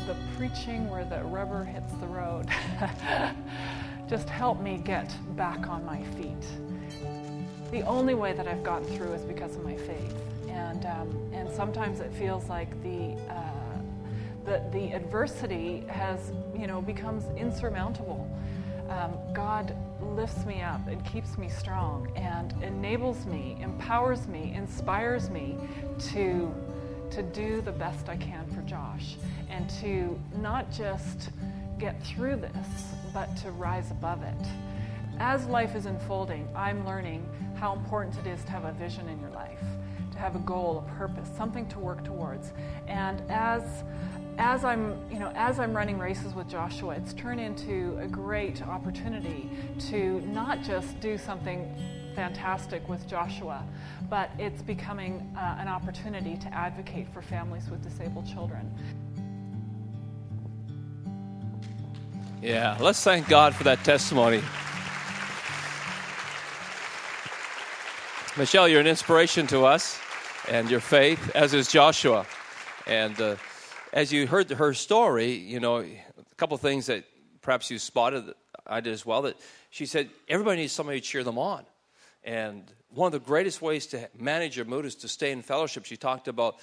the 0.05 0.15
preaching 0.37 0.87
where 0.91 1.03
the 1.03 1.23
rubber 1.23 1.63
hits 1.63 1.91
the 1.93 2.05
road, 2.05 2.47
just 4.07 4.29
helped 4.29 4.61
me 4.61 4.79
get 4.85 5.11
back 5.35 5.67
on 5.67 5.83
my 5.83 6.03
feet. 6.15 6.45
The 7.71 7.81
only 7.81 8.13
way 8.13 8.33
that 8.33 8.47
I've 8.47 8.63
gotten 8.63 8.87
through 8.95 9.13
is 9.13 9.23
because 9.23 9.55
of 9.55 9.63
my 9.63 9.75
faith. 9.75 10.15
And, 10.47 10.85
um, 10.85 11.31
and 11.33 11.51
sometimes 11.51 12.01
it 12.01 12.13
feels 12.13 12.49
like 12.49 12.69
the, 12.83 13.19
uh, 13.33 13.79
the, 14.45 14.61
the 14.71 14.93
adversity 14.93 15.85
has, 15.87 16.31
you 16.55 16.67
know, 16.67 16.83
becomes 16.83 17.23
insurmountable. 17.35 18.29
Um, 18.93 19.17
God 19.33 19.75
lifts 20.01 20.45
me 20.45 20.61
up 20.61 20.87
and 20.87 21.03
keeps 21.03 21.35
me 21.37 21.49
strong 21.49 22.11
and 22.15 22.53
enables 22.61 23.25
me, 23.25 23.57
empowers 23.59 24.27
me, 24.27 24.53
inspires 24.55 25.31
me 25.31 25.57
to, 26.11 26.53
to 27.09 27.23
do 27.23 27.61
the 27.61 27.71
best 27.71 28.07
I 28.07 28.17
can 28.17 28.45
for 28.53 28.61
Josh 28.61 29.15
and 29.49 29.67
to 29.81 30.19
not 30.35 30.71
just 30.71 31.31
get 31.79 32.03
through 32.03 32.35
this, 32.35 32.93
but 33.13 33.35
to 33.37 33.49
rise 33.51 33.89
above 33.89 34.21
it. 34.21 34.47
As 35.19 35.47
life 35.47 35.75
is 35.75 35.87
unfolding, 35.87 36.47
I'm 36.55 36.85
learning 36.85 37.27
how 37.63 37.71
important 37.71 38.13
it 38.17 38.27
is 38.27 38.43
to 38.43 38.51
have 38.51 38.65
a 38.65 38.73
vision 38.73 39.07
in 39.07 39.17
your 39.21 39.29
life, 39.29 39.63
to 40.11 40.17
have 40.17 40.35
a 40.35 40.39
goal, 40.39 40.85
a 40.85 40.91
purpose, 40.97 41.29
something 41.37 41.65
to 41.65 41.79
work 41.79 42.03
towards. 42.03 42.51
And 42.87 43.21
as 43.31 43.63
as 44.37 44.65
I'm, 44.65 44.99
you 45.09 45.17
know, 45.17 45.31
as 45.33 45.61
I'm 45.61 45.73
running 45.73 45.97
races 45.97 46.33
with 46.33 46.49
Joshua, 46.49 46.95
it's 46.95 47.13
turned 47.13 47.39
into 47.39 47.97
a 48.01 48.07
great 48.07 48.61
opportunity 48.63 49.49
to 49.91 50.19
not 50.25 50.61
just 50.61 50.99
do 50.99 51.17
something 51.17 51.73
fantastic 52.17 52.89
with 52.89 53.07
Joshua, 53.07 53.63
but 54.09 54.29
it's 54.37 54.61
becoming 54.61 55.33
uh, 55.37 55.55
an 55.57 55.69
opportunity 55.69 56.35
to 56.35 56.53
advocate 56.53 57.07
for 57.13 57.21
families 57.21 57.69
with 57.69 57.81
disabled 57.81 58.27
children. 58.27 58.69
Yeah, 62.41 62.75
let's 62.81 63.01
thank 63.01 63.29
God 63.29 63.55
for 63.55 63.63
that 63.63 63.85
testimony. 63.85 64.41
Michelle, 68.35 68.67
you're 68.67 68.79
an 68.79 68.87
inspiration 68.87 69.45
to 69.45 69.63
us 69.63 69.95
and 70.49 70.67
your 70.67 70.79
faith, 70.79 71.35
as 71.35 71.53
is 71.53 71.67
Joshua. 71.71 72.25
And 72.87 73.19
uh, 73.21 73.35
as 73.93 74.11
you 74.11 74.25
heard 74.25 74.49
her 74.49 74.73
story, 74.73 75.33
you 75.33 75.59
know, 75.59 75.81
a 75.81 76.35
couple 76.35 76.55
of 76.55 76.61
things 76.61 76.87
that 76.87 77.03
perhaps 77.43 77.69
you 77.69 77.77
spotted, 77.77 78.33
I 78.65 78.81
did 78.81 78.91
as 78.91 79.05
well, 79.05 79.21
that 79.23 79.37
she 79.69 79.85
said 79.85 80.09
everybody 80.27 80.61
needs 80.61 80.73
somebody 80.73 80.99
to 80.99 81.05
cheer 81.05 81.23
them 81.23 81.37
on. 81.37 81.63
And 82.23 82.63
one 82.89 83.05
of 83.05 83.11
the 83.11 83.19
greatest 83.19 83.61
ways 83.61 83.85
to 83.87 84.09
manage 84.17 84.57
your 84.57 84.65
mood 84.65 84.85
is 84.85 84.95
to 84.95 85.07
stay 85.07 85.31
in 85.31 85.43
fellowship. 85.43 85.85
She 85.85 85.95
talked 85.95 86.27
about 86.27 86.55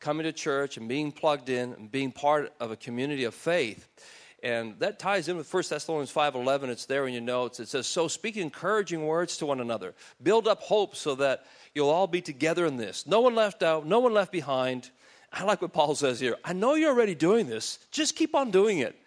coming 0.00 0.24
to 0.24 0.32
church 0.32 0.76
and 0.76 0.88
being 0.88 1.12
plugged 1.12 1.48
in 1.48 1.72
and 1.74 1.88
being 1.88 2.10
part 2.10 2.52
of 2.58 2.72
a 2.72 2.76
community 2.76 3.22
of 3.22 3.34
faith. 3.34 3.88
And 4.42 4.76
that 4.80 4.98
ties 4.98 5.28
in 5.28 5.36
with 5.36 5.52
1 5.52 5.62
Thessalonians 5.68 6.12
5.11. 6.12 6.68
It's 6.68 6.86
there 6.86 7.06
in 7.06 7.12
your 7.12 7.22
notes. 7.22 7.60
It 7.60 7.68
says, 7.68 7.86
So 7.86 8.08
speak 8.08 8.36
encouraging 8.36 9.06
words 9.06 9.36
to 9.36 9.46
one 9.46 9.60
another. 9.60 9.94
Build 10.20 10.48
up 10.48 10.60
hope 10.62 10.96
so 10.96 11.14
that 11.16 11.46
you'll 11.74 11.90
all 11.90 12.08
be 12.08 12.20
together 12.20 12.66
in 12.66 12.76
this. 12.76 13.06
No 13.06 13.20
one 13.20 13.36
left 13.36 13.62
out, 13.62 13.86
no 13.86 14.00
one 14.00 14.12
left 14.12 14.32
behind. 14.32 14.90
I 15.32 15.44
like 15.44 15.62
what 15.62 15.72
Paul 15.72 15.94
says 15.94 16.18
here. 16.18 16.36
I 16.44 16.52
know 16.52 16.74
you're 16.74 16.90
already 16.90 17.14
doing 17.14 17.46
this. 17.46 17.78
Just 17.90 18.16
keep 18.16 18.34
on 18.34 18.50
doing 18.50 18.80
it. 18.80 18.98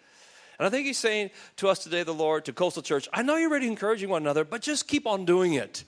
And 0.58 0.66
I 0.66 0.70
think 0.70 0.86
he's 0.86 0.98
saying 0.98 1.30
to 1.56 1.68
us 1.68 1.80
today, 1.80 2.02
the 2.02 2.14
Lord, 2.14 2.46
to 2.46 2.52
Coastal 2.52 2.82
Church, 2.82 3.08
I 3.12 3.22
know 3.22 3.36
you're 3.36 3.50
already 3.50 3.68
encouraging 3.68 4.08
one 4.08 4.22
another, 4.22 4.44
but 4.44 4.62
just 4.62 4.88
keep 4.88 5.06
on 5.06 5.26
doing 5.26 5.52
it. 5.52 5.84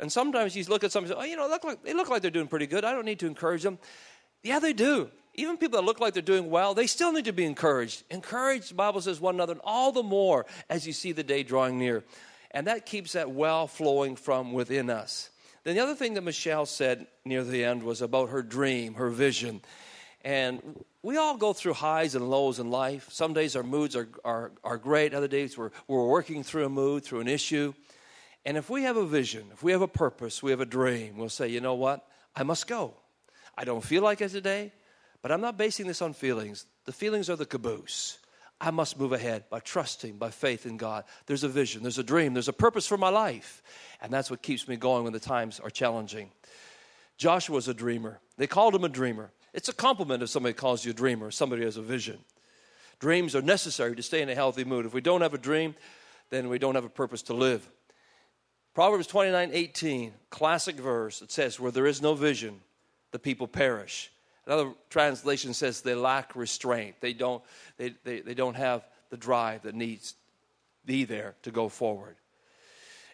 And 0.00 0.10
sometimes 0.10 0.56
you 0.56 0.64
look 0.64 0.82
at 0.82 0.90
somebody 0.90 1.12
and 1.12 1.20
say, 1.20 1.26
oh, 1.26 1.30
you 1.30 1.36
know, 1.36 1.46
look 1.46 1.62
like, 1.62 1.82
they 1.84 1.94
look 1.94 2.10
like 2.10 2.20
they're 2.20 2.30
doing 2.30 2.48
pretty 2.48 2.66
good. 2.66 2.84
I 2.84 2.92
don't 2.92 3.04
need 3.04 3.20
to 3.20 3.26
encourage 3.26 3.62
them. 3.62 3.78
Yeah, 4.42 4.58
they 4.58 4.72
do. 4.72 5.10
Even 5.34 5.56
people 5.56 5.80
that 5.80 5.86
look 5.86 6.00
like 6.00 6.14
they're 6.14 6.22
doing 6.22 6.50
well, 6.50 6.74
they 6.74 6.86
still 6.86 7.12
need 7.12 7.24
to 7.24 7.32
be 7.32 7.44
encouraged. 7.44 8.04
Encourage, 8.10 8.68
the 8.68 8.74
Bible 8.74 9.00
says, 9.00 9.20
one 9.20 9.34
another, 9.34 9.52
and 9.52 9.60
all 9.64 9.90
the 9.90 10.02
more 10.02 10.46
as 10.70 10.86
you 10.86 10.92
see 10.92 11.12
the 11.12 11.24
day 11.24 11.42
drawing 11.42 11.78
near. 11.78 12.04
And 12.52 12.68
that 12.68 12.86
keeps 12.86 13.12
that 13.12 13.30
well 13.30 13.66
flowing 13.66 14.14
from 14.14 14.52
within 14.52 14.90
us. 14.90 15.30
Then 15.64 15.74
the 15.74 15.82
other 15.82 15.94
thing 15.94 16.14
that 16.14 16.22
Michelle 16.22 16.66
said 16.66 17.06
near 17.24 17.42
the 17.42 17.64
end 17.64 17.82
was 17.82 18.02
about 18.02 18.28
her 18.28 18.42
dream, 18.42 18.94
her 18.94 19.10
vision. 19.10 19.62
And 20.22 20.84
we 21.02 21.16
all 21.16 21.36
go 21.36 21.52
through 21.52 21.74
highs 21.74 22.14
and 22.14 22.30
lows 22.30 22.58
in 22.58 22.70
life. 22.70 23.08
Some 23.10 23.34
days 23.34 23.56
our 23.56 23.62
moods 23.62 23.96
are, 23.96 24.08
are, 24.24 24.52
are 24.62 24.78
great, 24.78 25.14
other 25.14 25.28
days 25.28 25.58
we're, 25.58 25.70
we're 25.88 26.06
working 26.06 26.42
through 26.42 26.66
a 26.66 26.68
mood, 26.68 27.04
through 27.04 27.20
an 27.20 27.28
issue. 27.28 27.74
And 28.46 28.56
if 28.56 28.70
we 28.70 28.82
have 28.82 28.96
a 28.96 29.06
vision, 29.06 29.46
if 29.52 29.62
we 29.62 29.72
have 29.72 29.82
a 29.82 29.88
purpose, 29.88 30.42
we 30.42 30.50
have 30.50 30.60
a 30.60 30.66
dream, 30.66 31.16
we'll 31.16 31.28
say, 31.28 31.48
you 31.48 31.60
know 31.60 31.74
what? 31.74 32.06
I 32.36 32.42
must 32.42 32.66
go. 32.66 32.94
I 33.56 33.64
don't 33.64 33.82
feel 33.82 34.02
like 34.02 34.20
it 34.20 34.30
today, 34.30 34.72
but 35.24 35.32
I'm 35.32 35.40
not 35.40 35.56
basing 35.56 35.86
this 35.86 36.02
on 36.02 36.12
feelings. 36.12 36.66
The 36.84 36.92
feelings 36.92 37.30
are 37.30 37.36
the 37.36 37.46
caboose. 37.46 38.18
I 38.60 38.70
must 38.70 39.00
move 39.00 39.14
ahead 39.14 39.44
by 39.48 39.60
trusting, 39.60 40.18
by 40.18 40.28
faith 40.28 40.66
in 40.66 40.76
God. 40.76 41.04
There's 41.24 41.44
a 41.44 41.48
vision, 41.48 41.80
there's 41.80 41.96
a 41.96 42.02
dream, 42.02 42.34
there's 42.34 42.48
a 42.48 42.52
purpose 42.52 42.86
for 42.86 42.98
my 42.98 43.08
life. 43.08 43.62
And 44.02 44.12
that's 44.12 44.30
what 44.30 44.42
keeps 44.42 44.68
me 44.68 44.76
going 44.76 45.02
when 45.02 45.14
the 45.14 45.18
times 45.18 45.60
are 45.60 45.70
challenging. 45.70 46.30
Joshua 47.16 47.54
was 47.54 47.68
a 47.68 47.72
dreamer. 47.72 48.20
They 48.36 48.46
called 48.46 48.74
him 48.74 48.84
a 48.84 48.88
dreamer. 48.90 49.30
It's 49.54 49.70
a 49.70 49.72
compliment 49.72 50.22
if 50.22 50.28
somebody 50.28 50.52
calls 50.52 50.84
you 50.84 50.90
a 50.90 50.94
dreamer, 50.94 51.30
somebody 51.30 51.64
has 51.64 51.78
a 51.78 51.82
vision. 51.82 52.18
Dreams 52.98 53.34
are 53.34 53.40
necessary 53.40 53.96
to 53.96 54.02
stay 54.02 54.20
in 54.20 54.28
a 54.28 54.34
healthy 54.34 54.64
mood. 54.64 54.84
If 54.84 54.92
we 54.92 55.00
don't 55.00 55.22
have 55.22 55.32
a 55.32 55.38
dream, 55.38 55.74
then 56.28 56.50
we 56.50 56.58
don't 56.58 56.74
have 56.74 56.84
a 56.84 56.90
purpose 56.90 57.22
to 57.22 57.32
live. 57.32 57.66
Proverbs 58.74 59.06
29 59.06 59.52
18, 59.54 60.12
classic 60.28 60.76
verse. 60.76 61.22
It 61.22 61.32
says, 61.32 61.58
Where 61.58 61.72
there 61.72 61.86
is 61.86 62.02
no 62.02 62.12
vision, 62.12 62.60
the 63.10 63.18
people 63.18 63.48
perish. 63.48 64.10
Another 64.46 64.72
translation 64.90 65.54
says 65.54 65.80
they 65.80 65.94
lack 65.94 66.36
restraint. 66.36 66.96
They 67.00 67.12
don't, 67.12 67.42
they, 67.76 67.94
they, 68.04 68.20
they 68.20 68.34
don't 68.34 68.56
have 68.56 68.84
the 69.10 69.16
drive 69.16 69.62
that 69.62 69.74
needs 69.74 70.14
be 70.84 71.04
there 71.04 71.34
to 71.42 71.50
go 71.50 71.68
forward. 71.68 72.16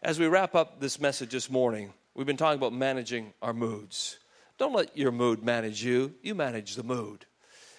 As 0.02 0.18
we 0.18 0.26
wrap 0.26 0.54
up 0.54 0.80
this 0.80 1.00
message 1.00 1.30
this 1.30 1.50
morning, 1.50 1.92
we've 2.14 2.26
been 2.26 2.36
talking 2.36 2.58
about 2.58 2.72
managing 2.72 3.32
our 3.42 3.52
moods. 3.52 4.18
Don't 4.58 4.74
let 4.74 4.96
your 4.96 5.12
mood 5.12 5.42
manage 5.42 5.84
you, 5.84 6.14
you 6.22 6.34
manage 6.34 6.74
the 6.74 6.82
mood. 6.82 7.26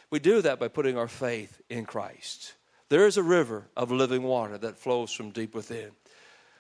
We 0.10 0.20
do 0.20 0.42
that 0.42 0.60
by 0.60 0.68
putting 0.68 0.98
our 0.98 1.08
faith 1.08 1.62
in 1.70 1.86
Christ. 1.86 2.54
There 2.90 3.08
is 3.08 3.18
a 3.18 3.24
river 3.24 3.68
of 3.76 3.92
living 3.92 4.24
water 4.24 4.58
that 4.58 4.78
flows 4.78 5.12
from 5.12 5.32
deep 5.32 5.56
within. 5.56 5.92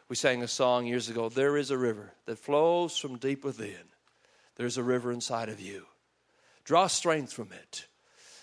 We 0.07 0.15
sang 0.15 0.43
a 0.43 0.47
song 0.47 0.85
years 0.85 1.09
ago 1.09 1.29
There 1.29 1.57
is 1.57 1.71
a 1.71 1.77
river 1.77 2.13
that 2.25 2.39
flows 2.39 2.97
from 2.97 3.17
deep 3.17 3.43
within. 3.43 3.83
There's 4.55 4.77
a 4.77 4.83
river 4.83 5.11
inside 5.11 5.49
of 5.49 5.59
you. 5.59 5.85
Draw 6.63 6.87
strength 6.87 7.33
from 7.33 7.51
it. 7.51 7.87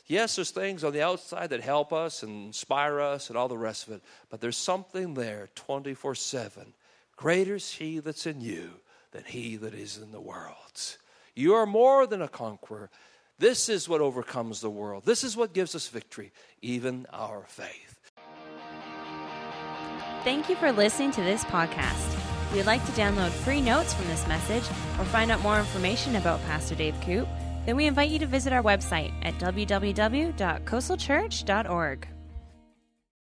Yes, 0.06 0.36
there's 0.36 0.50
things 0.50 0.84
on 0.84 0.94
the 0.94 1.02
outside 1.02 1.50
that 1.50 1.60
help 1.60 1.92
us 1.92 2.22
and 2.22 2.46
inspire 2.46 2.98
us 2.98 3.28
and 3.28 3.36
all 3.36 3.48
the 3.48 3.58
rest 3.58 3.86
of 3.86 3.94
it, 3.94 4.02
but 4.30 4.40
there's 4.40 4.56
something 4.56 5.14
there 5.14 5.50
24 5.54 6.14
7. 6.14 6.72
Greater 7.16 7.56
is 7.56 7.72
He 7.72 7.98
that's 7.98 8.26
in 8.26 8.40
you 8.40 8.70
than 9.12 9.24
He 9.24 9.56
that 9.56 9.74
is 9.74 9.98
in 9.98 10.12
the 10.12 10.20
world. 10.20 10.96
You 11.34 11.54
are 11.54 11.66
more 11.66 12.06
than 12.06 12.22
a 12.22 12.28
conqueror. 12.28 12.90
This 13.38 13.68
is 13.68 13.88
what 13.88 14.00
overcomes 14.00 14.60
the 14.60 14.70
world. 14.70 15.04
This 15.04 15.22
is 15.22 15.36
what 15.36 15.52
gives 15.52 15.74
us 15.74 15.88
victory, 15.88 16.32
even 16.62 17.06
our 17.12 17.44
faith. 17.46 18.10
Thank 20.24 20.48
you 20.48 20.56
for 20.56 20.72
listening 20.72 21.10
to 21.12 21.20
this 21.20 21.44
podcast. 21.44 22.14
If 22.50 22.56
you'd 22.56 22.66
like 22.66 22.84
to 22.86 22.92
download 22.92 23.30
free 23.30 23.60
notes 23.60 23.92
from 23.94 24.06
this 24.08 24.26
message 24.26 24.64
or 24.98 25.04
find 25.04 25.30
out 25.30 25.42
more 25.42 25.58
information 25.58 26.16
about 26.16 26.42
Pastor 26.46 26.74
Dave 26.74 26.98
Koop, 27.02 27.28
then 27.68 27.76
we 27.76 27.86
invite 27.86 28.08
you 28.08 28.18
to 28.18 28.26
visit 28.26 28.50
our 28.50 28.62
website 28.62 29.12
at 29.20 29.34
www.coastalchurch.org. 29.34 32.08